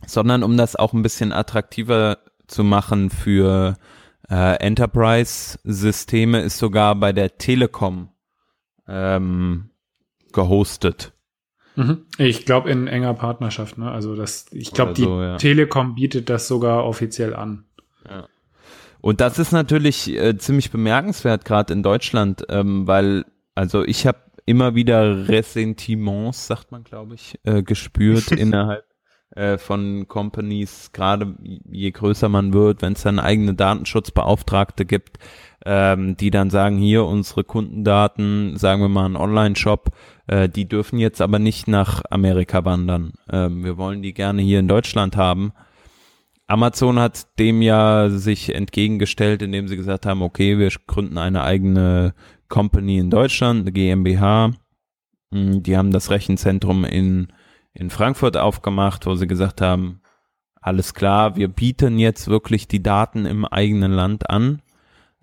sondern 0.06 0.42
um 0.42 0.56
das 0.56 0.76
auch 0.76 0.92
ein 0.92 1.02
bisschen 1.02 1.32
attraktiver 1.32 2.18
zu 2.46 2.64
machen 2.64 3.10
für 3.10 3.76
äh, 4.28 4.56
Enterprise-Systeme, 4.56 6.40
ist 6.40 6.58
sogar 6.58 6.94
bei 6.94 7.12
der 7.12 7.38
Telekom 7.38 8.10
ähm, 8.88 9.70
gehostet. 10.32 11.12
Mhm. 11.76 12.06
Ich 12.18 12.44
glaube 12.44 12.70
in 12.70 12.86
enger 12.86 13.14
Partnerschaft, 13.14 13.78
ne? 13.78 13.90
Also 13.90 14.16
das, 14.16 14.46
ich 14.52 14.72
glaube, 14.72 14.92
die 14.92 15.02
so, 15.02 15.22
ja. 15.22 15.36
Telekom 15.36 15.94
bietet 15.94 16.28
das 16.28 16.48
sogar 16.48 16.84
offiziell 16.84 17.34
an. 17.34 17.64
Ja. 18.08 18.26
Und 19.00 19.20
das 19.20 19.38
ist 19.38 19.52
natürlich 19.52 20.08
äh, 20.10 20.36
ziemlich 20.36 20.70
bemerkenswert, 20.70 21.44
gerade 21.44 21.72
in 21.72 21.82
Deutschland, 21.82 22.44
ähm, 22.50 22.86
weil, 22.86 23.24
also 23.54 23.84
ich 23.84 24.06
habe 24.06 24.18
immer 24.44 24.74
wieder 24.74 25.28
Ressentiments, 25.28 26.46
sagt 26.46 26.72
man, 26.72 26.84
glaube 26.84 27.14
ich, 27.14 27.38
äh, 27.44 27.62
gespürt 27.62 28.30
innerhalb 28.32 28.84
äh, 29.36 29.58
von 29.58 30.08
Companies, 30.08 30.90
gerade 30.92 31.34
je 31.70 31.90
größer 31.90 32.28
man 32.28 32.52
wird, 32.52 32.82
wenn 32.82 32.94
es 32.94 33.02
dann 33.02 33.18
eigene 33.18 33.54
Datenschutzbeauftragte 33.54 34.84
gibt, 34.84 35.18
ähm, 35.64 36.16
die 36.16 36.30
dann 36.30 36.50
sagen, 36.50 36.78
hier 36.78 37.04
unsere 37.04 37.44
Kundendaten, 37.44 38.56
sagen 38.56 38.82
wir 38.82 38.88
mal 38.88 39.06
ein 39.06 39.16
Online-Shop, 39.16 39.90
äh, 40.26 40.48
die 40.48 40.68
dürfen 40.68 40.98
jetzt 40.98 41.20
aber 41.20 41.38
nicht 41.38 41.68
nach 41.68 42.02
Amerika 42.10 42.64
wandern. 42.64 43.12
Ähm, 43.30 43.64
wir 43.64 43.76
wollen 43.76 44.02
die 44.02 44.14
gerne 44.14 44.42
hier 44.42 44.58
in 44.60 44.68
Deutschland 44.68 45.16
haben. 45.16 45.52
Amazon 46.46 46.98
hat 46.98 47.38
dem 47.38 47.62
ja 47.62 48.08
sich 48.10 48.52
entgegengestellt, 48.52 49.42
indem 49.42 49.68
sie 49.68 49.76
gesagt 49.76 50.06
haben, 50.06 50.22
okay, 50.22 50.58
wir 50.58 50.70
gründen 50.88 51.18
eine 51.18 51.44
eigene 51.44 52.14
Company 52.48 52.98
in 52.98 53.10
Deutschland, 53.10 53.60
eine 53.60 53.72
GmbH. 53.72 54.50
Hm, 55.32 55.62
die 55.62 55.76
haben 55.76 55.92
das 55.92 56.10
Rechenzentrum 56.10 56.84
in 56.84 57.28
in 57.72 57.90
Frankfurt 57.90 58.36
aufgemacht, 58.36 59.06
wo 59.06 59.14
sie 59.14 59.26
gesagt 59.26 59.60
haben, 59.60 60.00
alles 60.60 60.94
klar, 60.94 61.36
wir 61.36 61.48
bieten 61.48 61.98
jetzt 61.98 62.28
wirklich 62.28 62.68
die 62.68 62.82
Daten 62.82 63.26
im 63.26 63.44
eigenen 63.44 63.92
Land 63.92 64.28
an. 64.28 64.62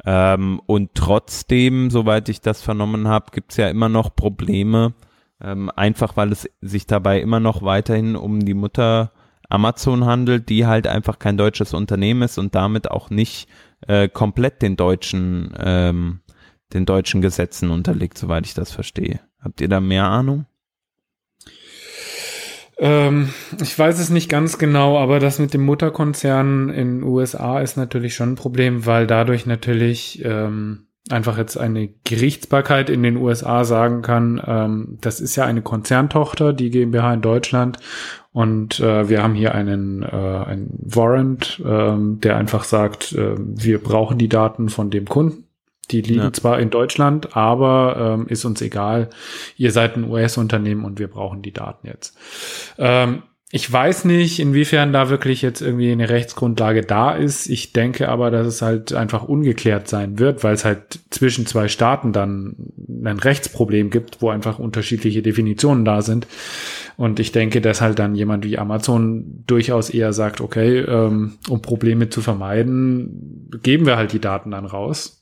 Ähm, 0.05 0.61
und 0.65 0.91
trotzdem, 0.95 1.89
soweit 1.89 2.29
ich 2.29 2.41
das 2.41 2.61
vernommen 2.61 3.07
habe, 3.07 3.31
gibt 3.31 3.51
es 3.51 3.57
ja 3.57 3.67
immer 3.67 3.89
noch 3.89 4.15
Probleme, 4.15 4.93
ähm, 5.41 5.71
einfach 5.75 6.17
weil 6.17 6.31
es 6.31 6.49
sich 6.61 6.87
dabei 6.87 7.19
immer 7.21 7.39
noch 7.39 7.61
weiterhin 7.61 8.15
um 8.15 8.39
die 8.39 8.53
Mutter 8.53 9.11
Amazon 9.49 10.05
handelt, 10.05 10.49
die 10.49 10.65
halt 10.65 10.87
einfach 10.87 11.19
kein 11.19 11.37
deutsches 11.37 11.73
Unternehmen 11.73 12.23
ist 12.23 12.37
und 12.37 12.53
damit 12.55 12.91
auch 12.91 13.09
nicht 13.09 13.47
äh, 13.87 14.07
komplett 14.09 14.61
den 14.61 14.75
deutschen, 14.75 15.53
ähm, 15.59 16.21
den 16.73 16.85
deutschen 16.85 17.21
Gesetzen 17.21 17.69
unterliegt, 17.69 18.17
soweit 18.17 18.45
ich 18.45 18.53
das 18.53 18.71
verstehe. 18.71 19.19
Habt 19.39 19.61
ihr 19.61 19.69
da 19.69 19.79
mehr 19.79 20.05
Ahnung? 20.05 20.45
Ähm, 22.79 23.29
ich 23.61 23.77
weiß 23.77 23.99
es 23.99 24.09
nicht 24.09 24.29
ganz 24.29 24.57
genau, 24.57 24.97
aber 24.99 25.19
das 25.19 25.39
mit 25.39 25.53
dem 25.53 25.65
Mutterkonzern 25.65 26.69
in 26.69 27.03
USA 27.03 27.59
ist 27.59 27.75
natürlich 27.75 28.13
schon 28.13 28.33
ein 28.33 28.35
Problem, 28.35 28.85
weil 28.85 29.07
dadurch 29.07 29.45
natürlich 29.45 30.23
ähm, 30.23 30.87
einfach 31.09 31.37
jetzt 31.37 31.57
eine 31.57 31.89
Gerichtsbarkeit 32.03 32.89
in 32.89 33.01
den 33.01 33.17
USA 33.17 33.63
sagen 33.63 34.01
kann, 34.01 34.41
ähm, 34.45 34.97
das 35.01 35.19
ist 35.19 35.35
ja 35.35 35.45
eine 35.45 35.61
Konzerntochter, 35.61 36.53
die 36.53 36.69
GmbH 36.69 37.13
in 37.15 37.21
Deutschland. 37.21 37.79
Und 38.31 38.79
äh, 38.79 39.09
wir 39.09 39.23
haben 39.23 39.33
hier 39.33 39.55
einen, 39.55 40.03
äh, 40.03 40.05
einen 40.05 40.77
Warrant, 40.83 41.59
äh, 41.65 41.95
der 41.97 42.37
einfach 42.37 42.63
sagt, 42.63 43.13
äh, 43.13 43.35
wir 43.37 43.81
brauchen 43.81 44.19
die 44.19 44.29
Daten 44.29 44.69
von 44.69 44.91
dem 44.91 45.05
Kunden 45.05 45.46
die 45.91 46.01
liegen 46.01 46.21
ja. 46.21 46.33
zwar 46.33 46.59
in 46.59 46.69
Deutschland, 46.69 47.35
aber 47.35 48.15
ähm, 48.19 48.27
ist 48.27 48.45
uns 48.45 48.61
egal. 48.61 49.09
Ihr 49.55 49.71
seid 49.71 49.95
ein 49.95 50.09
US-Unternehmen 50.09 50.83
und 50.85 50.99
wir 50.99 51.07
brauchen 51.07 51.41
die 51.41 51.53
Daten 51.53 51.87
jetzt. 51.87 52.17
Ähm, 52.77 53.23
ich 53.49 53.71
weiß 53.71 54.03
nicht, 54.03 54.41
inwiefern 54.41 54.91
da 54.91 55.09
wirklich 55.09 55.41
jetzt 55.41 55.61
irgendwie 55.61 55.89
eine 55.89 56.09
Rechtsgrundlage 56.09 56.81
da 56.81 57.11
ist. 57.11 57.47
Ich 57.47 57.71
denke 57.71 58.09
aber, 58.09 58.29
dass 58.29 58.45
es 58.45 58.61
halt 58.61 58.93
einfach 58.93 59.23
ungeklärt 59.23 59.87
sein 59.87 60.19
wird, 60.19 60.43
weil 60.43 60.53
es 60.53 60.65
halt 60.65 60.99
zwischen 61.11 61.45
zwei 61.45 61.69
Staaten 61.69 62.11
dann 62.11 62.73
ein 63.05 63.19
Rechtsproblem 63.19 63.89
gibt, 63.89 64.21
wo 64.21 64.29
einfach 64.29 64.59
unterschiedliche 64.59 65.21
Definitionen 65.21 65.85
da 65.85 66.01
sind. 66.01 66.27
Und 66.97 67.21
ich 67.21 67.31
denke, 67.31 67.61
dass 67.61 67.79
halt 67.79 67.99
dann 67.99 68.15
jemand 68.15 68.43
wie 68.43 68.57
Amazon 68.57 69.43
durchaus 69.47 69.89
eher 69.89 70.11
sagt, 70.11 70.41
okay, 70.41 70.79
ähm, 70.79 71.37
um 71.47 71.61
Probleme 71.61 72.09
zu 72.09 72.21
vermeiden, 72.21 73.49
geben 73.63 73.85
wir 73.85 73.95
halt 73.95 74.11
die 74.11 74.19
Daten 74.19 74.51
dann 74.51 74.65
raus 74.65 75.17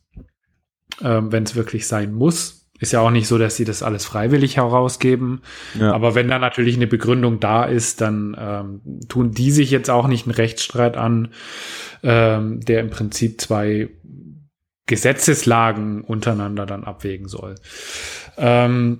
ähm, 1.01 1.31
wenn 1.31 1.43
es 1.43 1.55
wirklich 1.55 1.87
sein 1.87 2.13
muss. 2.13 2.61
Ist 2.77 2.91
ja 2.91 2.99
auch 2.99 3.11
nicht 3.11 3.27
so, 3.27 3.37
dass 3.37 3.55
sie 3.55 3.63
das 3.63 3.83
alles 3.83 4.03
freiwillig 4.03 4.57
herausgeben. 4.57 5.41
Ja. 5.79 5.93
Aber 5.93 6.13
wenn 6.13 6.27
da 6.27 6.39
natürlich 6.39 6.75
eine 6.75 6.87
Begründung 6.87 7.39
da 7.39 7.63
ist, 7.63 8.01
dann 8.01 8.35
ähm, 8.37 8.81
tun 9.07 9.31
die 9.31 9.51
sich 9.51 9.71
jetzt 9.71 9.89
auch 9.89 10.07
nicht 10.07 10.25
einen 10.25 10.35
Rechtsstreit 10.35 10.97
an, 10.97 11.29
ähm, 12.03 12.59
der 12.59 12.81
im 12.81 12.89
Prinzip 12.89 13.39
zwei 13.39 13.89
Gesetzeslagen 14.87 16.01
untereinander 16.01 16.65
dann 16.65 16.83
abwägen 16.83 17.27
soll. 17.27 17.55
Ähm, 18.37 18.99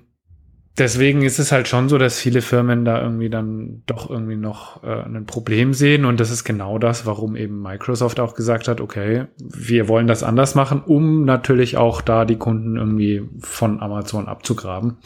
deswegen 0.77 1.21
ist 1.21 1.39
es 1.39 1.51
halt 1.51 1.67
schon 1.67 1.89
so, 1.89 1.97
dass 1.97 2.19
viele 2.19 2.41
Firmen 2.41 2.85
da 2.85 3.01
irgendwie 3.01 3.29
dann 3.29 3.83
doch 3.85 4.09
irgendwie 4.09 4.35
noch 4.35 4.83
äh, 4.83 5.03
ein 5.03 5.25
Problem 5.25 5.73
sehen. 5.73 6.05
Und 6.05 6.19
das 6.19 6.31
ist 6.31 6.43
genau 6.43 6.77
das, 6.77 7.05
warum 7.05 7.35
eben 7.35 7.61
Microsoft 7.61 8.19
auch 8.19 8.35
gesagt 8.35 8.67
hat, 8.67 8.81
okay, 8.81 9.25
wir 9.37 9.87
wollen 9.87 10.07
das 10.07 10.23
anders 10.23 10.55
machen, 10.55 10.81
um 10.81 11.25
natürlich 11.25 11.77
auch 11.77 12.01
da 12.01 12.25
die 12.25 12.37
Kunden 12.37 12.75
irgendwie 12.75 13.23
von 13.39 13.81
Amazon 13.81 14.27
abzugraben. 14.27 14.97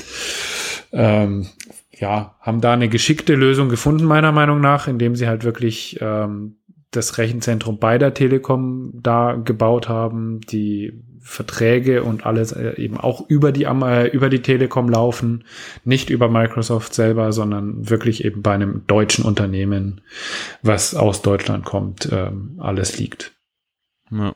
Ähm, 0.91 1.47
ja, 1.91 2.35
haben 2.39 2.61
da 2.61 2.73
eine 2.73 2.89
geschickte 2.89 3.35
Lösung 3.35 3.69
gefunden, 3.69 4.05
meiner 4.05 4.31
Meinung 4.31 4.61
nach, 4.61 4.87
indem 4.87 5.15
sie 5.15 5.27
halt 5.27 5.43
wirklich 5.43 5.97
ähm, 6.01 6.55
das 6.91 7.17
Rechenzentrum 7.17 7.77
bei 7.77 7.97
der 7.97 8.13
Telekom 8.13 8.91
da 8.93 9.33
gebaut 9.33 9.89
haben, 9.89 10.39
die 10.41 11.03
Verträge 11.29 12.03
und 12.03 12.25
alles 12.25 12.51
äh, 12.53 12.73
eben 12.81 12.97
auch 12.97 13.29
über 13.29 13.51
die, 13.51 13.65
äh, 13.65 14.07
über 14.07 14.29
die 14.29 14.41
Telekom 14.41 14.89
laufen, 14.89 15.43
nicht 15.85 16.09
über 16.09 16.27
Microsoft 16.27 16.95
selber, 16.95 17.31
sondern 17.33 17.87
wirklich 17.87 18.25
eben 18.25 18.41
bei 18.41 18.55
einem 18.55 18.81
deutschen 18.87 19.23
Unternehmen, 19.23 20.01
was 20.63 20.95
aus 20.95 21.21
Deutschland 21.21 21.65
kommt, 21.65 22.09
ähm, 22.11 22.55
alles 22.57 22.97
liegt. 22.97 23.33
Ja. 24.09 24.33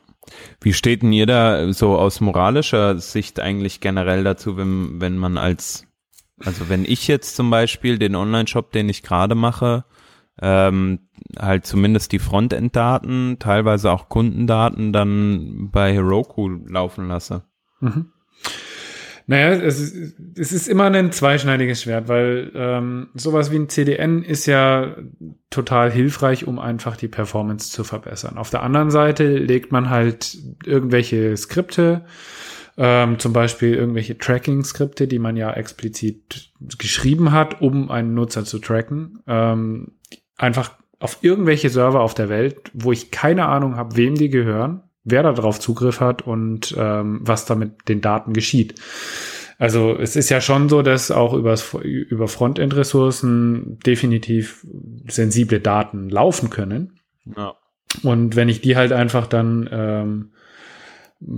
Wie 0.60 0.72
steht 0.72 1.02
denn 1.02 1.12
ihr 1.12 1.26
da 1.26 1.72
so 1.72 1.98
aus 1.98 2.20
moralischer 2.20 2.96
Sicht 3.00 3.40
eigentlich 3.40 3.80
generell 3.80 4.22
dazu, 4.22 4.56
wenn, 4.56 5.00
wenn 5.00 5.18
man 5.18 5.36
als, 5.36 5.88
also 6.38 6.68
wenn 6.68 6.84
ich 6.84 7.08
jetzt 7.08 7.34
zum 7.34 7.50
Beispiel 7.50 7.98
den 7.98 8.14
Online-Shop, 8.14 8.70
den 8.70 8.88
ich 8.88 9.02
gerade 9.02 9.34
mache, 9.34 9.84
ähm, 10.40 11.08
halt 11.38 11.66
zumindest 11.66 12.12
die 12.12 12.18
Frontend-Daten, 12.18 13.36
teilweise 13.38 13.90
auch 13.92 14.08
Kundendaten 14.08 14.92
dann 14.92 15.70
bei 15.70 15.92
Heroku 15.92 16.48
laufen 16.48 17.08
lasse. 17.08 17.44
Mhm. 17.80 18.10
Naja, 19.26 19.52
es 19.52 19.80
ist, 19.80 20.18
es 20.36 20.52
ist 20.52 20.68
immer 20.68 20.84
ein 20.84 21.10
zweischneidiges 21.10 21.82
Schwert, 21.82 22.08
weil 22.08 22.52
ähm, 22.54 23.08
sowas 23.14 23.50
wie 23.50 23.56
ein 23.56 23.70
CDN 23.70 24.22
ist 24.22 24.44
ja 24.44 24.96
total 25.48 25.90
hilfreich, 25.90 26.46
um 26.46 26.58
einfach 26.58 26.96
die 26.96 27.08
Performance 27.08 27.70
zu 27.70 27.84
verbessern. 27.84 28.36
Auf 28.36 28.50
der 28.50 28.62
anderen 28.62 28.90
Seite 28.90 29.38
legt 29.38 29.72
man 29.72 29.88
halt 29.88 30.36
irgendwelche 30.66 31.34
Skripte, 31.38 32.04
ähm, 32.76 33.18
zum 33.18 33.32
Beispiel 33.32 33.74
irgendwelche 33.74 34.18
Tracking-Skripte, 34.18 35.08
die 35.08 35.18
man 35.18 35.36
ja 35.36 35.52
explizit 35.52 36.52
geschrieben 36.76 37.32
hat, 37.32 37.62
um 37.62 37.90
einen 37.90 38.12
Nutzer 38.12 38.44
zu 38.44 38.58
tracken. 38.58 39.22
Ähm, 39.26 39.92
einfach 40.36 40.72
auf 40.98 41.18
irgendwelche 41.22 41.68
Server 41.68 42.00
auf 42.00 42.14
der 42.14 42.28
Welt, 42.28 42.70
wo 42.72 42.92
ich 42.92 43.10
keine 43.10 43.46
Ahnung 43.46 43.76
habe, 43.76 43.96
wem 43.96 44.14
die 44.14 44.30
gehören, 44.30 44.82
wer 45.04 45.22
darauf 45.22 45.60
Zugriff 45.60 46.00
hat 46.00 46.22
und 46.22 46.74
ähm, 46.78 47.20
was 47.22 47.44
da 47.44 47.54
mit 47.54 47.88
den 47.88 48.00
Daten 48.00 48.32
geschieht. 48.32 48.80
Also 49.58 49.96
es 49.96 50.16
ist 50.16 50.30
ja 50.30 50.40
schon 50.40 50.68
so, 50.68 50.82
dass 50.82 51.10
auch 51.10 51.32
übers, 51.32 51.74
über 51.74 52.26
Frontend-Ressourcen 52.26 53.78
definitiv 53.86 54.66
sensible 55.08 55.60
Daten 55.60 56.08
laufen 56.08 56.50
können. 56.50 57.00
Ja. 57.36 57.54
Und 58.02 58.34
wenn 58.34 58.48
ich 58.48 58.60
die 58.60 58.76
halt 58.76 58.92
einfach 58.92 59.26
dann 59.26 59.68
ähm, 59.70 60.32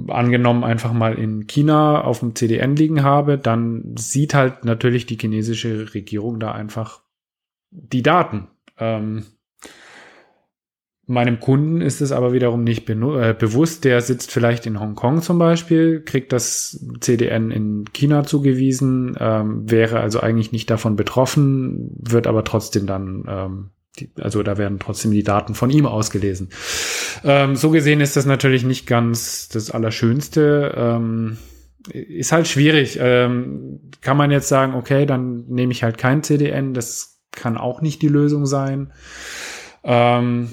angenommen 0.08 0.64
einfach 0.64 0.92
mal 0.92 1.14
in 1.14 1.46
China 1.46 2.02
auf 2.02 2.20
dem 2.20 2.34
CDN 2.34 2.76
liegen 2.76 3.02
habe, 3.02 3.36
dann 3.38 3.94
sieht 3.96 4.34
halt 4.34 4.64
natürlich 4.64 5.06
die 5.06 5.18
chinesische 5.20 5.92
Regierung 5.94 6.40
da 6.40 6.52
einfach 6.52 7.02
die 7.70 8.02
Daten. 8.02 8.48
Ähm, 8.78 9.26
Meinem 11.08 11.38
Kunden 11.38 11.82
ist 11.82 12.00
es 12.00 12.10
aber 12.10 12.32
wiederum 12.32 12.64
nicht 12.64 12.90
äh, 12.90 13.34
bewusst. 13.38 13.84
Der 13.84 14.00
sitzt 14.00 14.32
vielleicht 14.32 14.66
in 14.66 14.80
Hongkong 14.80 15.22
zum 15.22 15.38
Beispiel, 15.38 16.00
kriegt 16.00 16.32
das 16.32 16.84
CDN 17.00 17.52
in 17.52 17.84
China 17.92 18.24
zugewiesen, 18.24 19.16
ähm, 19.20 19.70
wäre 19.70 20.00
also 20.00 20.18
eigentlich 20.18 20.50
nicht 20.50 20.68
davon 20.68 20.96
betroffen, 20.96 21.92
wird 22.00 22.26
aber 22.26 22.42
trotzdem 22.42 22.88
dann, 22.88 23.24
ähm, 23.28 23.70
also 24.20 24.42
da 24.42 24.58
werden 24.58 24.80
trotzdem 24.80 25.12
die 25.12 25.22
Daten 25.22 25.54
von 25.54 25.70
ihm 25.70 25.86
ausgelesen. 25.86 26.48
Ähm, 27.22 27.54
so 27.54 27.70
gesehen 27.70 28.00
ist 28.00 28.16
das 28.16 28.26
natürlich 28.26 28.64
nicht 28.64 28.88
ganz 28.88 29.48
das 29.48 29.70
Allerschönste. 29.70 30.74
Ähm, 30.76 31.38
ist 31.92 32.32
halt 32.32 32.48
schwierig. 32.48 32.98
Ähm, 33.00 33.92
kann 34.00 34.16
man 34.16 34.32
jetzt 34.32 34.48
sagen, 34.48 34.74
okay, 34.74 35.06
dann 35.06 35.44
nehme 35.46 35.70
ich 35.70 35.84
halt 35.84 35.98
kein 35.98 36.24
CDN. 36.24 36.74
Das 36.74 37.15
kann 37.36 37.56
auch 37.56 37.80
nicht 37.80 38.02
die 38.02 38.08
Lösung 38.08 38.46
sein. 38.46 38.92
Ähm, 39.84 40.50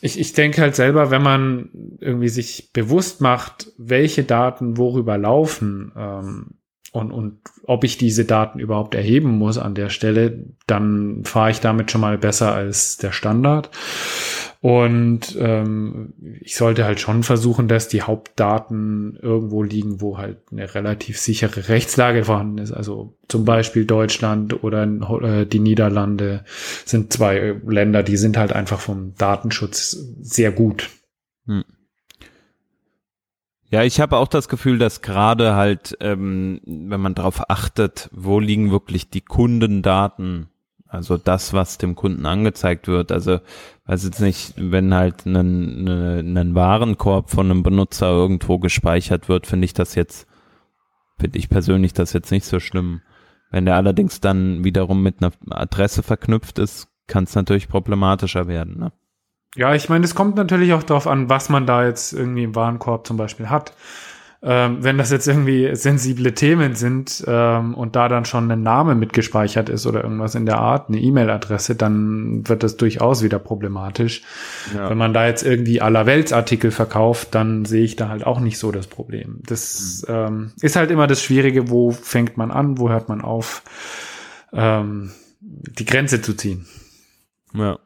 ich, 0.00 0.18
ich 0.18 0.32
denke 0.32 0.60
halt 0.60 0.76
selber, 0.76 1.10
wenn 1.10 1.22
man 1.22 1.70
irgendwie 2.00 2.28
sich 2.28 2.72
bewusst 2.72 3.20
macht, 3.20 3.72
welche 3.78 4.24
Daten 4.24 4.76
worüber 4.76 5.16
laufen 5.16 5.92
ähm, 5.96 6.54
und, 6.92 7.10
und 7.10 7.38
ob 7.64 7.84
ich 7.84 7.98
diese 7.98 8.24
Daten 8.24 8.58
überhaupt 8.58 8.94
erheben 8.94 9.38
muss 9.38 9.58
an 9.58 9.74
der 9.74 9.88
Stelle, 9.88 10.44
dann 10.66 11.24
fahre 11.24 11.50
ich 11.50 11.60
damit 11.60 11.90
schon 11.90 12.00
mal 12.00 12.18
besser 12.18 12.52
als 12.52 12.98
der 12.98 13.12
Standard. 13.12 13.70
Und 14.62 15.36
ähm, 15.40 16.14
ich 16.40 16.54
sollte 16.54 16.84
halt 16.84 17.00
schon 17.00 17.24
versuchen, 17.24 17.66
dass 17.66 17.88
die 17.88 18.02
Hauptdaten 18.02 19.18
irgendwo 19.20 19.64
liegen, 19.64 20.00
wo 20.00 20.18
halt 20.18 20.38
eine 20.52 20.72
relativ 20.72 21.18
sichere 21.18 21.68
Rechtslage 21.68 22.22
vorhanden 22.22 22.58
ist. 22.58 22.70
Also 22.70 23.18
zum 23.26 23.44
Beispiel 23.44 23.86
Deutschland 23.86 24.62
oder 24.62 24.84
äh, 24.84 25.46
die 25.46 25.58
Niederlande 25.58 26.44
sind 26.84 27.12
zwei 27.12 27.56
Länder, 27.66 28.04
die 28.04 28.16
sind 28.16 28.36
halt 28.36 28.52
einfach 28.52 28.78
vom 28.78 29.16
Datenschutz 29.16 29.90
sehr 30.20 30.52
gut. 30.52 30.90
Hm. 31.46 31.64
Ja, 33.68 33.82
ich 33.82 34.00
habe 34.00 34.18
auch 34.18 34.28
das 34.28 34.48
Gefühl, 34.48 34.78
dass 34.78 35.02
gerade 35.02 35.56
halt, 35.56 35.96
ähm, 35.98 36.60
wenn 36.66 37.00
man 37.00 37.16
darauf 37.16 37.50
achtet, 37.50 38.10
wo 38.12 38.38
liegen 38.38 38.70
wirklich 38.70 39.10
die 39.10 39.22
Kundendaten, 39.22 40.51
also 40.92 41.16
das, 41.16 41.54
was 41.54 41.78
dem 41.78 41.94
Kunden 41.94 42.26
angezeigt 42.26 42.86
wird. 42.86 43.12
Also 43.12 43.40
weiß 43.86 44.04
jetzt 44.04 44.20
nicht, 44.20 44.54
wenn 44.56 44.92
halt 44.92 45.24
ein, 45.24 45.88
ein, 45.88 46.36
ein 46.36 46.54
Warenkorb 46.54 47.30
von 47.30 47.50
einem 47.50 47.62
Benutzer 47.62 48.10
irgendwo 48.10 48.58
gespeichert 48.58 49.28
wird, 49.28 49.46
finde 49.46 49.64
ich 49.64 49.72
das 49.72 49.94
jetzt, 49.94 50.26
finde 51.18 51.38
ich 51.38 51.48
persönlich 51.48 51.94
das 51.94 52.12
jetzt 52.12 52.30
nicht 52.30 52.44
so 52.44 52.60
schlimm. 52.60 53.00
Wenn 53.50 53.64
der 53.64 53.76
allerdings 53.76 54.20
dann 54.20 54.64
wiederum 54.64 55.02
mit 55.02 55.22
einer 55.22 55.32
Adresse 55.50 56.02
verknüpft 56.02 56.58
ist, 56.58 56.88
kann 57.06 57.24
es 57.24 57.34
natürlich 57.34 57.68
problematischer 57.68 58.46
werden. 58.46 58.78
Ne? 58.78 58.92
Ja, 59.56 59.74
ich 59.74 59.88
meine, 59.88 60.04
es 60.04 60.14
kommt 60.14 60.36
natürlich 60.36 60.74
auch 60.74 60.82
darauf 60.82 61.06
an, 61.06 61.30
was 61.30 61.48
man 61.48 61.66
da 61.66 61.86
jetzt 61.86 62.12
irgendwie 62.12 62.44
im 62.44 62.54
Warenkorb 62.54 63.06
zum 63.06 63.16
Beispiel 63.16 63.48
hat 63.48 63.72
ähm, 64.44 64.78
wenn 64.82 64.98
das 64.98 65.12
jetzt 65.12 65.28
irgendwie 65.28 65.74
sensible 65.76 66.34
Themen 66.34 66.74
sind 66.74 67.22
ähm, 67.28 67.74
und 67.74 67.94
da 67.94 68.08
dann 68.08 68.24
schon 68.24 68.50
ein 68.50 68.62
Name 68.62 68.96
mitgespeichert 68.96 69.68
ist 69.68 69.86
oder 69.86 70.02
irgendwas 70.02 70.34
in 70.34 70.46
der 70.46 70.58
Art, 70.58 70.88
eine 70.88 70.98
E-Mail-Adresse, 70.98 71.76
dann 71.76 72.48
wird 72.48 72.64
das 72.64 72.76
durchaus 72.76 73.22
wieder 73.22 73.38
problematisch. 73.38 74.22
Ja. 74.74 74.90
Wenn 74.90 74.98
man 74.98 75.14
da 75.14 75.26
jetzt 75.26 75.44
irgendwie 75.44 75.80
aller 75.80 76.06
Weltsartikel 76.06 76.72
verkauft, 76.72 77.36
dann 77.36 77.64
sehe 77.64 77.84
ich 77.84 77.94
da 77.94 78.08
halt 78.08 78.26
auch 78.26 78.40
nicht 78.40 78.58
so 78.58 78.72
das 78.72 78.88
Problem. 78.88 79.38
Das 79.46 80.04
mhm. 80.08 80.14
ähm, 80.14 80.52
ist 80.60 80.74
halt 80.74 80.90
immer 80.90 81.06
das 81.06 81.22
Schwierige, 81.22 81.70
wo 81.70 81.92
fängt 81.92 82.36
man 82.36 82.50
an, 82.50 82.78
wo 82.78 82.88
hört 82.88 83.08
man 83.08 83.20
auf, 83.20 83.62
ähm, 84.52 85.12
die 85.40 85.84
Grenze 85.84 86.20
zu 86.20 86.34
ziehen. 86.34 86.66
Ja. 87.54 87.78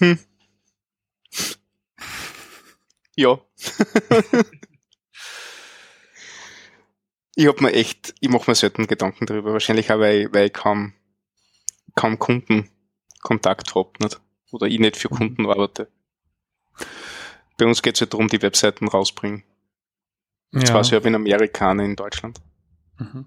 Hm. 0.00 0.18
Ja. 3.20 3.38
ich 7.34 7.46
habe 7.46 7.62
mir 7.62 7.74
echt, 7.74 8.14
ich 8.18 8.30
mache 8.30 8.50
mir 8.50 8.54
selten 8.54 8.86
Gedanken 8.86 9.26
darüber. 9.26 9.52
Wahrscheinlich 9.52 9.92
auch, 9.92 9.98
weil, 9.98 10.32
weil 10.32 10.46
ich 10.46 10.54
kaum, 10.54 10.94
kaum 11.94 12.18
Kundenkontakt 12.18 13.74
habe, 13.74 13.90
nicht? 14.00 14.18
Oder 14.52 14.68
ich 14.68 14.78
nicht 14.78 14.96
für 14.96 15.10
Kunden 15.10 15.44
arbeite. 15.44 15.88
Bei 17.58 17.66
uns 17.66 17.82
geht 17.82 17.96
es 17.96 18.00
halt 18.00 18.14
darum, 18.14 18.28
die 18.28 18.40
Webseiten 18.40 18.88
rausbringen. 18.88 19.44
Ja. 20.52 20.64
Zwar 20.64 20.82
so 20.82 20.96
in 20.96 21.14
Amerika, 21.14 21.72
in 21.72 21.96
Deutschland. 21.96 22.40
Mhm. 22.96 23.26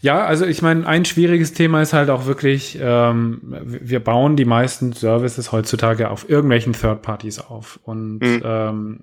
Ja, 0.00 0.24
also 0.24 0.44
ich 0.44 0.60
meine, 0.60 0.86
ein 0.86 1.04
schwieriges 1.04 1.54
Thema 1.54 1.80
ist 1.80 1.92
halt 1.92 2.10
auch 2.10 2.26
wirklich, 2.26 2.78
ähm, 2.80 3.40
wir 3.42 4.00
bauen 4.00 4.36
die 4.36 4.44
meisten 4.44 4.92
Services 4.92 5.52
heutzutage 5.52 6.10
auf 6.10 6.28
irgendwelchen 6.28 6.74
Third 6.74 7.02
Parties 7.02 7.38
auf. 7.38 7.80
Und 7.82 8.18
mhm. 8.18 8.42
ähm, 8.44 9.00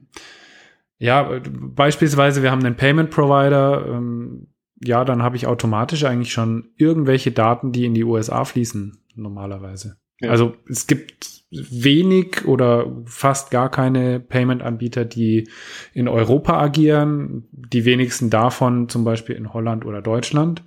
ja, 1.00 1.40
beispielsweise, 1.50 2.44
wir 2.44 2.52
haben 2.52 2.64
einen 2.64 2.76
Payment 2.76 3.10
Provider, 3.10 3.86
ähm, 3.88 4.48
ja, 4.84 5.04
dann 5.04 5.24
habe 5.24 5.36
ich 5.36 5.48
automatisch 5.48 6.04
eigentlich 6.06 6.32
schon 6.32 6.70
irgendwelche 6.76 7.32
Daten, 7.32 7.72
die 7.72 7.86
in 7.86 7.94
die 7.94 8.04
USA 8.04 8.46
fließen, 8.46 9.00
normalerweise. 9.16 9.98
Ja. 10.20 10.30
Also 10.30 10.56
es 10.70 10.88
gibt 10.88 11.41
wenig 11.52 12.46
oder 12.46 12.86
fast 13.06 13.52
gar 13.52 13.70
keine 13.70 14.20
Payment-Anbieter, 14.20 15.04
die 15.04 15.50
in 15.94 16.08
Europa 16.08 16.60
agieren. 16.60 17.48
Die 17.52 17.84
wenigsten 17.84 18.30
davon 18.30 18.88
zum 18.88 19.04
Beispiel 19.04 19.36
in 19.36 19.54
Holland 19.54 19.86
oder 19.86 20.02
Deutschland. 20.02 20.64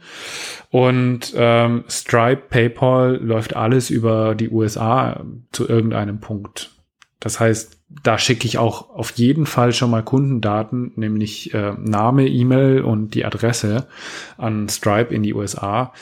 Und 0.70 1.32
ähm, 1.37 1.85
Stripe, 1.89 2.43
PayPal 2.51 3.16
läuft 3.16 3.57
alles 3.57 3.89
über 3.89 4.35
die 4.35 4.51
USA 4.51 5.24
zu 5.53 5.66
irgendeinem 5.66 6.20
Punkt. 6.20 6.70
Das 7.18 7.41
heißt, 7.41 7.84
da 8.03 8.18
schicke 8.18 8.47
ich 8.47 8.59
auch 8.59 8.90
auf 8.90 9.12
jeden 9.12 9.47
Fall 9.47 9.72
schon 9.72 9.90
mal 9.90 10.03
Kundendaten, 10.03 10.92
nämlich 10.97 11.55
äh, 11.55 11.72
Name, 11.78 12.26
E-Mail 12.26 12.82
und 12.82 13.14
die 13.14 13.24
Adresse 13.24 13.86
an 14.36 14.68
Stripe 14.68 15.14
in 15.14 15.22
die 15.22 15.34
USA. 15.34 15.92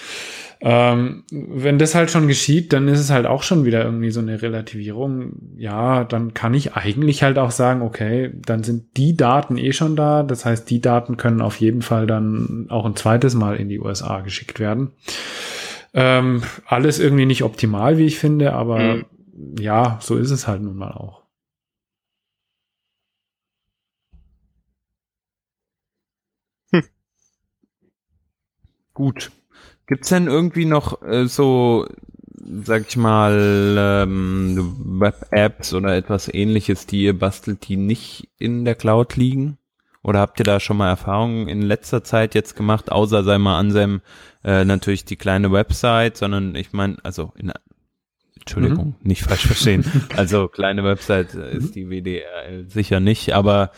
Ähm, 0.64 1.24
wenn 1.32 1.80
das 1.80 1.96
halt 1.96 2.12
schon 2.12 2.28
geschieht, 2.28 2.72
dann 2.72 2.86
ist 2.86 3.00
es 3.00 3.10
halt 3.10 3.26
auch 3.26 3.42
schon 3.42 3.64
wieder 3.64 3.84
irgendwie 3.84 4.12
so 4.12 4.20
eine 4.20 4.42
Relativierung. 4.42 5.32
Ja, 5.56 6.04
dann 6.04 6.34
kann 6.34 6.54
ich 6.54 6.74
eigentlich 6.74 7.24
halt 7.24 7.36
auch 7.36 7.50
sagen, 7.50 7.82
okay, 7.82 8.30
dann 8.46 8.62
sind 8.62 8.96
die 8.96 9.16
Daten 9.16 9.58
eh 9.58 9.72
schon 9.72 9.96
da. 9.96 10.22
Das 10.22 10.44
heißt, 10.44 10.70
die 10.70 10.80
Daten 10.80 11.16
können 11.16 11.40
auf 11.40 11.56
jeden 11.56 11.82
Fall 11.82 12.06
dann 12.06 12.66
auch 12.68 12.86
ein 12.86 12.94
zweites 12.94 13.34
Mal 13.34 13.56
in 13.56 13.68
die 13.68 13.80
USA 13.80 14.20
geschickt 14.20 14.60
werden. 14.60 14.92
Ähm, 15.94 16.42
alles 16.66 17.00
irgendwie 17.00 17.26
nicht 17.26 17.42
optimal, 17.42 17.98
wie 17.98 18.06
ich 18.06 18.18
finde, 18.18 18.52
aber 18.54 18.78
mhm. 18.78 19.04
ja, 19.58 19.98
so 20.00 20.16
ist 20.16 20.30
es 20.30 20.46
halt 20.46 20.62
nun 20.62 20.76
mal 20.76 20.92
auch. 20.92 21.22
Hm. 26.72 26.84
Gut. 28.94 29.30
Gibt's 29.86 30.08
denn 30.08 30.26
irgendwie 30.26 30.64
noch 30.64 31.02
äh, 31.02 31.26
so, 31.26 31.86
sag 32.64 32.86
ich 32.88 32.96
mal, 32.96 33.76
ähm, 33.78 34.76
Web-Apps 35.00 35.74
oder 35.74 35.96
etwas 35.96 36.32
ähnliches, 36.32 36.86
die 36.86 37.02
ihr 37.04 37.18
bastelt, 37.18 37.68
die 37.68 37.76
nicht 37.76 38.28
in 38.38 38.64
der 38.64 38.74
Cloud 38.74 39.16
liegen? 39.16 39.58
Oder 40.02 40.18
habt 40.18 40.40
ihr 40.40 40.44
da 40.44 40.58
schon 40.58 40.78
mal 40.78 40.88
Erfahrungen 40.88 41.48
in 41.48 41.62
letzter 41.62 42.02
Zeit 42.02 42.34
jetzt 42.34 42.56
gemacht, 42.56 42.90
außer 42.90 43.22
sei 43.22 43.38
mal 43.38 43.58
Ansem 43.58 44.00
äh, 44.44 44.64
natürlich 44.64 45.04
die 45.04 45.16
kleine 45.16 45.52
Website, 45.52 46.16
sondern 46.16 46.56
ich 46.56 46.72
meine, 46.72 46.96
also 47.04 47.32
in 47.36 47.52
Entschuldigung, 48.42 48.96
mhm. 49.00 49.08
nicht 49.08 49.22
falsch 49.22 49.46
verstehen. 49.46 49.84
Also 50.16 50.48
kleine 50.48 50.82
Website 50.82 51.34
ist 51.34 51.76
die 51.76 51.88
WDRL 51.88 52.68
sicher 52.68 52.98
nicht, 52.98 53.34
aber 53.34 53.70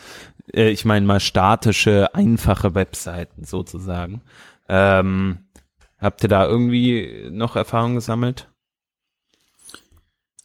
äh, 0.51 0.69
ich 0.69 0.85
meine 0.85 1.05
mal 1.05 1.19
statische, 1.19 2.13
einfache 2.15 2.73
Webseiten 2.73 3.43
sozusagen. 3.43 4.21
Ähm, 4.67 5.45
Habt 6.05 6.21
ihr 6.23 6.29
da 6.29 6.45
irgendwie 6.45 7.29
noch 7.31 7.55
Erfahrung 7.55 7.95
gesammelt? 7.95 8.47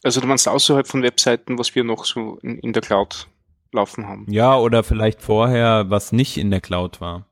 Also 0.03 0.21
du 0.21 0.27
meinst 0.27 0.47
außerhalb 0.47 0.87
von 0.87 1.03
Webseiten, 1.03 1.59
was 1.59 1.75
wir 1.75 1.83
noch 1.83 2.05
so 2.05 2.39
in, 2.41 2.57
in 2.59 2.73
der 2.73 2.81
Cloud 2.81 3.27
laufen 3.71 4.07
haben? 4.07 4.25
Ja, 4.27 4.57
oder 4.57 4.83
vielleicht 4.83 5.21
vorher, 5.21 5.89
was 5.89 6.11
nicht 6.11 6.37
in 6.37 6.49
der 6.49 6.61
Cloud 6.61 6.99
war. 6.99 7.27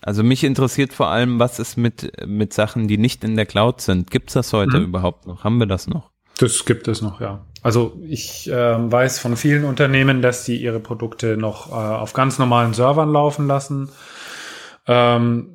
Also 0.00 0.22
mich 0.22 0.42
interessiert 0.42 0.92
vor 0.92 1.08
allem, 1.08 1.38
was 1.38 1.58
ist 1.58 1.76
mit, 1.76 2.12
mit 2.26 2.52
Sachen, 2.52 2.88
die 2.88 2.98
nicht 2.98 3.22
in 3.24 3.36
der 3.36 3.46
Cloud 3.46 3.80
sind. 3.80 4.10
Gibt's 4.10 4.32
das 4.32 4.52
heute 4.52 4.78
mhm. 4.78 4.86
überhaupt 4.86 5.26
noch? 5.26 5.44
Haben 5.44 5.58
wir 5.58 5.66
das 5.66 5.86
noch? 5.86 6.10
Das 6.38 6.64
gibt 6.64 6.88
es 6.88 7.02
noch, 7.02 7.20
ja. 7.20 7.44
Also 7.62 8.00
ich 8.08 8.50
äh, 8.50 8.90
weiß 8.90 9.18
von 9.18 9.36
vielen 9.36 9.64
Unternehmen, 9.64 10.22
dass 10.22 10.44
die 10.44 10.56
ihre 10.56 10.80
Produkte 10.80 11.36
noch 11.36 11.70
äh, 11.70 11.74
auf 11.74 12.14
ganz 12.14 12.38
normalen 12.38 12.72
Servern 12.72 13.12
laufen 13.12 13.46
lassen. 13.46 13.90
Ähm, 14.86 15.48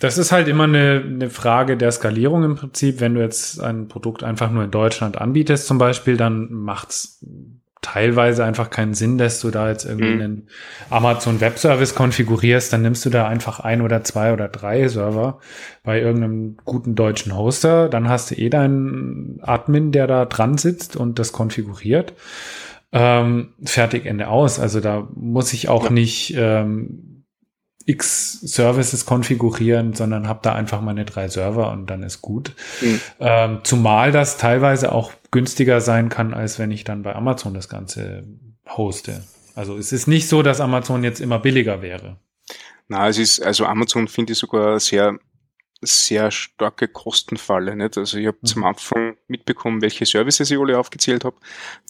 das 0.00 0.18
ist 0.18 0.32
halt 0.32 0.48
immer 0.48 0.64
eine, 0.64 1.02
eine 1.04 1.30
Frage 1.30 1.76
der 1.76 1.92
Skalierung 1.92 2.44
im 2.44 2.56
Prinzip. 2.56 3.00
Wenn 3.00 3.14
du 3.14 3.20
jetzt 3.20 3.60
ein 3.62 3.88
Produkt 3.88 4.24
einfach 4.24 4.50
nur 4.50 4.64
in 4.64 4.70
Deutschland 4.70 5.18
anbietest 5.18 5.66
zum 5.66 5.78
Beispiel, 5.78 6.16
dann 6.16 6.52
macht's 6.52 7.24
teilweise 7.84 8.44
einfach 8.44 8.70
keinen 8.70 8.94
Sinn, 8.94 9.18
dass 9.18 9.40
du 9.40 9.50
da 9.50 9.68
jetzt 9.68 9.84
irgendwie 9.84 10.14
mhm. 10.14 10.20
einen 10.22 10.48
Amazon 10.90 11.40
Web 11.40 11.58
Service 11.58 11.94
konfigurierst, 11.94 12.72
dann 12.72 12.82
nimmst 12.82 13.04
du 13.04 13.10
da 13.10 13.28
einfach 13.28 13.60
ein 13.60 13.82
oder 13.82 14.02
zwei 14.04 14.32
oder 14.32 14.48
drei 14.48 14.88
Server 14.88 15.38
bei 15.82 16.00
irgendeinem 16.00 16.56
guten 16.64 16.94
deutschen 16.94 17.36
Hoster, 17.36 17.90
dann 17.90 18.08
hast 18.08 18.30
du 18.30 18.36
eh 18.36 18.48
deinen 18.48 19.38
Admin, 19.42 19.92
der 19.92 20.06
da 20.06 20.24
dran 20.24 20.56
sitzt 20.56 20.96
und 20.96 21.18
das 21.18 21.32
konfiguriert. 21.32 22.14
Ähm, 22.92 23.54
fertig, 23.64 24.06
Ende 24.06 24.28
aus. 24.28 24.58
Also 24.58 24.80
da 24.80 25.06
muss 25.14 25.52
ich 25.52 25.68
auch 25.68 25.86
ja. 25.86 25.90
nicht 25.90 26.34
ähm, 26.36 27.13
X 27.86 28.40
Services 28.40 29.04
konfigurieren, 29.04 29.92
sondern 29.94 30.26
habe 30.26 30.40
da 30.42 30.54
einfach 30.54 30.80
meine 30.80 31.04
drei 31.04 31.28
Server 31.28 31.70
und 31.70 31.86
dann 31.86 32.02
ist 32.02 32.22
gut. 32.22 32.52
Mhm. 32.80 33.00
Ähm, 33.20 33.60
zumal 33.62 34.10
das 34.10 34.38
teilweise 34.38 34.92
auch 34.92 35.12
günstiger 35.30 35.80
sein 35.80 36.08
kann, 36.08 36.32
als 36.32 36.58
wenn 36.58 36.70
ich 36.70 36.84
dann 36.84 37.02
bei 37.02 37.14
Amazon 37.14 37.54
das 37.54 37.68
Ganze 37.68 38.24
hoste. 38.68 39.24
Also 39.54 39.76
es 39.76 39.92
ist 39.92 40.06
nicht 40.06 40.28
so, 40.28 40.42
dass 40.42 40.60
Amazon 40.60 41.04
jetzt 41.04 41.20
immer 41.20 41.38
billiger 41.38 41.82
wäre. 41.82 42.16
Na, 42.88 43.08
es 43.08 43.18
ist, 43.18 43.40
also 43.40 43.66
Amazon 43.66 44.08
finde 44.08 44.32
ich 44.32 44.38
sogar 44.38 44.80
sehr, 44.80 45.18
sehr 45.80 46.30
starke 46.30 46.88
Kostenfalle. 46.88 47.76
Nicht? 47.76 47.98
Also 47.98 48.18
ich 48.18 48.26
habe 48.26 48.38
mhm. 48.40 48.46
zum 48.46 48.64
Anfang 48.64 49.16
mitbekommen, 49.28 49.82
welche 49.82 50.06
Services 50.06 50.50
ich 50.50 50.58
alle 50.58 50.78
aufgezählt 50.78 51.24
habe. 51.24 51.36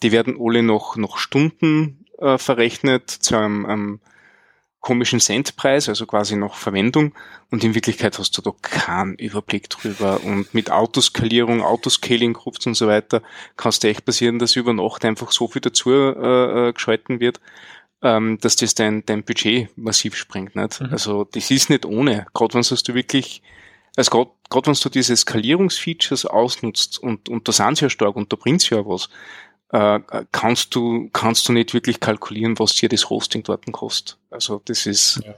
Die 0.03 0.13
werden 0.13 0.37
alle 0.41 0.63
noch, 0.63 0.97
noch 0.97 1.19
Stunden 1.19 2.05
äh, 2.19 2.39
verrechnet 2.39 3.11
zu 3.11 3.37
einem, 3.37 3.67
einem 3.67 4.01
komischen 4.85 5.19
Centpreis, 5.19 5.89
also 5.89 6.05
quasi 6.05 6.37
noch 6.37 6.57
Verwendung. 6.57 7.15
Und 7.51 7.65
in 7.65 7.75
Wirklichkeit 7.75 8.19
hast 8.19 8.37
du 8.37 8.43
da 8.43 8.53
keinen 8.61 9.15
Überblick 9.15 9.71
drüber. 9.71 10.21
Und 10.23 10.53
mit 10.53 10.71
Autoskalierung, 10.71 11.63
Autoscaling-Groups 11.63 12.67
und 12.67 12.75
so 12.75 12.87
weiter 12.87 13.23
kannst 13.57 13.83
du 13.83 13.89
echt 13.89 14.05
passieren, 14.05 14.39
dass 14.39 14.57
über 14.57 14.75
Nacht 14.75 15.05
einfach 15.07 15.33
so 15.33 15.49
viel 15.49 15.63
dazu 15.63 15.91
äh, 15.91 16.69
äh, 16.69 16.73
geschalten 16.75 17.19
wird, 17.19 17.41
ähm, 18.03 18.37
dass 18.43 18.57
das 18.57 18.75
dein, 18.75 19.07
dein 19.07 19.25
Budget 19.25 19.71
massiv 19.79 20.17
sprengt. 20.17 20.55
Nicht? 20.55 20.83
Mhm. 20.83 20.89
Also 20.93 21.25
das 21.25 21.51
ist 21.51 21.71
nicht 21.71 21.87
ohne. 21.87 22.27
Gerade 22.35 22.53
wenn 22.53 22.63
du 22.63 22.95
wirklich 22.95 23.43
also 23.97 24.11
gerade 24.11 24.31
gerade 24.51 24.67
wenn 24.67 24.75
du 24.75 24.89
diese 24.91 25.17
Skalierungsfeatures 25.17 26.27
ausnutzt 26.27 26.99
und, 26.99 27.31
und 27.31 27.49
da 27.49 27.53
sind 27.53 27.79
sie 27.79 27.87
ja 27.87 27.89
stark 27.89 28.17
und 28.17 28.31
da 28.33 28.37
bringt 28.37 28.61
sie 28.61 28.75
ja 28.75 28.85
was, 28.85 29.09
äh, 29.75 30.01
kannst 30.31 30.75
du, 30.77 31.11
kannst 31.13 31.49
du 31.49 31.53
nicht 31.53 31.75
wirklich 31.75 31.99
kalkulieren, 31.99 32.59
was 32.61 32.77
dir 32.77 32.89
das 32.89 33.11
Hosting 33.11 33.43
dort 33.43 33.71
kostet. 33.73 34.19
Also 34.31 34.63
das 34.65 34.87
ist, 34.87 35.21
ja. 35.27 35.35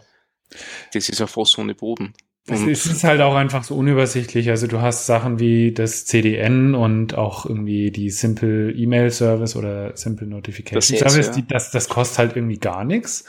das 0.92 1.08
ist 1.08 1.20
ein 1.22 1.26
Fass 1.26 1.56
ohne 1.58 1.74
Boden. 1.74 2.12
Es 2.48 2.86
ist 2.86 3.02
halt 3.02 3.20
auch 3.22 3.34
einfach 3.34 3.64
so 3.64 3.74
unübersichtlich. 3.74 4.50
Also 4.50 4.68
du 4.68 4.80
hast 4.80 5.06
Sachen 5.06 5.40
wie 5.40 5.72
das 5.72 6.04
CDN 6.04 6.76
und 6.76 7.14
auch 7.14 7.46
irgendwie 7.46 7.90
die 7.90 8.10
Simple 8.10 8.72
Email 8.72 9.10
Service 9.10 9.56
oder 9.56 9.96
Simple 9.96 10.28
Notification 10.28 10.78
das 10.78 11.12
Service, 11.12 11.26
ja. 11.28 11.32
die, 11.32 11.46
das, 11.48 11.72
das 11.72 11.88
kostet 11.88 12.18
halt 12.18 12.36
irgendwie 12.36 12.58
gar 12.58 12.84
nichts. 12.84 13.24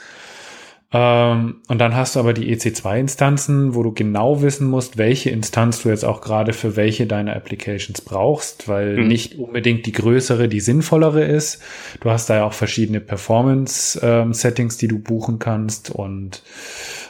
Ähm, 0.90 1.56
und 1.68 1.78
dann 1.78 1.94
hast 1.94 2.16
du 2.16 2.20
aber 2.20 2.32
die 2.32 2.54
EC2-Instanzen, 2.56 3.74
wo 3.74 3.82
du 3.82 3.92
genau 3.92 4.40
wissen 4.40 4.68
musst, 4.70 4.96
welche 4.96 5.28
Instanz 5.28 5.82
du 5.82 5.90
jetzt 5.90 6.04
auch 6.04 6.22
gerade 6.22 6.54
für 6.54 6.76
welche 6.76 7.06
deiner 7.06 7.36
Applications 7.36 8.00
brauchst, 8.00 8.68
weil 8.68 8.96
mhm. 8.96 9.08
nicht 9.08 9.38
unbedingt 9.38 9.84
die 9.84 9.92
größere 9.92 10.48
die 10.48 10.60
sinnvollere 10.60 11.24
ist. 11.24 11.62
Du 12.00 12.10
hast 12.10 12.30
da 12.30 12.36
ja 12.36 12.44
auch 12.44 12.54
verschiedene 12.54 13.00
Performance-Settings, 13.00 14.74
ähm, 14.74 14.78
die 14.80 14.88
du 14.88 14.98
buchen 14.98 15.38
kannst 15.38 15.90
und 15.90 16.42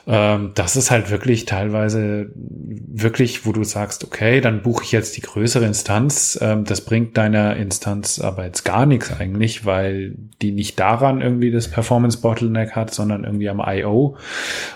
ähm, 0.09 0.53
das 0.55 0.74
ist 0.74 0.91
halt 0.91 1.11
wirklich 1.11 1.45
teilweise 1.45 2.31
wirklich, 2.35 3.45
wo 3.45 3.53
du 3.53 3.62
sagst, 3.62 4.05
okay, 4.05 4.41
dann 4.41 4.62
buche 4.62 4.83
ich 4.83 4.91
jetzt 4.91 5.18
die 5.18 5.20
größere 5.20 5.66
Instanz. 5.66 6.39
Ähm, 6.41 6.64
das 6.64 6.81
bringt 6.81 7.18
deiner 7.18 7.57
Instanz 7.57 8.18
aber 8.18 8.47
jetzt 8.47 8.64
gar 8.64 8.87
nichts 8.87 9.12
eigentlich, 9.12 9.66
weil 9.66 10.14
die 10.41 10.53
nicht 10.53 10.81
daran 10.81 11.20
irgendwie 11.20 11.51
das 11.51 11.68
Performance 11.68 12.22
Bottleneck 12.22 12.72
hat, 12.72 12.95
sondern 12.95 13.24
irgendwie 13.24 13.51
am 13.51 13.61
I.O. 13.77 14.16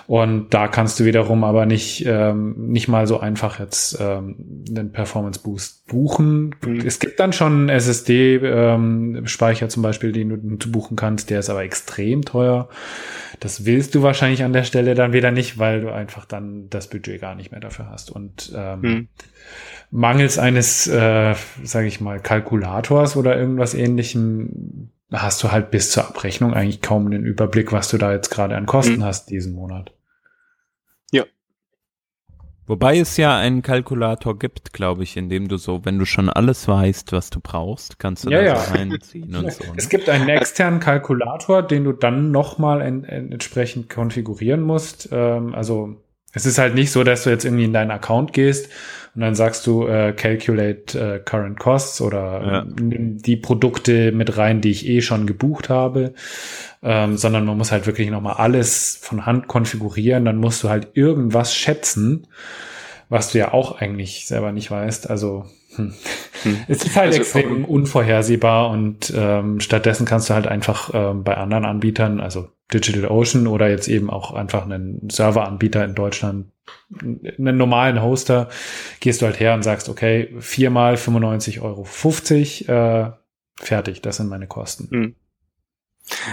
Und 0.07 0.53
da 0.53 0.67
kannst 0.67 0.99
du 0.99 1.05
wiederum 1.05 1.43
aber 1.43 1.65
nicht, 1.65 2.05
ähm, 2.05 2.55
nicht 2.69 2.87
mal 2.87 3.07
so 3.07 3.19
einfach 3.19 3.59
jetzt 3.59 3.97
ähm, 3.99 4.65
einen 4.69 4.91
Performance 4.91 5.39
Boost 5.41 5.87
buchen. 5.87 6.55
Mhm. 6.65 6.81
Es 6.85 6.99
gibt 6.99 7.19
dann 7.19 7.33
schon 7.33 7.69
SSD-Speicher 7.69 9.65
ähm, 9.65 9.69
zum 9.69 9.83
Beispiel, 9.83 10.11
den 10.11 10.57
du 10.59 10.71
buchen 10.71 10.95
kannst, 10.95 11.29
der 11.29 11.39
ist 11.39 11.49
aber 11.49 11.63
extrem 11.63 12.23
teuer. 12.23 12.69
Das 13.39 13.65
willst 13.65 13.93
du 13.93 14.01
wahrscheinlich 14.01 14.43
an 14.43 14.53
der 14.53 14.63
Stelle 14.63 14.95
dann 14.95 15.11
wieder 15.11 15.31
nicht, 15.31 15.59
weil 15.59 15.81
du 15.81 15.91
einfach 15.91 16.25
dann 16.25 16.69
das 16.69 16.89
Budget 16.89 17.19
gar 17.19 17.35
nicht 17.35 17.51
mehr 17.51 17.59
dafür 17.59 17.89
hast. 17.89 18.09
Und 18.09 18.53
ähm, 18.55 18.81
hm. 18.81 19.07
mangels 19.91 20.37
eines, 20.37 20.87
äh, 20.87 21.35
sage 21.63 21.87
ich 21.87 21.99
mal, 21.99 22.19
Kalkulators 22.19 23.17
oder 23.17 23.37
irgendwas 23.37 23.73
ähnlichem 23.73 24.49
hast 25.13 25.43
du 25.43 25.51
halt 25.51 25.71
bis 25.71 25.91
zur 25.91 26.07
Abrechnung 26.07 26.53
eigentlich 26.53 26.81
kaum 26.81 27.09
den 27.11 27.23
Überblick, 27.23 27.71
was 27.71 27.89
du 27.89 27.97
da 27.97 28.11
jetzt 28.11 28.29
gerade 28.29 28.55
an 28.55 28.65
Kosten 28.65 28.95
hm. 28.95 29.03
hast 29.03 29.29
diesen 29.29 29.53
Monat. 29.53 29.93
Wobei 32.65 32.97
es 32.97 33.17
ja 33.17 33.37
einen 33.37 33.61
Kalkulator 33.61 34.39
gibt, 34.39 34.71
glaube 34.71 35.03
ich, 35.03 35.17
in 35.17 35.27
dem 35.27 35.49
du 35.49 35.57
so, 35.57 35.83
wenn 35.83 35.99
du 35.99 36.05
schon 36.05 36.29
alles 36.29 36.65
weißt, 36.65 37.11
was 37.11 37.29
du 37.29 37.41
brauchst, 37.41 37.99
kannst 37.99 38.25
du 38.25 38.29
ja, 38.29 38.41
da 38.41 38.55
so 38.55 38.73
reinziehen 38.73 39.35
und 39.35 39.51
so. 39.51 39.65
Es 39.75 39.85
ne? 39.85 39.89
gibt 39.89 40.07
einen 40.07 40.29
externen 40.29 40.79
Kalkulator, 40.79 41.61
den 41.61 41.83
du 41.83 41.91
dann 41.91 42.31
nochmal 42.31 42.81
en 42.81 43.03
entsprechend 43.03 43.89
konfigurieren 43.89 44.61
musst. 44.61 45.09
Ähm, 45.11 45.53
also 45.53 45.97
es 46.33 46.45
ist 46.45 46.57
halt 46.57 46.75
nicht 46.75 46.91
so, 46.91 47.03
dass 47.03 47.23
du 47.23 47.29
jetzt 47.29 47.45
irgendwie 47.45 47.65
in 47.65 47.73
deinen 47.73 47.91
Account 47.91 48.33
gehst 48.33 48.69
und 49.15 49.21
dann 49.21 49.35
sagst 49.35 49.67
du 49.67 49.85
äh, 49.87 50.13
calculate 50.13 50.99
äh, 50.99 51.19
current 51.19 51.59
costs 51.59 52.01
oder 52.01 52.41
ja. 52.45 52.65
nimm 52.65 53.19
die 53.19 53.37
Produkte 53.37 54.11
mit 54.11 54.37
rein, 54.37 54.59
die 54.59 54.71
ich 54.71 54.87
eh 54.87 55.01
schon 55.01 55.27
gebucht 55.27 55.69
habe, 55.69 56.13
ähm, 56.81 57.17
sondern 57.17 57.45
man 57.45 57.57
muss 57.57 57.71
halt 57.71 57.85
wirklich 57.85 58.09
nochmal 58.09 58.35
alles 58.37 58.97
von 58.99 59.27
Hand 59.27 59.47
konfigurieren. 59.47 60.25
Dann 60.25 60.37
musst 60.37 60.63
du 60.63 60.69
halt 60.69 60.87
irgendwas 60.93 61.55
schätzen, 61.55 62.25
was 63.09 63.31
du 63.31 63.37
ja 63.37 63.53
auch 63.53 63.79
eigentlich 63.79 64.25
selber 64.25 64.51
nicht 64.51 64.71
weißt. 64.71 65.11
Also 65.11 65.45
hm. 65.75 65.93
Hm. 66.43 66.57
es 66.67 66.83
ist 66.83 66.95
halt 66.95 67.07
also, 67.07 67.19
extrem 67.19 67.65
unvorhersehbar 67.65 68.69
und 68.69 69.13
ähm, 69.15 69.59
stattdessen 69.59 70.05
kannst 70.05 70.29
du 70.29 70.33
halt 70.33 70.47
einfach 70.47 70.91
ähm, 70.93 71.23
bei 71.23 71.37
anderen 71.37 71.65
Anbietern, 71.65 72.19
also 72.19 72.49
DigitalOcean 72.73 73.47
oder 73.47 73.69
jetzt 73.69 73.87
eben 73.87 74.09
auch 74.09 74.33
einfach 74.33 74.65
einen 74.65 75.09
Serveranbieter 75.09 75.83
in 75.85 75.95
Deutschland, 75.95 76.47
einen 77.01 77.57
normalen 77.57 78.01
Hoster, 78.01 78.49
gehst 78.99 79.21
du 79.21 79.25
halt 79.25 79.39
her 79.39 79.53
und 79.53 79.63
sagst, 79.63 79.89
okay, 79.89 80.33
viermal 80.39 80.95
95,50 80.95 81.61
Euro, 81.61 83.05
äh, 83.05 83.11
fertig, 83.59 84.01
das 84.01 84.17
sind 84.17 84.29
meine 84.29 84.47
Kosten. 84.47 84.89
Hm. 84.89 85.15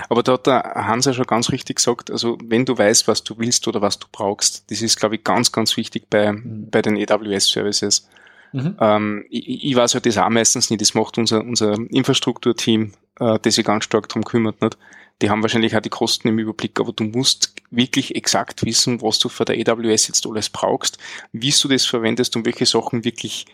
Aber 0.09 0.23
da 0.23 0.33
hat 0.33 0.47
der 0.47 0.63
Hans 0.75 1.07
ja 1.07 1.13
schon 1.13 1.27
ganz 1.27 1.51
richtig 1.51 1.77
gesagt, 1.77 2.11
also 2.11 2.39
wenn 2.45 2.65
du 2.65 2.77
weißt, 2.77 3.07
was 3.07 3.23
du 3.23 3.39
willst 3.39 3.69
oder 3.69 3.81
was 3.81 3.99
du 3.99 4.09
brauchst, 4.11 4.71
das 4.71 4.83
ist, 4.83 4.99
glaube 4.99 5.17
ich, 5.17 5.25
ganz, 5.25 5.53
ganz 5.53 5.77
wichtig 5.77 6.09
bei, 6.11 6.35
bei 6.45 6.83
den 6.83 6.97
AWS-Services. 6.97 8.09
Mhm. 8.53 8.77
Ähm, 8.81 9.25
ich, 9.31 9.65
ich 9.65 9.77
weiß 9.77 9.93
ja 9.93 10.01
das 10.01 10.19
auch 10.19 10.29
meistens 10.29 10.71
nicht, 10.71 10.81
das 10.81 10.95
macht 10.95 11.19
unser, 11.19 11.41
unser 11.41 11.75
Infrastrukturteam, 11.91 12.93
äh, 13.21 13.39
das 13.41 13.55
sich 13.55 13.65
ganz 13.65 13.85
stark 13.85 14.09
darum 14.09 14.25
kümmert. 14.25 14.61
Nicht? 14.61 14.77
Die 15.23 15.31
haben 15.31 15.43
wahrscheinlich 15.43 15.77
auch 15.77 15.81
die 15.81 15.91
Kosten 15.91 16.29
im 16.29 16.39
Überblick, 16.39 16.81
aber 16.81 16.93
du 16.93 17.05
musst 17.05 17.55
wirklich 17.71 18.17
exakt 18.17 18.65
wissen, 18.65 19.03
was 19.03 19.19
du 19.19 19.29
für 19.29 19.45
der 19.45 19.57
AWS 19.57 20.09
jetzt 20.09 20.27
alles 20.27 20.49
brauchst, 20.49 20.99
wie 21.33 21.53
du 21.53 21.69
das 21.69 21.85
verwendest 21.85 22.37
und 22.37 22.47
welche 22.47 22.67
Sachen 22.67 23.05
wirklich 23.05 23.47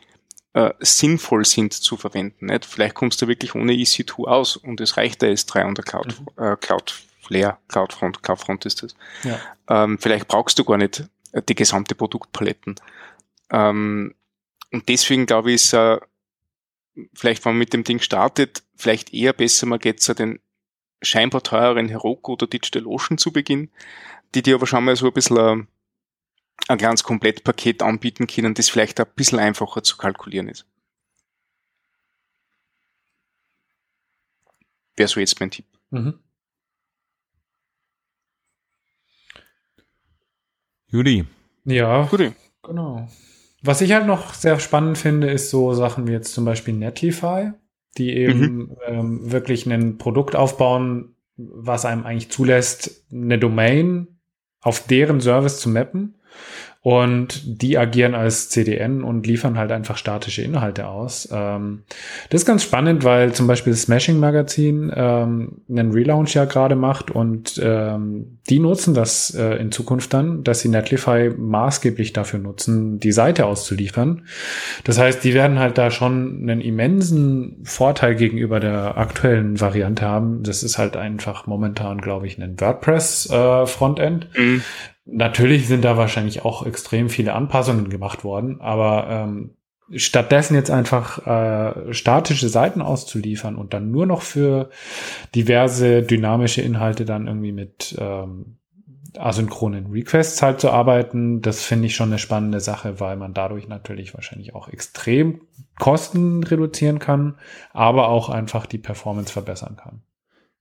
äh, 0.55 0.72
sinnvoll 0.80 1.44
sind 1.44 1.74
zu 1.74 1.97
verwenden. 1.97 2.47
Nicht? 2.47 2.64
Vielleicht 2.64 2.94
kommst 2.94 3.20
du 3.20 3.28
wirklich 3.28 3.55
ohne 3.55 3.72
EC2 3.72 4.24
aus 4.24 4.57
und 4.57 4.80
es 4.80 4.97
reicht 4.97 5.22
der 5.22 5.34
S3 5.34 5.66
und 5.66 5.78
der 5.78 5.84
Cloud, 5.84 6.14
mhm. 6.20 6.42
äh, 6.42 6.57
Cloudflare, 6.57 7.59
Cloudfront, 7.68 8.22
Cloudfront 8.22 8.64
ist 8.64 8.82
das. 8.82 8.94
Ja. 9.24 9.38
Ähm, 9.68 9.99
vielleicht 9.99 10.28
brauchst 10.28 10.59
du 10.59 10.64
gar 10.64 10.78
nicht 10.78 11.05
äh, 11.32 11.42
die 11.47 11.55
gesamte 11.55 11.94
Produktpaletten. 11.94 12.76
Ähm, 13.51 14.14
und 14.73 14.89
deswegen 14.89 15.27
glaube 15.27 15.51
ich, 15.51 15.57
ist 15.57 15.73
äh, 15.73 15.99
vielleicht, 17.14 17.45
wenn 17.45 17.53
man 17.53 17.59
mit 17.59 17.73
dem 17.73 17.85
Ding 17.85 18.01
startet, 18.01 18.62
vielleicht 18.75 19.12
eher 19.14 19.33
besser, 19.33 19.67
man 19.67 19.79
geht 19.79 20.01
zu 20.01 20.14
den 20.14 20.41
scheinbar 21.03 21.43
teureren 21.43 21.89
Heroku 21.89 22.33
oder 22.33 22.47
DigitalOcean 22.47 23.19
zu 23.19 23.33
Beginn, 23.33 23.71
die 24.35 24.43
dir 24.43 24.55
aber 24.57 24.67
schon 24.67 24.85
mal 24.85 24.97
so 24.97 25.07
ein 25.07 25.12
bisschen 25.12 25.37
äh, 25.37 25.67
ein 26.69 26.79
kleines 26.79 27.05
Komplettpaket 27.05 27.83
anbieten 27.83 28.27
können, 28.27 28.55
das 28.55 28.69
vielleicht 28.69 28.99
ein 28.99 29.07
bisschen 29.14 29.39
einfacher 29.39 29.83
zu 29.83 29.97
kalkulieren 29.97 30.49
ist. 30.49 30.67
Wäre 34.97 35.09
so 35.09 35.21
jetzt 35.21 35.39
mein 35.39 35.51
Tipp. 35.51 35.67
Mhm. 35.91 36.19
Juli, 40.89 41.27
Ja, 41.64 42.07
Gut. 42.07 42.33
genau. 42.62 43.09
Was 43.63 43.81
ich 43.81 43.93
halt 43.93 44.07
noch 44.07 44.35
sehr 44.35 44.59
spannend 44.61 44.99
finde, 44.99 45.31
ist 45.31 45.51
so 45.51 45.73
Sachen 45.73 46.07
wie 46.07 46.13
jetzt 46.13 46.33
zum 46.35 46.45
Beispiel 46.45 46.75
Netlify, 46.75 47.53
die 47.97 48.13
eben 48.15 48.41
mhm. 48.41 48.77
ähm, 48.87 49.33
wirklich 49.33 49.67
ein 49.67 49.99
Produkt 49.99 50.37
aufbauen, 50.37 51.15
was 51.37 51.85
einem 51.85 52.05
eigentlich 52.05 52.31
zulässt, 52.31 53.07
eine 53.13 53.39
Domain 53.39 54.09
auf 54.61 54.87
deren 54.87 55.21
Service 55.21 55.61
zu 55.61 55.69
mappen 55.69 56.16
und 56.87 57.43
die 57.61 57.78
agieren 57.78 58.14
als 58.14 58.49
CDN 58.49 59.03
und 59.03 59.26
liefern 59.26 59.59
halt 59.59 59.72
einfach 59.72 59.97
statische 59.97 60.43
Inhalte 60.43 60.87
aus. 60.87 61.28
Ähm, 61.32 61.82
das 62.30 62.43
ist 62.43 62.47
ganz 62.47 62.62
spannend, 62.62 63.03
weil 63.03 63.32
zum 63.32 63.49
Beispiel 63.49 63.72
das 63.72 63.82
Smashing 63.82 64.20
Magazin 64.20 64.93
ähm, 64.95 65.62
einen 65.68 65.91
Relaunch 65.91 66.34
ja 66.34 66.45
gerade 66.45 66.76
macht 66.76 67.11
und 67.11 67.61
ähm, 67.61 68.39
die 68.49 68.61
nutzen 68.61 68.95
das 68.95 69.34
äh, 69.34 69.57
in 69.57 69.72
Zukunft 69.72 70.14
dann, 70.14 70.45
dass 70.45 70.61
sie 70.61 70.68
Netlify 70.68 71.32
maßgeblich 71.37 72.12
dafür 72.12 72.39
nutzen, 72.39 73.01
die 73.01 73.11
Seite 73.11 73.47
auszuliefern. 73.47 74.22
Das 74.84 74.97
heißt, 74.97 75.24
die 75.24 75.34
werden 75.34 75.59
halt 75.59 75.78
da 75.78 75.91
schon 75.91 76.39
einen 76.43 76.61
immensen 76.61 77.64
Vorteil 77.64 78.14
gegenüber 78.14 78.61
der 78.61 78.97
aktuellen 78.97 79.61
Variante 79.61 80.05
haben. 80.05 80.45
Das 80.45 80.62
ist 80.62 80.78
halt 80.78 80.97
einfach 80.97 81.49
momentan, 81.49 82.01
glaube 82.01 82.28
ich, 82.28 82.39
ein 82.39 82.61
WordPress 82.61 83.28
äh, 83.28 83.66
Frontend. 83.66 84.28
Mhm 84.39 84.62
Natürlich 85.07 85.69
sind 85.69 85.85
da 85.85 85.97
wahrscheinlich 85.97 86.45
auch 86.45 86.67
extrem 86.67 87.09
viele 87.09 87.33
Anpassungen 87.33 87.89
gemacht 87.89 88.25
worden, 88.25 88.61
aber 88.61 89.07
ähm, 89.09 89.57
stattdessen 89.95 90.55
jetzt 90.55 90.71
einfach 90.71 91.25
äh, 91.27 91.95
statische 91.95 92.49
Seiten 92.49 92.83
auszuliefern 92.83 93.55
und 93.55 93.73
dann 93.73 93.93
nur 93.93 94.07
noch 94.07 94.23
für 94.23 94.71
diverse 95.35 96.03
dynamische 96.03 96.61
Inhalte 96.61 97.05
dann 97.05 97.29
irgendwie 97.29 97.53
mit 97.53 97.97
ähm, 98.01 98.57
asynchronen 99.17 99.87
Requests 99.93 100.43
halt 100.43 100.61
zu 100.61 100.71
arbeiten, 100.71 101.41
das 101.41 101.63
finde 101.63 101.87
ich 101.87 101.95
schon 101.95 102.11
eine 102.11 102.19
spannende 102.19 102.61
Sache, 102.61 103.01
weil 103.01 103.17
man 103.17 103.33
dadurch 103.33 103.69
natürlich 103.69 104.15
wahrscheinlich 104.15 104.55
auch 104.55 104.69
extrem 104.69 105.43
Kosten 105.79 106.43
reduzieren 106.43 106.99
kann, 106.99 107.37
aber 107.73 108.09
auch 108.09 108.29
einfach 108.29 108.67
die 108.67 108.79
Performance 108.79 109.33
verbessern 109.33 109.77
kann. 109.77 110.03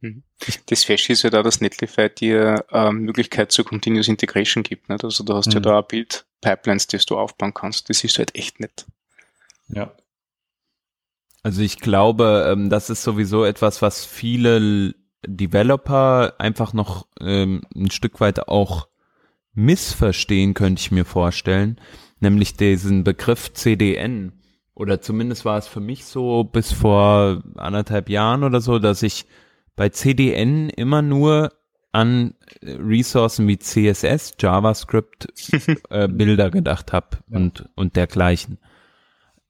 Mhm. 0.01 0.23
Das 0.67 0.83
Flash 0.83 1.09
ist 1.09 1.23
ja 1.23 1.29
da, 1.29 1.43
dass 1.43 1.61
Netlify 1.61 2.09
dir 2.09 2.65
ähm, 2.71 2.99
Möglichkeit 2.99 3.51
zur 3.51 3.65
Continuous 3.65 4.07
Integration 4.07 4.63
gibt. 4.63 4.89
Nicht? 4.89 5.03
Also 5.03 5.23
du 5.23 5.33
hast 5.33 5.47
mhm. 5.47 5.53
ja 5.53 5.59
da 5.61 5.81
Build-Pipelines, 5.81 6.87
die 6.87 6.97
du 6.97 7.17
aufbauen 7.17 7.53
kannst. 7.53 7.89
Das 7.89 8.03
ist 8.03 8.17
halt 8.17 8.35
echt 8.35 8.59
nett. 8.59 8.85
Ja. 9.69 9.93
Also 11.43 11.61
ich 11.61 11.79
glaube, 11.79 12.47
ähm, 12.51 12.69
das 12.69 12.89
ist 12.89 13.03
sowieso 13.03 13.45
etwas, 13.45 13.81
was 13.81 14.03
viele 14.05 14.95
Developer 15.25 16.33
einfach 16.39 16.73
noch 16.73 17.07
ähm, 17.19 17.61
ein 17.75 17.91
Stück 17.91 18.19
weit 18.19 18.47
auch 18.47 18.87
missverstehen, 19.53 20.53
könnte 20.53 20.81
ich 20.81 20.91
mir 20.91 21.05
vorstellen. 21.05 21.79
Nämlich 22.19 22.55
diesen 22.57 23.03
Begriff 23.03 23.53
CDN. 23.53 24.33
Oder 24.73 25.01
zumindest 25.01 25.45
war 25.45 25.57
es 25.57 25.67
für 25.67 25.79
mich 25.79 26.05
so 26.05 26.43
bis 26.43 26.73
vor 26.73 27.43
anderthalb 27.55 28.09
Jahren 28.09 28.43
oder 28.43 28.59
so, 28.59 28.79
dass 28.79 29.03
ich 29.03 29.25
bei 29.75 29.89
CDN 29.89 30.69
immer 30.69 31.01
nur 31.01 31.53
an 31.91 32.33
Ressourcen 32.61 33.47
wie 33.47 33.57
CSS, 33.57 34.33
JavaScript, 34.39 35.27
äh, 35.89 36.07
Bilder 36.07 36.51
gedacht 36.51 36.91
habe 36.91 37.17
und, 37.29 37.69
und 37.75 37.95
dergleichen. 37.95 38.57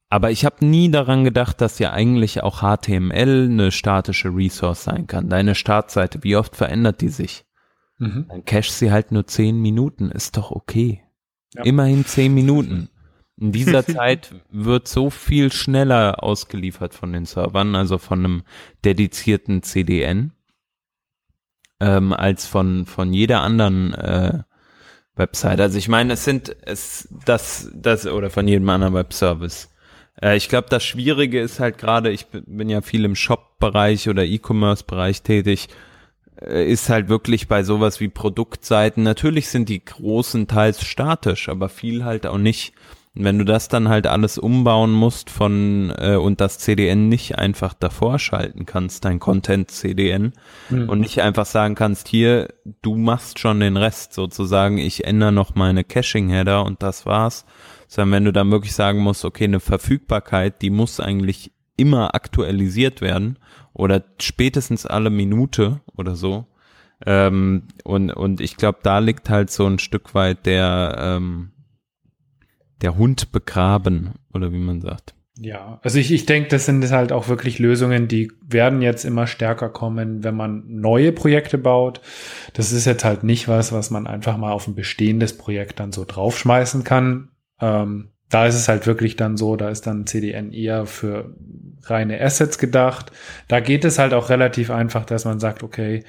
Aber 0.08 0.30
ich 0.30 0.44
habe 0.44 0.64
nie 0.64 0.90
daran 0.90 1.24
gedacht, 1.24 1.60
dass 1.60 1.80
ja 1.80 1.92
eigentlich 1.92 2.42
auch 2.42 2.60
HTML 2.60 3.48
eine 3.50 3.72
statische 3.72 4.28
Resource 4.28 4.84
sein 4.84 5.08
kann. 5.08 5.28
Deine 5.28 5.56
Startseite, 5.56 6.22
wie 6.22 6.36
oft 6.36 6.54
verändert 6.54 7.00
die 7.00 7.08
sich? 7.08 7.44
Mhm. 7.98 8.26
Dann 8.28 8.44
cache 8.44 8.70
sie 8.70 8.92
halt 8.92 9.10
nur 9.10 9.26
zehn 9.26 9.60
Minuten, 9.60 10.10
ist 10.10 10.36
doch 10.36 10.52
okay. 10.52 11.02
Ja. 11.54 11.64
Immerhin 11.64 12.04
zehn 12.04 12.32
Minuten. 12.32 12.88
In 13.38 13.52
dieser 13.52 13.84
Zeit 13.84 14.34
wird 14.50 14.88
so 14.88 15.10
viel 15.10 15.52
schneller 15.52 16.22
ausgeliefert 16.22 16.94
von 16.94 17.12
den 17.12 17.26
Servern, 17.26 17.74
also 17.74 17.98
von 17.98 18.20
einem 18.20 18.42
dedizierten 18.84 19.62
CDN, 19.62 20.32
ähm, 21.80 22.14
als 22.14 22.46
von, 22.46 22.86
von 22.86 23.12
jeder 23.12 23.42
anderen 23.42 23.92
äh, 23.92 24.42
Website. 25.16 25.60
Also 25.60 25.76
ich 25.76 25.88
meine, 25.88 26.14
es 26.14 26.24
sind 26.24 26.56
es 26.62 27.08
das, 27.26 27.70
das 27.74 28.06
oder 28.06 28.30
von 28.30 28.48
jedem 28.48 28.68
anderen 28.70 28.94
Webservice. 28.94 29.70
Äh, 30.20 30.36
ich 30.36 30.48
glaube, 30.48 30.68
das 30.70 30.84
Schwierige 30.84 31.40
ist 31.40 31.60
halt 31.60 31.78
gerade, 31.78 32.10
ich 32.10 32.26
bin 32.28 32.68
ja 32.68 32.80
viel 32.80 33.04
im 33.04 33.16
Shop-Bereich 33.16 34.08
oder 34.08 34.24
E-Commerce-Bereich 34.24 35.22
tätig, 35.22 35.68
äh, 36.40 36.70
ist 36.70 36.88
halt 36.88 37.08
wirklich 37.08 37.48
bei 37.48 37.62
sowas 37.62 38.00
wie 38.00 38.08
Produktseiten. 38.08 39.02
Natürlich 39.02 39.48
sind 39.48 39.68
die 39.68 39.84
großen 39.84 40.46
teils 40.46 40.84
statisch, 40.84 41.48
aber 41.48 41.68
viel 41.68 42.04
halt 42.04 42.26
auch 42.26 42.38
nicht. 42.38 42.74
Wenn 43.18 43.38
du 43.38 43.44
das 43.46 43.68
dann 43.68 43.88
halt 43.88 44.06
alles 44.06 44.36
umbauen 44.36 44.92
musst 44.92 45.30
von 45.30 45.90
äh, 45.96 46.16
und 46.16 46.42
das 46.42 46.58
CDN 46.58 47.08
nicht 47.08 47.38
einfach 47.38 47.72
davor 47.72 48.18
schalten 48.18 48.66
kannst, 48.66 49.06
dein 49.06 49.20
Content 49.20 49.70
CDN 49.70 50.32
mhm. 50.68 50.90
und 50.90 51.00
nicht 51.00 51.22
einfach 51.22 51.46
sagen 51.46 51.74
kannst, 51.74 52.08
hier, 52.08 52.48
du 52.82 52.94
machst 52.94 53.38
schon 53.38 53.60
den 53.60 53.78
Rest 53.78 54.12
sozusagen, 54.12 54.76
ich 54.76 55.06
ändere 55.06 55.32
noch 55.32 55.54
meine 55.54 55.82
Caching 55.82 56.28
Header 56.28 56.66
und 56.66 56.82
das 56.82 57.06
war's, 57.06 57.46
sondern 57.88 58.12
wenn 58.12 58.24
du 58.26 58.32
dann 58.32 58.50
wirklich 58.50 58.74
sagen 58.74 59.00
musst, 59.00 59.24
okay, 59.24 59.44
eine 59.44 59.60
Verfügbarkeit, 59.60 60.60
die 60.60 60.70
muss 60.70 61.00
eigentlich 61.00 61.52
immer 61.76 62.14
aktualisiert 62.14 63.00
werden 63.00 63.38
oder 63.72 64.04
spätestens 64.20 64.84
alle 64.84 65.08
Minute 65.08 65.80
oder 65.96 66.16
so. 66.16 66.46
Ähm, 67.04 67.64
und, 67.84 68.10
und 68.10 68.40
ich 68.40 68.56
glaube, 68.56 68.78
da 68.82 68.98
liegt 68.98 69.30
halt 69.30 69.50
so 69.50 69.66
ein 69.66 69.78
Stück 69.78 70.14
weit 70.14 70.46
der, 70.46 70.96
ähm, 70.98 71.52
der 72.82 72.96
Hund 72.96 73.32
begraben 73.32 74.12
oder 74.32 74.52
wie 74.52 74.58
man 74.58 74.80
sagt. 74.80 75.14
Ja, 75.38 75.80
also 75.82 75.98
ich, 75.98 76.12
ich 76.12 76.24
denke, 76.24 76.48
das 76.48 76.64
sind 76.64 76.90
halt 76.90 77.12
auch 77.12 77.28
wirklich 77.28 77.58
Lösungen, 77.58 78.08
die 78.08 78.32
werden 78.40 78.80
jetzt 78.80 79.04
immer 79.04 79.26
stärker 79.26 79.68
kommen, 79.68 80.24
wenn 80.24 80.34
man 80.34 80.64
neue 80.66 81.12
Projekte 81.12 81.58
baut. 81.58 82.00
Das 82.54 82.72
ist 82.72 82.86
jetzt 82.86 83.04
halt 83.04 83.22
nicht 83.22 83.46
was, 83.46 83.70
was 83.70 83.90
man 83.90 84.06
einfach 84.06 84.38
mal 84.38 84.52
auf 84.52 84.66
ein 84.66 84.74
bestehendes 84.74 85.36
Projekt 85.36 85.78
dann 85.78 85.92
so 85.92 86.06
draufschmeißen 86.06 86.84
kann. 86.84 87.28
Ähm, 87.60 88.12
da 88.28 88.46
ist 88.46 88.56
es 88.56 88.68
halt 88.68 88.86
wirklich 88.86 89.16
dann 89.16 89.36
so, 89.36 89.56
da 89.56 89.70
ist 89.70 89.86
dann 89.86 90.06
CDN 90.06 90.52
eher 90.52 90.86
für 90.86 91.34
reine 91.84 92.20
Assets 92.20 92.58
gedacht. 92.58 93.12
Da 93.48 93.60
geht 93.60 93.84
es 93.84 93.98
halt 93.98 94.14
auch 94.14 94.30
relativ 94.30 94.70
einfach, 94.70 95.04
dass 95.04 95.24
man 95.24 95.38
sagt, 95.38 95.62
okay, 95.62 96.02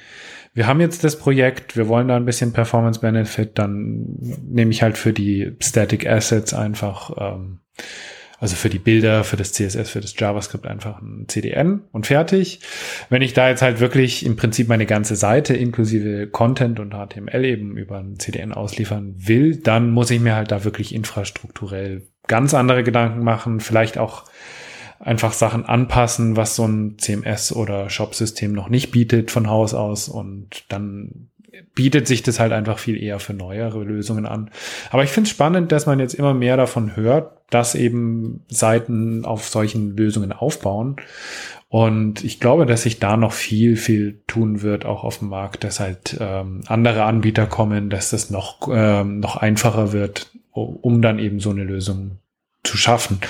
wir 0.54 0.66
haben 0.66 0.80
jetzt 0.80 1.04
das 1.04 1.16
Projekt, 1.16 1.76
wir 1.76 1.86
wollen 1.88 2.08
da 2.08 2.16
ein 2.16 2.24
bisschen 2.24 2.52
Performance 2.52 3.00
Benefit, 3.00 3.58
dann 3.58 4.16
nehme 4.42 4.72
ich 4.72 4.82
halt 4.82 4.98
für 4.98 5.12
die 5.12 5.56
Static 5.60 6.06
Assets 6.06 6.52
einfach, 6.54 7.10
ähm, 7.16 7.60
also 8.38 8.54
für 8.54 8.70
die 8.70 8.78
Bilder, 8.78 9.24
für 9.24 9.36
das 9.36 9.52
CSS, 9.52 9.90
für 9.90 10.00
das 10.00 10.14
JavaScript 10.16 10.66
einfach 10.66 11.02
ein 11.02 11.24
CDN 11.26 11.82
und 11.90 12.06
fertig. 12.06 12.60
Wenn 13.10 13.22
ich 13.22 13.32
da 13.32 13.48
jetzt 13.48 13.62
halt 13.62 13.80
wirklich 13.80 14.24
im 14.24 14.36
Prinzip 14.36 14.68
meine 14.68 14.86
ganze 14.86 15.16
Seite 15.16 15.54
inklusive 15.54 16.28
Content 16.28 16.78
und 16.78 16.94
HTML 16.94 17.44
eben 17.44 17.76
über 17.76 17.98
ein 17.98 18.18
CDN 18.18 18.52
ausliefern 18.52 19.14
will, 19.18 19.56
dann 19.56 19.90
muss 19.90 20.10
ich 20.10 20.20
mir 20.20 20.36
halt 20.36 20.52
da 20.52 20.64
wirklich 20.64 20.94
infrastrukturell 20.94 22.06
ganz 22.28 22.54
andere 22.54 22.84
Gedanken 22.84 23.24
machen, 23.24 23.58
vielleicht 23.58 23.98
auch 23.98 24.24
einfach 25.00 25.32
Sachen 25.32 25.64
anpassen, 25.64 26.36
was 26.36 26.56
so 26.56 26.66
ein 26.66 26.96
CMS 26.98 27.52
oder 27.52 27.90
Shop-System 27.90 28.52
noch 28.52 28.68
nicht 28.68 28.90
bietet 28.90 29.30
von 29.30 29.48
Haus 29.48 29.74
aus 29.74 30.08
und 30.08 30.64
dann 30.68 31.30
bietet 31.74 32.06
sich 32.06 32.22
das 32.22 32.40
halt 32.40 32.52
einfach 32.52 32.78
viel 32.78 33.02
eher 33.02 33.18
für 33.18 33.34
neuere 33.34 33.82
Lösungen 33.84 34.26
an. 34.26 34.50
Aber 34.90 35.04
ich 35.04 35.10
finde 35.10 35.28
es 35.28 35.30
spannend, 35.30 35.72
dass 35.72 35.86
man 35.86 36.00
jetzt 36.00 36.14
immer 36.14 36.34
mehr 36.34 36.56
davon 36.56 36.96
hört, 36.96 37.32
dass 37.50 37.74
eben 37.74 38.44
Seiten 38.48 39.24
auf 39.24 39.48
solchen 39.48 39.96
Lösungen 39.96 40.32
aufbauen. 40.32 40.96
Und 41.68 42.24
ich 42.24 42.40
glaube, 42.40 42.64
dass 42.64 42.82
sich 42.82 42.98
da 42.98 43.16
noch 43.16 43.32
viel, 43.32 43.76
viel 43.76 44.22
tun 44.26 44.62
wird, 44.62 44.86
auch 44.86 45.04
auf 45.04 45.18
dem 45.18 45.28
Markt, 45.28 45.64
dass 45.64 45.80
halt 45.80 46.16
ähm, 46.18 46.62
andere 46.66 47.04
Anbieter 47.04 47.46
kommen, 47.46 47.90
dass 47.90 48.10
das 48.10 48.30
noch, 48.30 48.68
ähm, 48.72 49.20
noch 49.20 49.36
einfacher 49.36 49.92
wird, 49.92 50.30
um 50.52 51.02
dann 51.02 51.18
eben 51.18 51.40
so 51.40 51.50
eine 51.50 51.64
Lösung 51.64 52.18
zu 52.64 52.76
schaffen. 52.76 53.20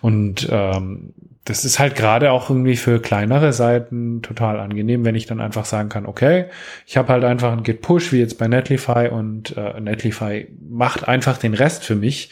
Und 0.00 0.48
ähm, 0.50 1.12
das 1.44 1.64
ist 1.64 1.78
halt 1.78 1.96
gerade 1.96 2.30
auch 2.30 2.50
irgendwie 2.50 2.76
für 2.76 3.00
kleinere 3.00 3.52
Seiten 3.52 4.22
total 4.22 4.60
angenehm, 4.60 5.04
wenn 5.04 5.16
ich 5.16 5.26
dann 5.26 5.40
einfach 5.40 5.64
sagen 5.64 5.88
kann, 5.88 6.06
okay, 6.06 6.46
ich 6.86 6.96
habe 6.96 7.08
halt 7.08 7.24
einfach 7.24 7.52
ein 7.52 7.64
Git 7.64 7.82
Push 7.82 8.12
wie 8.12 8.18
jetzt 8.18 8.38
bei 8.38 8.46
Netlify 8.46 9.08
und 9.10 9.56
äh, 9.56 9.80
Netlify 9.80 10.48
macht 10.68 11.08
einfach 11.08 11.38
den 11.38 11.54
Rest 11.54 11.84
für 11.84 11.96
mich. 11.96 12.30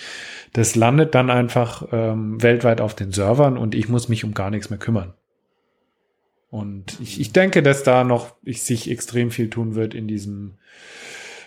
Das 0.52 0.76
landet 0.76 1.14
dann 1.14 1.30
einfach 1.30 1.88
ähm, 1.92 2.40
weltweit 2.40 2.80
auf 2.80 2.94
den 2.94 3.10
Servern 3.10 3.56
und 3.56 3.74
ich 3.74 3.88
muss 3.88 4.08
mich 4.08 4.24
um 4.24 4.32
gar 4.32 4.50
nichts 4.50 4.70
mehr 4.70 4.78
kümmern. 4.78 5.14
Und 6.48 6.98
ich, 7.00 7.20
ich 7.20 7.32
denke, 7.32 7.62
dass 7.62 7.82
da 7.82 8.04
noch 8.04 8.34
ich, 8.42 8.62
sich 8.62 8.90
extrem 8.90 9.30
viel 9.30 9.50
tun 9.50 9.74
wird 9.74 9.94
in 9.94 10.08
diesem 10.08 10.54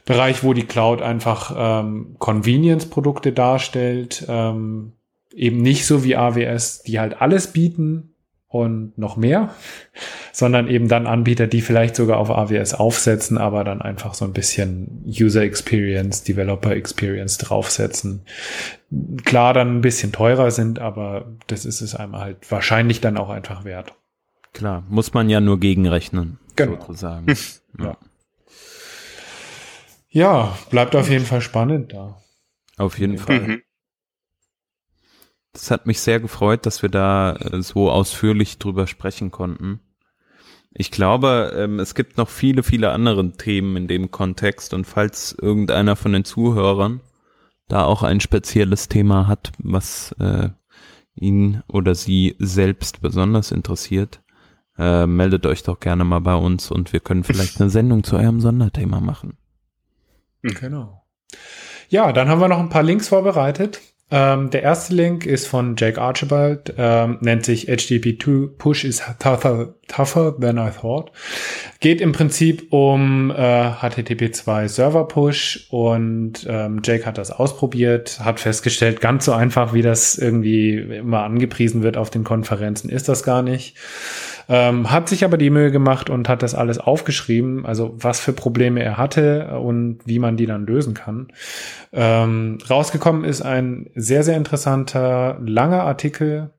Bereich, 0.06 0.44
wo 0.44 0.54
die 0.54 0.66
Cloud 0.66 1.02
einfach 1.02 1.54
ähm, 1.56 2.16
Convenience-Produkte 2.20 3.32
darstellt, 3.32 4.26
ähm, 4.28 4.94
eben 5.36 5.58
nicht 5.62 5.86
so 5.86 6.04
wie 6.04 6.16
AWS, 6.16 6.84
die 6.84 7.00
halt 7.00 7.22
alles 7.22 7.48
bieten 7.48 8.14
und 8.48 8.98
noch 9.00 9.18
mehr, 9.18 9.54
sondern 10.32 10.68
eben 10.68 10.88
dann 10.88 11.08
Anbieter, 11.08 11.48
die 11.48 11.62
vielleicht 11.62 11.96
sogar 11.96 12.20
auf 12.20 12.30
AWS 12.30 12.76
aufsetzen, 12.76 13.38
aber 13.38 13.64
dann 13.64 13.82
einfach 13.82 14.14
so 14.14 14.26
ein 14.26 14.34
bisschen 14.34 15.04
User 15.08 15.42
Experience, 15.42 16.24
Developer 16.24 16.72
Experience 16.72 17.40
draufsetzen. 17.40 18.22
Klar, 19.26 19.54
dann 19.54 19.78
ein 19.78 19.82
bisschen 19.82 20.12
teurer 20.12 20.52
sind, 20.52 20.78
aber 20.80 21.34
das 21.48 21.66
ist 21.66 21.82
es 21.82 21.96
einmal 21.96 22.22
halt 22.22 22.52
wahrscheinlich 22.52 23.02
dann 23.02 23.18
auch 23.18 23.30
einfach 23.30 23.66
wert. 23.66 23.96
Klar, 24.54 24.84
muss 24.88 25.16
man 25.16 25.30
ja 25.30 25.42
nur 25.42 25.60
gegenrechnen, 25.60 26.38
genau. 26.56 26.78
sozusagen. 26.80 27.26
ja. 27.80 27.98
ja, 30.10 30.58
bleibt 30.70 30.96
auf 30.96 31.10
jeden 31.10 31.26
Fall 31.26 31.42
spannend 31.42 31.94
da. 31.94 32.22
Auf 32.78 33.00
jeden 33.00 33.18
Fall. 33.18 33.40
Mhm. 33.40 33.62
Das 35.54 35.70
hat 35.70 35.86
mich 35.86 36.02
sehr 36.02 36.20
gefreut, 36.20 36.66
dass 36.66 36.82
wir 36.82 36.90
da 36.90 37.36
äh, 37.36 37.62
so 37.62 37.90
ausführlich 37.90 38.58
drüber 38.58 38.88
sprechen 38.88 39.32
konnten. 39.32 39.80
Ich 40.72 40.90
glaube, 40.90 41.54
ähm, 41.56 41.80
es 41.80 41.94
gibt 41.94 42.18
noch 42.18 42.30
viele, 42.30 42.64
viele 42.64 42.92
andere 42.92 43.32
Themen 43.34 43.78
in 43.78 43.88
dem 43.88 44.10
Kontext 44.10 44.74
und 44.74 44.86
falls 44.86 45.36
irgendeiner 45.40 45.96
von 45.96 46.14
den 46.14 46.26
Zuhörern 46.26 47.02
da 47.68 47.86
auch 47.86 48.02
ein 48.02 48.20
spezielles 48.20 48.90
Thema 48.90 49.28
hat, 49.28 49.52
was 49.60 50.14
äh, 50.20 50.50
ihn 51.16 51.62
oder 51.68 51.94
sie 51.94 52.36
selbst 52.40 53.02
besonders 53.02 53.52
interessiert, 53.52 54.22
äh, 54.78 55.06
meldet 55.06 55.46
euch 55.46 55.62
doch 55.62 55.80
gerne 55.80 56.04
mal 56.04 56.22
bei 56.22 56.36
uns 56.36 56.72
und 56.72 56.92
wir 56.92 57.00
können 57.00 57.24
vielleicht 57.24 57.62
eine 57.62 57.70
Sendung 57.70 58.04
zu 58.04 58.18
eurem 58.18 58.42
Sonderthema 58.42 59.00
machen. 59.00 59.38
Genau. 60.42 61.06
Ja, 61.90 62.12
dann 62.12 62.28
haben 62.28 62.42
wir 62.42 62.48
noch 62.48 62.60
ein 62.60 62.70
paar 62.70 62.84
Links 62.84 63.10
vorbereitet. 63.10 63.80
Ähm, 64.16 64.52
der 64.52 64.62
erste 64.62 64.94
Link 64.94 65.26
ist 65.26 65.48
von 65.48 65.76
Jake 65.76 66.00
Archibald, 66.00 66.76
ähm, 66.78 67.18
nennt 67.22 67.46
sich 67.46 67.68
HTTP2 67.68 68.48
Push 68.60 68.84
is 68.84 69.02
tougher, 69.18 69.74
tougher 69.88 70.40
than 70.40 70.60
I 70.60 70.70
thought. 70.70 71.12
Geht 71.80 72.00
im 72.00 72.12
Prinzip 72.12 72.72
um 72.72 73.32
äh, 73.32 73.34
HTTP2 73.72 74.68
Server 74.68 75.08
Push 75.08 75.66
und 75.72 76.46
ähm, 76.48 76.82
Jake 76.84 77.08
hat 77.08 77.18
das 77.18 77.32
ausprobiert, 77.32 78.20
hat 78.24 78.40
festgestellt, 78.40 79.02
ganz 79.02 79.26
so 79.26 79.32
einfach, 79.32 79.74
wie 79.74 79.82
das 79.82 80.16
irgendwie 80.16 80.78
immer 80.78 81.24
angepriesen 81.24 81.82
wird 81.82 81.98
auf 81.98 82.12
den 82.12 82.24
Konferenzen, 82.24 82.90
ist 82.92 83.10
das 83.10 83.24
gar 83.24 83.42
nicht. 83.42 83.76
Ähm, 84.50 84.92
hat 84.92 85.10
sich 85.10 85.24
aber 85.24 85.38
die 85.38 85.50
Mühe 85.50 85.72
gemacht 85.72 86.10
und 86.10 86.30
hat 86.30 86.44
das 86.44 86.56
alles 86.56 86.80
aufgeschrieben, 86.80 87.66
also 87.66 87.94
was 87.98 88.20
für 88.20 88.34
Probleme 88.34 88.84
er 88.84 88.98
hatte 88.98 89.60
und 89.60 90.00
wie 90.06 90.20
man 90.20 90.38
die 90.38 90.46
dann 90.46 90.66
lösen 90.66 90.94
kann. 90.94 91.28
Ähm, 91.92 92.58
rausgekommen 92.70 93.24
ist 93.24 93.42
ein 93.42 93.90
sehr, 93.96 94.24
sehr 94.24 94.38
interessanter, 94.38 95.38
langer 95.46 95.84
Artikel. 95.84 96.52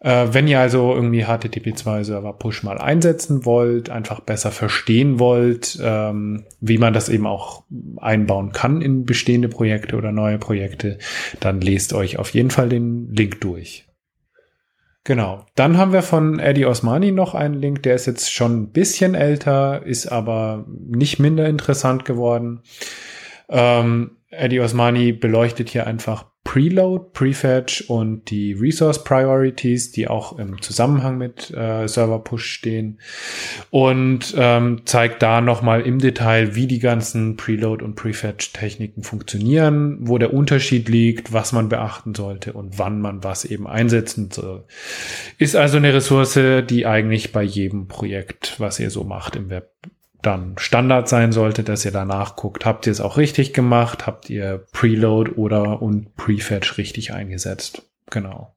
Äh, 0.00 0.28
wenn 0.32 0.48
ihr 0.48 0.58
also 0.58 0.92
irgendwie 0.94 1.24
HTTP2-Server 1.24 2.32
Push 2.32 2.64
mal 2.64 2.78
einsetzen 2.78 3.44
wollt, 3.44 3.88
einfach 3.88 4.20
besser 4.20 4.50
verstehen 4.50 5.20
wollt, 5.20 5.78
ähm, 5.80 6.44
wie 6.60 6.78
man 6.78 6.92
das 6.92 7.08
eben 7.08 7.26
auch 7.26 7.62
einbauen 7.98 8.50
kann 8.50 8.82
in 8.82 9.06
bestehende 9.06 9.48
Projekte 9.48 9.96
oder 9.96 10.10
neue 10.10 10.38
Projekte, 10.38 10.98
dann 11.38 11.60
lest 11.60 11.92
euch 11.92 12.18
auf 12.18 12.30
jeden 12.30 12.50
Fall 12.50 12.68
den 12.68 13.14
Link 13.14 13.40
durch. 13.40 13.86
Genau. 15.04 15.44
Dann 15.56 15.78
haben 15.78 15.92
wir 15.92 16.02
von 16.02 16.38
Eddie 16.38 16.66
Osmani 16.66 17.10
noch 17.10 17.34
einen 17.34 17.54
Link, 17.54 17.82
der 17.82 17.96
ist 17.96 18.06
jetzt 18.06 18.32
schon 18.32 18.62
ein 18.62 18.72
bisschen 18.72 19.14
älter, 19.14 19.84
ist 19.84 20.06
aber 20.06 20.64
nicht 20.68 21.18
minder 21.18 21.48
interessant 21.48 22.04
geworden. 22.04 22.62
Ähm, 23.48 24.18
Eddie 24.30 24.60
Osmani 24.60 25.12
beleuchtet 25.12 25.70
hier 25.70 25.86
einfach 25.86 26.31
Preload, 26.44 27.10
Prefetch 27.12 27.82
und 27.88 28.30
die 28.30 28.52
Resource 28.52 29.04
Priorities, 29.04 29.92
die 29.92 30.08
auch 30.08 30.38
im 30.38 30.60
Zusammenhang 30.60 31.16
mit 31.16 31.50
äh, 31.50 31.86
Server 31.86 32.18
Push 32.18 32.44
stehen 32.44 32.98
und 33.70 34.34
ähm, 34.36 34.82
zeigt 34.84 35.22
da 35.22 35.40
nochmal 35.40 35.82
im 35.82 35.98
Detail, 35.98 36.54
wie 36.54 36.66
die 36.66 36.80
ganzen 36.80 37.36
Preload 37.36 37.84
und 37.84 37.94
Prefetch 37.94 38.52
Techniken 38.52 39.02
funktionieren, 39.02 39.98
wo 40.00 40.18
der 40.18 40.34
Unterschied 40.34 40.88
liegt, 40.88 41.32
was 41.32 41.52
man 41.52 41.68
beachten 41.68 42.14
sollte 42.14 42.52
und 42.52 42.78
wann 42.78 43.00
man 43.00 43.22
was 43.22 43.44
eben 43.44 43.68
einsetzen 43.68 44.30
soll. 44.30 44.64
Ist 45.38 45.54
also 45.54 45.76
eine 45.76 45.94
Ressource, 45.94 46.38
die 46.68 46.86
eigentlich 46.86 47.32
bei 47.32 47.42
jedem 47.42 47.86
Projekt, 47.86 48.56
was 48.58 48.80
ihr 48.80 48.90
so 48.90 49.04
macht 49.04 49.36
im 49.36 49.48
Web, 49.48 49.70
dann 50.22 50.54
Standard 50.56 51.08
sein 51.08 51.32
sollte, 51.32 51.64
dass 51.64 51.84
ihr 51.84 51.90
danach 51.90 52.36
guckt, 52.36 52.64
habt 52.64 52.86
ihr 52.86 52.92
es 52.92 53.00
auch 53.00 53.16
richtig 53.16 53.52
gemacht, 53.52 54.06
habt 54.06 54.30
ihr 54.30 54.64
Preload 54.72 55.32
oder 55.32 55.82
und 55.82 56.14
Prefetch 56.16 56.78
richtig 56.78 57.12
eingesetzt. 57.12 57.82
Genau. 58.10 58.54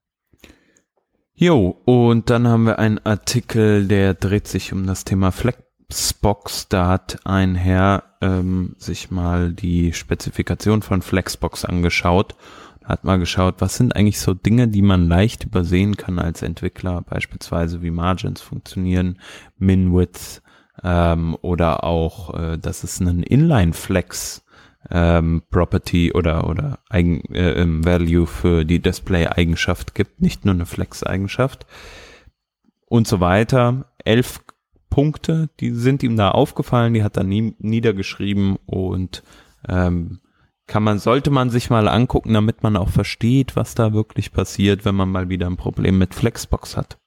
Jo, 1.34 1.82
und 1.84 2.30
dann 2.30 2.48
haben 2.48 2.66
wir 2.66 2.80
einen 2.80 3.00
Artikel, 3.06 3.88
der 3.88 4.14
dreht 4.14 4.48
sich 4.48 4.72
um 4.72 4.88
das 4.88 5.04
Thema 5.04 5.32
Flexbox. 5.32 6.70
Da 6.70 6.88
hat 6.88 7.20
ein 7.26 7.56
Herr 7.56 8.04
ähm, 8.22 8.76
sich 8.78 9.12
mal 9.12 9.52
die 9.52 9.92
Spezifikation 9.92 10.82
von 10.82 11.02
Flexbox 11.02 11.66
angeschaut. 11.66 12.36
Hat 12.86 13.04
mal 13.04 13.18
geschaut, 13.18 13.56
was 13.60 13.76
sind 13.76 13.96
eigentlich 13.96 14.20
so 14.20 14.34
Dinge, 14.34 14.68
die 14.68 14.84
man 14.84 15.10
leicht 15.10 15.44
übersehen 15.44 15.98
kann 15.98 16.20
als 16.20 16.42
Entwickler, 16.42 17.02
beispielsweise 17.02 17.82
wie 17.82 17.92
Margins 17.92 18.42
funktionieren, 18.42 19.20
Min-Width, 19.58 20.42
ähm, 20.84 21.38
oder 21.42 21.84
auch, 21.84 22.34
äh, 22.34 22.58
dass 22.58 22.84
es 22.84 23.02
einen 23.02 23.24
Inline-Flex 23.24 24.44
ähm, 24.92 25.42
Property 25.50 26.14
oder 26.14 26.48
oder 26.50 26.80
Eigen, 26.90 27.22
äh, 27.34 27.66
Value 27.68 28.28
für 28.28 28.66
die 28.66 28.80
Display-Eigenschaft 28.80 29.96
gibt, 29.96 30.22
nicht 30.22 30.46
nur 30.46 30.54
eine 30.54 30.66
Flex-Eigenschaft 30.66 31.66
und 32.88 33.08
so 33.08 33.20
weiter. 33.20 33.86
Elf 34.04 34.42
Punkte, 34.90 35.50
die 35.60 35.72
sind 35.72 36.04
ihm 36.04 36.16
da 36.16 36.32
aufgefallen, 36.32 36.94
die 36.94 37.04
hat 37.04 37.18
er 37.18 37.24
nie, 37.24 37.56
niedergeschrieben 37.60 38.58
und 38.66 39.24
ähm, 39.68 40.20
kann 40.68 40.84
man, 40.84 41.00
sollte 41.00 41.32
man 41.32 41.50
sich 41.50 41.70
mal 41.70 41.88
angucken, 41.88 42.34
damit 42.34 42.64
man 42.64 42.78
auch 42.78 42.90
versteht, 42.90 43.56
was 43.56 43.76
da 43.76 43.94
wirklich 43.94 44.32
passiert, 44.32 44.86
wenn 44.86 44.96
man 44.96 45.10
mal 45.10 45.30
wieder 45.30 45.48
ein 45.48 45.58
Problem 45.58 45.98
mit 45.98 46.16
Flexbox 46.16 46.78
hat. 46.78 46.98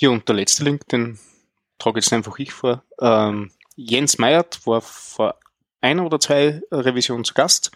Hier 0.00 0.10
und 0.10 0.26
der 0.30 0.36
letzte 0.36 0.64
Link, 0.64 0.88
den 0.88 1.18
trage 1.78 2.00
jetzt 2.00 2.10
einfach 2.10 2.38
ich 2.38 2.52
vor. 2.52 2.82
Ähm, 3.02 3.50
Jens 3.76 4.16
Meyert 4.16 4.66
war 4.66 4.80
vor 4.80 5.38
einer 5.82 6.06
oder 6.06 6.18
zwei 6.18 6.62
Revisionen 6.72 7.22
zu 7.22 7.34
Gast, 7.34 7.70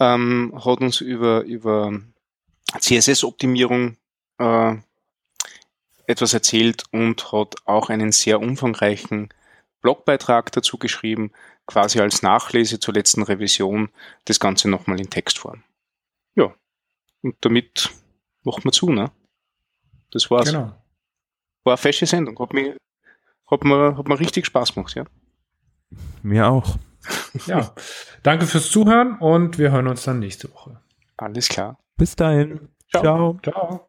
ähm, 0.00 0.58
hat 0.64 0.80
uns 0.80 1.02
über, 1.02 1.42
über 1.42 2.00
CSS-Optimierung 2.80 3.98
äh, 4.38 4.76
etwas 6.06 6.32
erzählt 6.32 6.84
und 6.90 7.32
hat 7.32 7.56
auch 7.66 7.90
einen 7.90 8.12
sehr 8.12 8.40
umfangreichen 8.40 9.28
Blogbeitrag 9.82 10.52
dazu 10.52 10.78
geschrieben, 10.78 11.32
quasi 11.66 12.00
als 12.00 12.22
Nachlese 12.22 12.80
zur 12.80 12.94
letzten 12.94 13.24
Revision, 13.24 13.90
das 14.24 14.40
Ganze 14.40 14.70
nochmal 14.70 14.98
in 14.98 15.10
Textform. 15.10 15.62
Ja, 16.34 16.54
und 17.20 17.36
damit 17.42 17.90
machen 18.42 18.64
wir 18.64 18.72
zu, 18.72 18.88
ne? 18.88 19.12
Das 20.12 20.30
war's. 20.30 20.46
Genau. 20.50 20.81
War 21.64 21.72
eine 21.72 21.76
fesche 21.78 22.06
Sendung. 22.06 22.38
Hat 22.38 22.52
mir, 22.52 22.76
hat 23.50 23.64
mir, 23.64 23.96
hat 23.96 24.08
mir 24.08 24.18
richtig 24.18 24.46
Spaß 24.46 24.74
gemacht, 24.74 24.94
ja. 24.94 25.04
Mir 26.22 26.48
auch. 26.48 26.76
Ja. 27.46 27.74
Danke 28.22 28.46
fürs 28.46 28.70
Zuhören 28.70 29.18
und 29.18 29.58
wir 29.58 29.72
hören 29.72 29.88
uns 29.88 30.04
dann 30.04 30.20
nächste 30.20 30.52
Woche. 30.52 30.80
Alles 31.16 31.48
klar. 31.48 31.76
Bis 31.96 32.14
dahin. 32.14 32.68
Ciao. 32.90 33.02
Ciao. 33.02 33.38
Ciao. 33.42 33.80